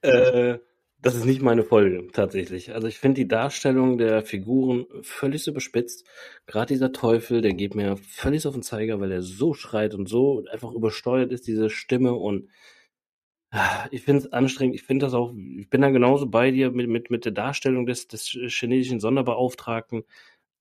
äh, 0.01 0.59
das 1.02 1.16
ist 1.16 1.26
nicht 1.26 1.41
meine 1.41 1.64
Folge, 1.64 2.08
tatsächlich. 2.12 2.74
Also 2.74 2.88
ich 2.88 3.00
finde 3.00 3.22
die 3.22 3.28
Darstellung 3.28 3.97
der 3.97 4.22
Figuren 4.22 4.86
völlig 5.02 5.43
so 5.43 5.54
bespitzt. 5.54 6.06
Gerade 6.45 6.74
dieser 6.74 6.91
Teufel, 6.91 7.41
der 7.41 7.54
geht 7.54 7.74
mir 7.74 7.95
völlig 7.97 8.45
auf 8.45 8.54
den 8.54 8.64
Zeiger, 8.64 9.00
weil 9.00 9.12
er 9.12 9.22
so 9.22 9.54
schreit 9.54 9.95
und 9.95 10.10
so 10.10 10.43
einfach 10.52 10.74
übersteuert 10.74 11.32
ist, 11.32 11.47
diese 11.47 11.70
Stimme. 11.70 12.14
Und 12.14 12.50
ah, 13.52 13.88
ich 13.91 14.04
finde 14.04 14.24
es 14.24 14.34
anstrengend. 14.34 14.76
Ich 14.76 14.84
finde 14.84 15.06
das 15.06 15.14
auch, 15.14 15.34
ich 15.58 15.70
bin 15.70 15.82
da 15.82 15.89
genauso 15.89 16.28
bei 16.28 16.52
dir 16.52 16.72
mit, 16.72 16.89
mit, 16.89 17.10
mit 17.10 17.24
der 17.24 17.32
Darstellung 17.32 17.86
des, 17.86 18.08
des 18.10 18.28
chinesischen 18.28 19.00
Sonderbeauftragten. 19.00 20.04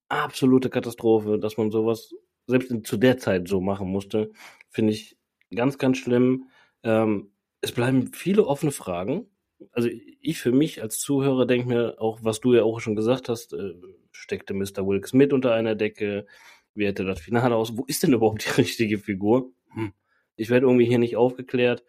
Absolute 0.09 0.69
Katastrophe, 0.69 1.37
dass 1.37 1.57
man 1.57 1.69
sowas 1.69 2.15
selbst 2.47 2.73
zu 2.85 2.97
der 2.97 3.17
Zeit 3.17 3.49
so 3.49 3.59
machen 3.61 3.89
musste. 3.89 4.31
Finde 4.69 4.93
ich 4.93 5.17
ganz, 5.53 5.77
ganz 5.77 5.97
schlimm. 5.97 6.45
Ähm, 6.83 7.31
es 7.61 7.73
bleiben 7.73 8.13
viele 8.13 8.47
offene 8.47 8.71
Fragen 8.71 9.27
also 9.71 9.89
ich 10.21 10.39
für 10.39 10.51
mich 10.51 10.81
als 10.81 10.99
Zuhörer 10.99 11.45
denke 11.45 11.67
mir 11.67 11.95
auch, 11.99 12.19
was 12.21 12.39
du 12.39 12.53
ja 12.53 12.63
auch 12.63 12.79
schon 12.79 12.95
gesagt 12.95 13.29
hast, 13.29 13.53
äh, 13.53 13.73
steckte 14.11 14.53
Mr. 14.53 14.85
Wilkes 14.87 15.13
mit 15.13 15.33
unter 15.33 15.53
einer 15.53 15.75
Decke, 15.75 16.25
wie 16.73 16.85
hätte 16.85 17.05
das 17.05 17.19
Finale 17.19 17.55
aus, 17.55 17.77
wo 17.77 17.85
ist 17.85 18.03
denn 18.03 18.13
überhaupt 18.13 18.45
die 18.45 18.61
richtige 18.61 18.97
Figur? 18.97 19.51
Hm. 19.73 19.93
Ich 20.35 20.49
werde 20.49 20.65
irgendwie 20.65 20.85
hier 20.85 20.99
nicht 20.99 21.17
aufgeklärt. 21.17 21.83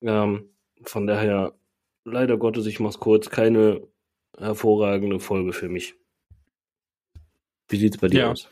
Ähm, 0.00 0.50
von 0.82 1.06
daher, 1.06 1.54
leider 2.04 2.36
Gottes, 2.36 2.66
ich 2.66 2.80
mach's 2.80 2.98
kurz, 2.98 3.30
keine 3.30 3.86
hervorragende 4.36 5.20
Folge 5.20 5.52
für 5.52 5.68
mich. 5.68 5.94
Wie 7.68 7.76
sieht's 7.76 7.98
bei 7.98 8.08
dir 8.08 8.20
ja. 8.20 8.30
aus? 8.32 8.48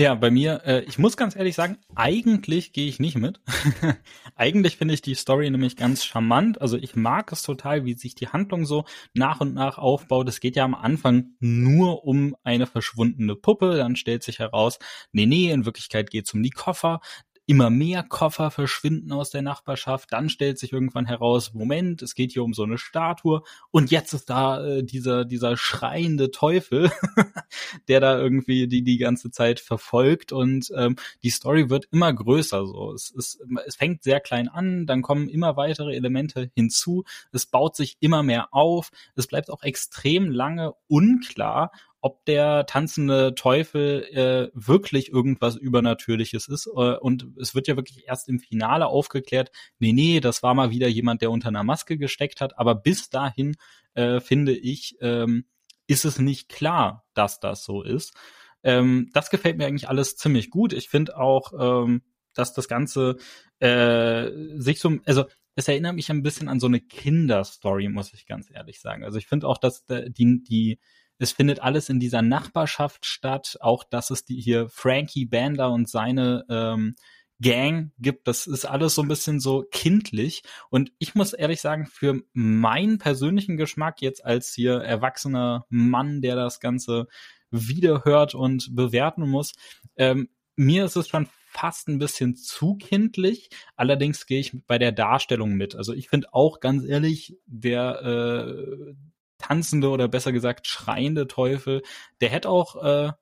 Ja, 0.00 0.14
bei 0.14 0.30
mir, 0.30 0.62
äh, 0.64 0.80
ich 0.84 0.98
muss 0.98 1.18
ganz 1.18 1.36
ehrlich 1.36 1.54
sagen, 1.54 1.76
eigentlich 1.94 2.72
gehe 2.72 2.88
ich 2.88 3.00
nicht 3.00 3.18
mit. 3.18 3.38
eigentlich 4.34 4.78
finde 4.78 4.94
ich 4.94 5.02
die 5.02 5.14
Story 5.14 5.50
nämlich 5.50 5.76
ganz 5.76 6.06
charmant. 6.06 6.58
Also 6.58 6.78
ich 6.78 6.96
mag 6.96 7.30
es 7.32 7.42
total, 7.42 7.84
wie 7.84 7.92
sich 7.92 8.14
die 8.14 8.28
Handlung 8.28 8.64
so 8.64 8.86
nach 9.12 9.42
und 9.42 9.52
nach 9.52 9.76
aufbaut. 9.76 10.26
Es 10.26 10.40
geht 10.40 10.56
ja 10.56 10.64
am 10.64 10.74
Anfang 10.74 11.34
nur 11.38 12.06
um 12.06 12.34
eine 12.44 12.66
verschwundene 12.66 13.36
Puppe. 13.36 13.76
Dann 13.76 13.94
stellt 13.94 14.22
sich 14.22 14.38
heraus, 14.38 14.78
nee, 15.12 15.26
nee, 15.26 15.50
in 15.50 15.66
Wirklichkeit 15.66 16.08
geht 16.08 16.26
es 16.26 16.32
um 16.32 16.42
die 16.42 16.48
Koffer 16.48 17.02
immer 17.50 17.68
mehr 17.68 18.04
Koffer 18.04 18.52
verschwinden 18.52 19.10
aus 19.10 19.30
der 19.30 19.42
Nachbarschaft. 19.42 20.12
Dann 20.12 20.28
stellt 20.28 20.56
sich 20.56 20.72
irgendwann 20.72 21.04
heraus, 21.04 21.52
Moment, 21.52 22.00
es 22.00 22.14
geht 22.14 22.30
hier 22.30 22.44
um 22.44 22.54
so 22.54 22.62
eine 22.62 22.78
Statue 22.78 23.42
und 23.72 23.90
jetzt 23.90 24.12
ist 24.12 24.30
da 24.30 24.64
äh, 24.64 24.84
dieser 24.84 25.24
dieser 25.24 25.56
schreiende 25.56 26.30
Teufel, 26.30 26.92
der 27.88 27.98
da 27.98 28.16
irgendwie 28.16 28.68
die 28.68 28.84
die 28.84 28.98
ganze 28.98 29.32
Zeit 29.32 29.58
verfolgt 29.58 30.30
und 30.30 30.70
ähm, 30.76 30.94
die 31.24 31.30
Story 31.30 31.70
wird 31.70 31.88
immer 31.90 32.12
größer. 32.12 32.64
So, 32.64 32.92
es, 32.92 33.12
es 33.18 33.40
es 33.66 33.74
fängt 33.74 34.04
sehr 34.04 34.20
klein 34.20 34.46
an, 34.46 34.86
dann 34.86 35.02
kommen 35.02 35.28
immer 35.28 35.56
weitere 35.56 35.96
Elemente 35.96 36.52
hinzu. 36.54 37.02
Es 37.32 37.46
baut 37.46 37.74
sich 37.74 37.96
immer 37.98 38.22
mehr 38.22 38.54
auf. 38.54 38.90
Es 39.16 39.26
bleibt 39.26 39.50
auch 39.50 39.64
extrem 39.64 40.30
lange 40.30 40.74
unklar, 40.86 41.72
ob 42.00 42.24
der 42.24 42.66
tanzende 42.66 43.34
Teufel 43.34 44.04
äh, 44.12 44.50
wirklich 44.54 45.10
irgendwas 45.10 45.56
Übernatürliches 45.56 46.48
ist. 46.48 46.66
Äh, 46.66 46.96
und 46.96 47.26
es 47.38 47.54
wird 47.54 47.68
ja 47.68 47.76
wirklich 47.76 48.06
erst 48.06 48.28
im 48.28 48.38
Finale 48.38 48.86
aufgeklärt, 48.86 49.50
nee, 49.78 49.92
nee, 49.92 50.20
das 50.20 50.42
war 50.42 50.54
mal 50.54 50.70
wieder 50.70 50.88
jemand, 50.88 51.22
der 51.22 51.30
unter 51.30 51.48
einer 51.48 51.64
Maske 51.64 51.98
gesteckt 51.98 52.40
hat. 52.40 52.58
Aber 52.58 52.74
bis 52.74 53.10
dahin, 53.10 53.56
äh, 53.94 54.20
finde 54.20 54.56
ich, 54.56 54.96
ähm, 55.00 55.44
ist 55.86 56.04
es 56.04 56.18
nicht 56.18 56.48
klar, 56.48 57.04
dass 57.14 57.40
das 57.40 57.64
so 57.64 57.82
ist. 57.82 58.14
Ähm, 58.62 59.10
das 59.12 59.30
gefällt 59.30 59.58
mir 59.58 59.66
eigentlich 59.66 59.88
alles 59.88 60.16
ziemlich 60.16 60.50
gut. 60.50 60.72
Ich 60.72 60.88
finde 60.88 61.18
auch, 61.18 61.52
ähm, 61.58 62.02
dass 62.34 62.52
das 62.52 62.68
Ganze 62.68 63.16
äh, 63.58 64.30
sich 64.56 64.80
so, 64.80 64.98
also 65.04 65.24
es 65.56 65.68
erinnert 65.68 65.96
mich 65.96 66.10
ein 66.10 66.22
bisschen 66.22 66.48
an 66.48 66.60
so 66.60 66.66
eine 66.66 66.80
Kinderstory, 66.80 67.88
muss 67.88 68.12
ich 68.14 68.26
ganz 68.26 68.50
ehrlich 68.50 68.80
sagen. 68.80 69.04
Also 69.04 69.18
ich 69.18 69.26
finde 69.26 69.48
auch, 69.48 69.58
dass 69.58 69.84
die, 69.86 70.42
die, 70.42 70.78
es 71.20 71.32
findet 71.32 71.60
alles 71.60 71.90
in 71.90 72.00
dieser 72.00 72.22
Nachbarschaft 72.22 73.04
statt. 73.04 73.58
Auch, 73.60 73.84
dass 73.84 74.10
es 74.10 74.24
die 74.24 74.40
hier 74.40 74.68
Frankie 74.70 75.26
Bander 75.26 75.70
und 75.70 75.88
seine 75.88 76.46
ähm, 76.48 76.96
Gang 77.42 77.92
gibt. 77.98 78.26
Das 78.26 78.46
ist 78.46 78.64
alles 78.64 78.94
so 78.94 79.02
ein 79.02 79.08
bisschen 79.08 79.38
so 79.38 79.64
kindlich. 79.70 80.42
Und 80.70 80.92
ich 80.98 81.14
muss 81.14 81.34
ehrlich 81.34 81.60
sagen, 81.60 81.86
für 81.86 82.22
meinen 82.32 82.98
persönlichen 82.98 83.56
Geschmack 83.56 84.00
jetzt 84.00 84.24
als 84.24 84.54
hier 84.54 84.74
erwachsener 84.76 85.66
Mann, 85.68 86.22
der 86.22 86.36
das 86.36 86.58
Ganze 86.58 87.06
wiederhört 87.50 88.34
und 88.34 88.74
bewerten 88.74 89.28
muss, 89.28 89.52
ähm, 89.96 90.28
mir 90.56 90.84
ist 90.84 90.96
es 90.96 91.08
schon 91.08 91.28
fast 91.46 91.88
ein 91.88 91.98
bisschen 91.98 92.36
zu 92.36 92.76
kindlich. 92.76 93.50
Allerdings 93.76 94.26
gehe 94.26 94.40
ich 94.40 94.52
bei 94.66 94.78
der 94.78 94.92
Darstellung 94.92 95.54
mit. 95.54 95.74
Also 95.74 95.92
ich 95.92 96.08
finde 96.08 96.32
auch 96.32 96.60
ganz 96.60 96.84
ehrlich, 96.84 97.36
der 97.46 98.02
äh, 98.02 98.94
tanzende 99.40 99.88
oder 99.88 100.08
besser 100.08 100.32
gesagt 100.32 100.66
schreiende 100.66 101.26
Teufel, 101.26 101.82
der 102.20 102.28
hätte 102.28 102.48
auch 102.48 102.76
äh, 102.82 103.12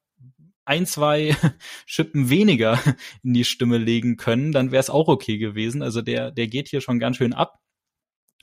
ein, 0.64 0.84
zwei 0.84 1.34
Schippen 1.86 2.28
weniger 2.28 2.78
in 3.22 3.32
die 3.32 3.44
Stimme 3.44 3.78
legen 3.78 4.16
können, 4.16 4.52
dann 4.52 4.70
wäre 4.70 4.80
es 4.80 4.90
auch 4.90 5.08
okay 5.08 5.38
gewesen. 5.38 5.82
Also 5.82 6.02
der, 6.02 6.30
der 6.30 6.46
geht 6.46 6.68
hier 6.68 6.80
schon 6.80 6.98
ganz 6.98 7.16
schön 7.16 7.32
ab. 7.32 7.58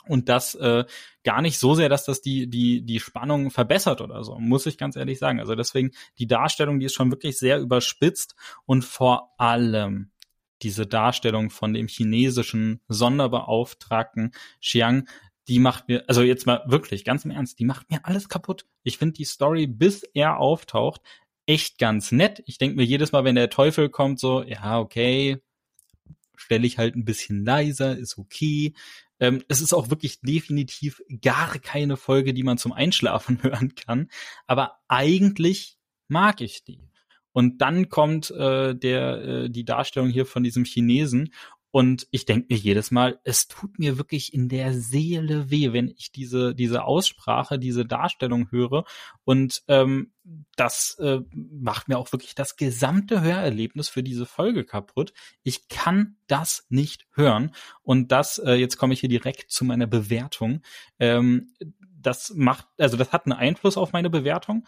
Und 0.07 0.30
das 0.30 0.53
äh, 0.55 0.86
gar 1.23 1.41
nicht 1.41 1.57
so 1.57 1.73
sehr, 1.73 1.89
dass 1.89 2.05
das 2.05 2.21
die, 2.21 2.47
die, 2.47 2.84
die 2.86 2.99
Spannung 2.99 3.49
verbessert 3.49 4.01
oder 4.01 4.23
so, 4.23 4.38
muss 4.38 4.67
ich 4.67 4.78
ganz 4.78 4.95
ehrlich 4.95 5.17
sagen. 5.17 5.39
Also 5.39 5.55
deswegen, 5.55 5.91
die 6.19 6.28
Darstellung, 6.28 6.80
die 6.80 6.86
ist 6.86 6.93
schon 6.93 7.11
wirklich 7.11 7.39
sehr 7.39 7.59
überspitzt 7.59 8.36
und 8.65 8.86
vor 8.86 9.34
allem 9.39 10.11
diese 10.61 10.86
Darstellung 10.86 11.49
von 11.49 11.73
dem 11.73 11.88
chinesischen 11.88 12.82
Sonderbeauftragten 12.88 14.32
Xiang, 14.61 15.07
die 15.48 15.60
macht 15.60 15.88
mir, 15.88 16.04
also 16.08 16.22
jetzt 16.22 16.46
mal 16.46 16.64
wirklich, 16.66 17.04
ganz 17.04 17.26
im 17.26 17.32
Ernst, 17.32 17.60
die 17.60 17.66
macht 17.66 17.89
mir 17.91 18.00
alles 18.04 18.30
kaputt. 18.30 18.66
Ich 18.84 18.98
finde 18.98 19.14
die 19.14 19.26
Story, 19.26 19.68
bis 19.68 20.04
er 20.04 20.38
auftaucht, 20.38 21.02
echt 21.46 21.78
ganz 21.78 22.12
nett. 22.12 22.43
Ich 22.46 22.58
denke 22.58 22.78
mir 22.78 22.86
jedes 22.86 23.12
Mal, 23.12 23.24
wenn 23.24 23.36
der 23.36 23.50
Teufel 23.50 23.89
kommt, 23.89 24.20
so, 24.20 24.41
ja, 24.43 24.80
okay, 24.80 25.41
stelle 26.36 26.66
ich 26.66 26.78
halt 26.78 26.96
ein 26.96 27.06
bisschen 27.06 27.46
leiser, 27.46 27.98
ist 27.98 28.18
okay. 28.18 28.74
Ähm, 29.20 29.43
es 29.48 29.62
ist 29.62 29.74
auch 29.74 29.89
wirklich 29.89 30.20
definitiv 30.22 31.02
gar 31.22 31.58
keine 31.60 31.98
Folge, 31.98 32.34
die 32.34 32.43
man 32.43 32.58
zum 32.58 32.74
Einschlafen 32.74 33.41
hören 33.43 33.76
kann. 33.76 34.10
Aber 34.48 34.80
eigentlich 34.88 35.78
mag 36.08 36.41
ich 36.41 36.64
die. 36.64 36.89
Und 37.32 37.60
dann 37.62 37.89
kommt 37.89 38.32
äh, 38.32 38.74
der 38.74 39.22
äh, 39.22 39.50
die 39.50 39.66
Darstellung 39.66 40.10
hier 40.10 40.26
von 40.26 40.43
diesem 40.43 40.64
Chinesen 40.64 41.34
und 41.76 42.07
ich 42.11 42.23
denke 42.23 42.53
mir 42.53 42.57
jedes 42.57 42.89
Mal, 42.89 43.19
es 43.26 43.49
tut 43.49 43.80
mir 43.80 43.97
wirklich 43.97 44.34
in 44.34 44.47
der 44.47 44.73
Seele 44.73 45.51
weh, 45.51 45.73
wenn 45.73 45.89
ich 45.89 46.13
diese, 46.13 46.55
diese 46.55 46.86
Aussprache, 46.86 47.59
diese 47.59 47.86
Darstellung 47.86 48.49
höre. 48.49 48.86
Und 49.26 49.61
ähm, 49.67 50.13
das 50.55 50.97
äh, 51.01 51.19
macht 51.34 51.89
mir 51.89 51.97
auch 51.97 52.13
wirklich 52.13 52.34
das 52.34 52.55
gesamte 52.55 53.19
Hörerlebnis 53.19 53.89
für 53.89 54.03
diese 54.03 54.26
Folge 54.26 54.63
kaputt. 54.63 55.11
Ich 55.43 55.67
kann 55.67 56.15
das 56.28 56.65
nicht 56.69 57.07
hören. 57.11 57.51
Und 57.84 58.09
das, 58.09 58.38
äh, 58.38 58.53
jetzt 58.53 58.78
komme 58.78 58.93
ich 58.93 59.01
hier 59.01 59.09
direkt 59.09 59.51
zu 59.51 59.65
meiner 59.65 59.86
Bewertung. 59.86 60.61
Ähm, 60.97 61.51
das 61.99 62.34
macht, 62.34 62.67
also 62.78 62.95
das 62.95 63.11
hat 63.11 63.26
einen 63.26 63.34
Einfluss 63.34 63.76
auf 63.76 63.91
meine 63.91 64.09
Bewertung. 64.09 64.65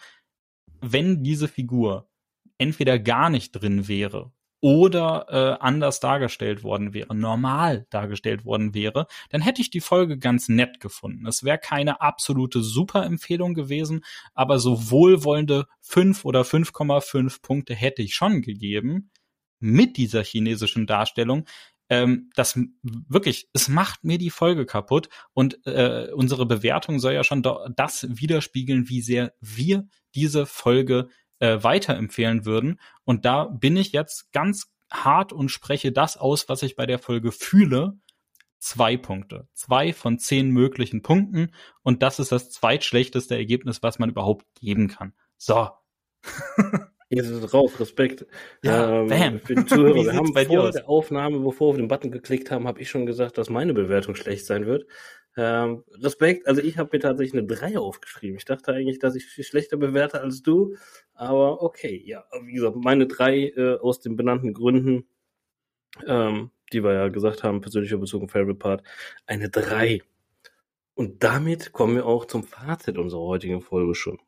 Wenn 0.81 1.23
diese 1.23 1.47
Figur 1.47 2.09
entweder 2.57 2.99
gar 2.99 3.29
nicht 3.29 3.53
drin 3.53 3.87
wäre 3.87 4.33
oder 4.59 5.25
äh, 5.29 5.63
anders 5.63 5.99
dargestellt 5.99 6.63
worden 6.63 6.93
wäre, 6.93 7.15
normal 7.15 7.85
dargestellt 7.89 8.45
worden 8.45 8.73
wäre, 8.73 9.07
dann 9.29 9.41
hätte 9.41 9.61
ich 9.61 9.69
die 9.69 9.81
Folge 9.81 10.17
ganz 10.17 10.49
nett 10.49 10.79
gefunden. 10.79 11.27
Es 11.27 11.43
wäre 11.43 11.59
keine 11.59 12.01
absolute 12.01 12.61
Superempfehlung 12.61 13.53
gewesen, 13.53 14.03
aber 14.33 14.59
so 14.59 14.89
wohlwollende 14.89 15.67
5 15.81 16.25
oder 16.25 16.41
5,5 16.41 17.41
Punkte 17.41 17.75
hätte 17.75 18.01
ich 18.01 18.15
schon 18.15 18.41
gegeben 18.41 19.11
mit 19.59 19.97
dieser 19.97 20.23
chinesischen 20.23 20.87
Darstellung. 20.87 21.45
Ähm, 21.89 22.29
das 22.35 22.59
wirklich, 22.81 23.49
es 23.53 23.69
macht 23.69 24.03
mir 24.03 24.17
die 24.17 24.29
Folge 24.29 24.65
kaputt 24.65 25.07
und 25.33 25.65
äh, 25.65 26.09
unsere 26.13 26.45
Bewertung 26.45 26.99
soll 26.99 27.13
ja 27.13 27.23
schon 27.23 27.43
das 27.75 28.07
widerspiegeln, 28.09 28.89
wie 28.89 29.01
sehr 29.01 29.33
wir 29.39 29.87
diese 30.13 30.45
Folge 30.45 31.07
äh, 31.39 31.61
weiterempfehlen 31.61 32.45
würden. 32.45 32.79
Und 33.03 33.25
da 33.25 33.45
bin 33.45 33.77
ich 33.77 33.91
jetzt 33.91 34.31
ganz 34.31 34.71
hart 34.91 35.33
und 35.33 35.49
spreche 35.49 35.91
das 35.91 36.17
aus, 36.17 36.49
was 36.49 36.63
ich 36.63 36.75
bei 36.75 36.85
der 36.85 36.99
Folge 36.99 37.31
fühle. 37.31 37.97
Zwei 38.59 38.97
Punkte. 38.97 39.47
Zwei 39.53 39.93
von 39.93 40.17
zehn 40.17 40.49
möglichen 40.49 41.01
Punkten. 41.01 41.53
Und 41.83 42.01
das 42.01 42.19
ist 42.19 42.31
das 42.31 42.49
zweitschlechteste 42.49 43.35
Ergebnis, 43.35 43.83
was 43.83 43.99
man 43.99 44.09
überhaupt 44.09 44.45
geben 44.59 44.87
kann. 44.87 45.13
So. 45.37 45.69
Jetzt 47.09 47.29
ist 47.29 47.43
es 47.43 47.53
raus, 47.53 47.79
Respekt. 47.79 48.25
Ja, 48.63 49.01
ähm, 49.01 49.07
bam. 49.07 49.39
Für 49.39 49.55
die 49.55 49.65
Zuhörer. 49.65 49.95
wir 50.03 50.13
haben 50.13 50.33
vor 50.33 50.71
der 50.71 50.89
Aufnahme, 50.89 51.39
bevor 51.39 51.73
wir 51.73 51.77
den 51.77 51.87
Button 51.87 52.11
geklickt 52.11 52.51
haben, 52.51 52.67
habe 52.67 52.81
ich 52.81 52.89
schon 52.89 53.05
gesagt, 53.05 53.37
dass 53.37 53.49
meine 53.49 53.73
Bewertung 53.73 54.15
schlecht 54.15 54.45
sein 54.45 54.65
wird. 54.65 54.87
Ähm, 55.37 55.83
Respekt, 55.91 56.47
also 56.47 56.61
ich 56.61 56.79
habe 56.79 56.89
mir 56.93 56.99
tatsächlich 56.99 57.39
eine 57.39 57.47
3 57.47 57.77
aufgeschrieben. 57.77 58.37
Ich 58.37 58.45
dachte 58.45 58.73
eigentlich, 58.73 58.97
dass 58.97 59.15
ich 59.15 59.25
viel 59.25 59.43
schlechter 59.43 59.77
bewerte 59.77 60.19
als 60.19 60.41
du, 60.41 60.75
aber 61.13 61.61
okay, 61.61 62.01
ja, 62.05 62.25
wie 62.43 62.53
gesagt, 62.53 62.75
meine 62.75 63.05
3 63.05 63.37
äh, 63.55 63.77
aus 63.79 63.99
den 63.99 64.15
benannten 64.15 64.53
Gründen, 64.53 65.07
ähm, 66.07 66.49
die 66.73 66.83
wir 66.83 66.93
ja 66.93 67.07
gesagt 67.09 67.43
haben, 67.43 67.61
persönlicher 67.61 67.97
Bezug 67.97 68.23
und 68.23 68.31
Favorite 68.31 68.57
Part, 68.57 68.83
eine 69.27 69.49
3. 69.49 70.01
Und 70.95 71.23
damit 71.23 71.71
kommen 71.71 71.95
wir 71.95 72.07
auch 72.07 72.25
zum 72.25 72.43
Fazit 72.43 72.97
unserer 72.97 73.21
heutigen 73.21 73.61
Folge 73.61 73.93
schon. 73.93 74.19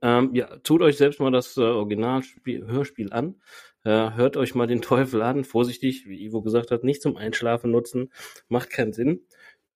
Ähm, 0.00 0.30
ja, 0.34 0.56
tut 0.58 0.80
euch 0.80 0.96
selbst 0.96 1.20
mal 1.20 1.32
das 1.32 1.56
äh, 1.56 1.62
Original-Hörspiel 1.62 3.12
an. 3.12 3.40
Äh, 3.84 4.12
hört 4.12 4.36
euch 4.36 4.54
mal 4.54 4.66
den 4.66 4.80
Teufel 4.80 5.20
an. 5.22 5.44
Vorsichtig, 5.44 6.06
wie 6.06 6.24
Ivo 6.24 6.40
gesagt 6.40 6.70
hat, 6.70 6.84
nicht 6.84 7.02
zum 7.02 7.16
Einschlafen 7.16 7.70
nutzen. 7.70 8.12
Macht 8.48 8.70
keinen 8.70 8.92
Sinn. 8.92 9.26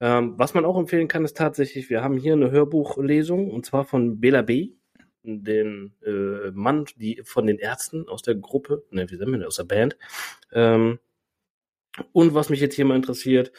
Ähm, 0.00 0.34
was 0.36 0.54
man 0.54 0.64
auch 0.64 0.78
empfehlen 0.78 1.08
kann, 1.08 1.24
ist 1.24 1.36
tatsächlich, 1.36 1.90
wir 1.90 2.02
haben 2.02 2.16
hier 2.16 2.34
eine 2.34 2.50
Hörbuchlesung 2.50 3.50
und 3.50 3.66
zwar 3.66 3.84
von 3.84 4.20
Bela 4.20 4.42
B., 4.42 4.72
den 5.24 5.92
äh, 6.06 6.50
Mann, 6.52 6.86
die 6.96 7.20
von 7.24 7.46
den 7.46 7.58
Ärzten 7.58 8.08
aus 8.08 8.22
der 8.22 8.36
Gruppe, 8.36 8.84
ne, 8.90 9.10
wie 9.10 9.16
sind 9.16 9.28
wir 9.28 9.38
denn, 9.38 9.46
aus 9.46 9.56
der 9.56 9.64
Band. 9.64 9.96
Ähm, 10.52 10.98
und 12.12 12.34
was 12.34 12.48
mich 12.48 12.60
jetzt 12.60 12.76
hier 12.76 12.84
mal 12.84 12.96
interessiert, 12.96 13.52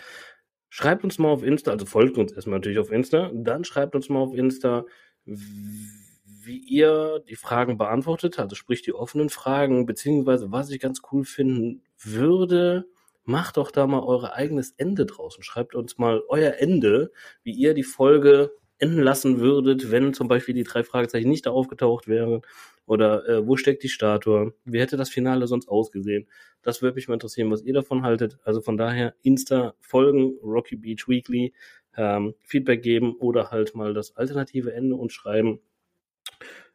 schreibt 0.69 1.03
uns 1.03 1.19
mal 1.19 1.29
auf 1.29 1.43
Insta, 1.43 1.71
also 1.71 1.85
folgt 1.85 2.17
uns 2.17 2.31
erstmal 2.31 2.59
natürlich 2.59 2.79
auf 2.79 2.91
Insta, 2.91 3.31
dann 3.33 3.63
schreibt 3.63 3.95
uns 3.95 4.09
mal 4.09 4.19
auf 4.19 4.33
Insta, 4.33 4.85
wie 5.25 6.57
ihr 6.57 7.23
die 7.27 7.35
Fragen 7.35 7.77
beantwortet, 7.77 8.39
also 8.39 8.55
sprich 8.55 8.81
die 8.81 8.93
offenen 8.93 9.29
Fragen, 9.29 9.85
beziehungsweise 9.85 10.51
was 10.51 10.69
ich 10.69 10.79
ganz 10.79 11.01
cool 11.11 11.25
finden 11.25 11.83
würde, 11.99 12.87
macht 13.29 13.57
doch 13.57 13.71
da 13.71 13.87
mal 13.87 14.01
euer 14.01 14.33
eigenes 14.33 14.71
Ende 14.77 15.05
draußen. 15.05 15.43
Schreibt 15.43 15.75
uns 15.75 15.97
mal 15.97 16.23
euer 16.27 16.55
Ende, 16.57 17.11
wie 17.43 17.51
ihr 17.51 17.73
die 17.73 17.83
Folge 17.83 18.51
enden 18.79 19.01
lassen 19.01 19.39
würdet, 19.39 19.91
wenn 19.91 20.13
zum 20.13 20.27
Beispiel 20.27 20.55
die 20.55 20.63
drei 20.63 20.83
Fragezeichen 20.83 21.29
nicht 21.29 21.45
da 21.45 21.51
aufgetaucht 21.51 22.07
wären. 22.07 22.41
Oder 22.85 23.27
äh, 23.29 23.47
wo 23.47 23.55
steckt 23.55 23.83
die 23.83 23.89
Statue? 23.89 24.53
Wie 24.65 24.79
hätte 24.79 24.97
das 24.97 25.09
Finale 25.09 25.45
sonst 25.47 25.69
ausgesehen? 25.69 26.27
Das 26.63 26.81
würde 26.81 26.95
mich 26.95 27.07
mal 27.07 27.13
interessieren, 27.13 27.51
was 27.51 27.61
ihr 27.61 27.73
davon 27.73 28.03
haltet. 28.03 28.39
Also 28.43 28.61
von 28.61 28.77
daher 28.77 29.13
Insta 29.21 29.75
folgen, 29.79 30.37
Rocky 30.41 30.75
Beach 30.75 31.07
Weekly, 31.07 31.53
ähm, 31.95 32.33
Feedback 32.41 32.81
geben 32.81 33.15
oder 33.19 33.51
halt 33.51 33.75
mal 33.75 33.93
das 33.93 34.15
alternative 34.15 34.73
Ende 34.73 34.95
und 34.95 35.11
schreiben. 35.11 35.59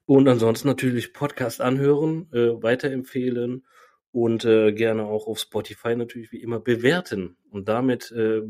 Und 0.06 0.28
ansonsten 0.28 0.68
natürlich 0.68 1.14
Podcast 1.14 1.60
anhören, 1.60 2.28
äh, 2.32 2.62
weiterempfehlen 2.62 3.64
und 4.14 4.44
äh, 4.44 4.72
gerne 4.72 5.06
auch 5.06 5.26
auf 5.26 5.40
Spotify 5.40 5.96
natürlich 5.96 6.30
wie 6.30 6.40
immer 6.40 6.60
bewerten. 6.60 7.36
Und 7.50 7.68
damit 7.68 8.12
äh, 8.12 8.42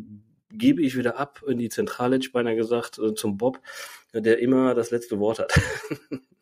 gebe 0.50 0.82
ich 0.82 0.94
wieder 0.94 1.18
ab 1.18 1.42
in 1.46 1.56
die 1.56 1.70
Zentrale, 1.70 2.18
ich 2.18 2.32
beinahe 2.32 2.54
gesagt, 2.54 2.98
äh, 2.98 3.14
zum 3.14 3.38
Bob, 3.38 3.60
der 4.12 4.40
immer 4.40 4.74
das 4.74 4.90
letzte 4.90 5.18
Wort 5.18 5.38
hat. 5.38 5.58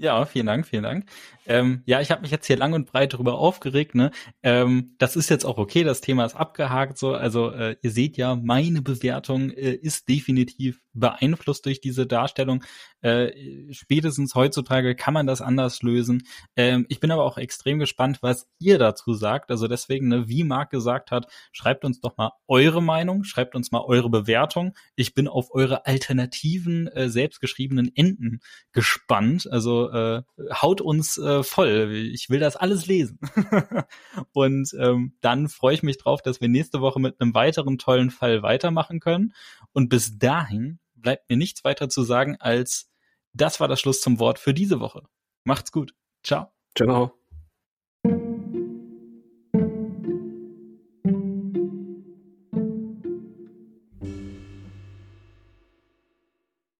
Ja, 0.00 0.24
vielen 0.24 0.46
Dank, 0.46 0.66
vielen 0.66 0.82
Dank. 0.82 1.04
Ähm, 1.44 1.82
ja, 1.84 2.00
ich 2.00 2.10
habe 2.10 2.22
mich 2.22 2.30
jetzt 2.30 2.46
hier 2.46 2.56
lang 2.56 2.72
und 2.72 2.86
breit 2.86 3.12
darüber 3.12 3.34
aufgeregt. 3.34 3.94
Ne? 3.94 4.12
Ähm, 4.42 4.94
das 4.96 5.14
ist 5.14 5.28
jetzt 5.28 5.44
auch 5.44 5.58
okay, 5.58 5.84
das 5.84 6.00
Thema 6.00 6.24
ist 6.24 6.36
abgehakt. 6.36 6.96
So, 6.96 7.12
also 7.12 7.50
äh, 7.50 7.76
ihr 7.82 7.90
seht 7.90 8.16
ja, 8.16 8.34
meine 8.34 8.80
Bewertung 8.80 9.50
äh, 9.50 9.72
ist 9.72 10.08
definitiv 10.08 10.80
beeinflusst 10.92 11.66
durch 11.66 11.80
diese 11.80 12.06
Darstellung. 12.06 12.64
Äh, 13.00 13.72
spätestens 13.72 14.34
heutzutage 14.34 14.94
kann 14.94 15.14
man 15.14 15.26
das 15.26 15.40
anders 15.40 15.82
lösen. 15.82 16.22
Ähm, 16.56 16.86
ich 16.88 17.00
bin 17.00 17.10
aber 17.10 17.24
auch 17.24 17.36
extrem 17.36 17.78
gespannt, 17.78 18.18
was 18.22 18.46
ihr 18.58 18.78
dazu 18.78 19.12
sagt. 19.14 19.50
Also 19.50 19.68
deswegen, 19.68 20.08
ne, 20.08 20.28
wie 20.28 20.44
Marc 20.44 20.70
gesagt 20.70 21.10
hat, 21.10 21.26
schreibt 21.52 21.84
uns 21.84 22.00
doch 22.00 22.16
mal 22.16 22.32
eure 22.48 22.82
Meinung, 22.82 23.24
schreibt 23.24 23.54
uns 23.54 23.70
mal 23.70 23.82
eure 23.84 24.08
Bewertung. 24.08 24.74
Ich 24.96 25.14
bin 25.14 25.28
auf 25.28 25.48
eure 25.52 25.86
alternativen, 25.86 26.88
äh, 26.88 27.08
selbstgeschriebenen 27.08 27.90
Enden 27.94 28.40
gespannt. 28.72 29.48
Also 29.50 29.89
Äh, 29.92 30.22
haut 30.52 30.80
uns 30.80 31.18
äh, 31.18 31.42
voll. 31.42 31.92
Ich 32.12 32.30
will 32.30 32.40
das 32.40 32.56
alles 32.56 32.86
lesen. 32.86 33.18
und 34.32 34.74
ähm, 34.78 35.14
dann 35.20 35.48
freue 35.48 35.74
ich 35.74 35.82
mich 35.82 35.98
drauf, 35.98 36.22
dass 36.22 36.40
wir 36.40 36.48
nächste 36.48 36.80
Woche 36.80 37.00
mit 37.00 37.20
einem 37.20 37.34
weiteren 37.34 37.78
tollen 37.78 38.10
Fall 38.10 38.42
weitermachen 38.42 39.00
können. 39.00 39.34
Und 39.72 39.88
bis 39.88 40.18
dahin 40.18 40.78
bleibt 40.94 41.28
mir 41.30 41.36
nichts 41.36 41.64
weiter 41.64 41.88
zu 41.88 42.02
sagen 42.02 42.36
als 42.40 42.90
das 43.32 43.60
war 43.60 43.68
das 43.68 43.80
Schluss 43.80 44.00
zum 44.00 44.18
Wort 44.18 44.38
für 44.38 44.54
diese 44.54 44.80
Woche. 44.80 45.02
Macht's 45.44 45.72
gut. 45.72 45.94
Ciao. 46.22 46.52
Ciao. 46.76 47.12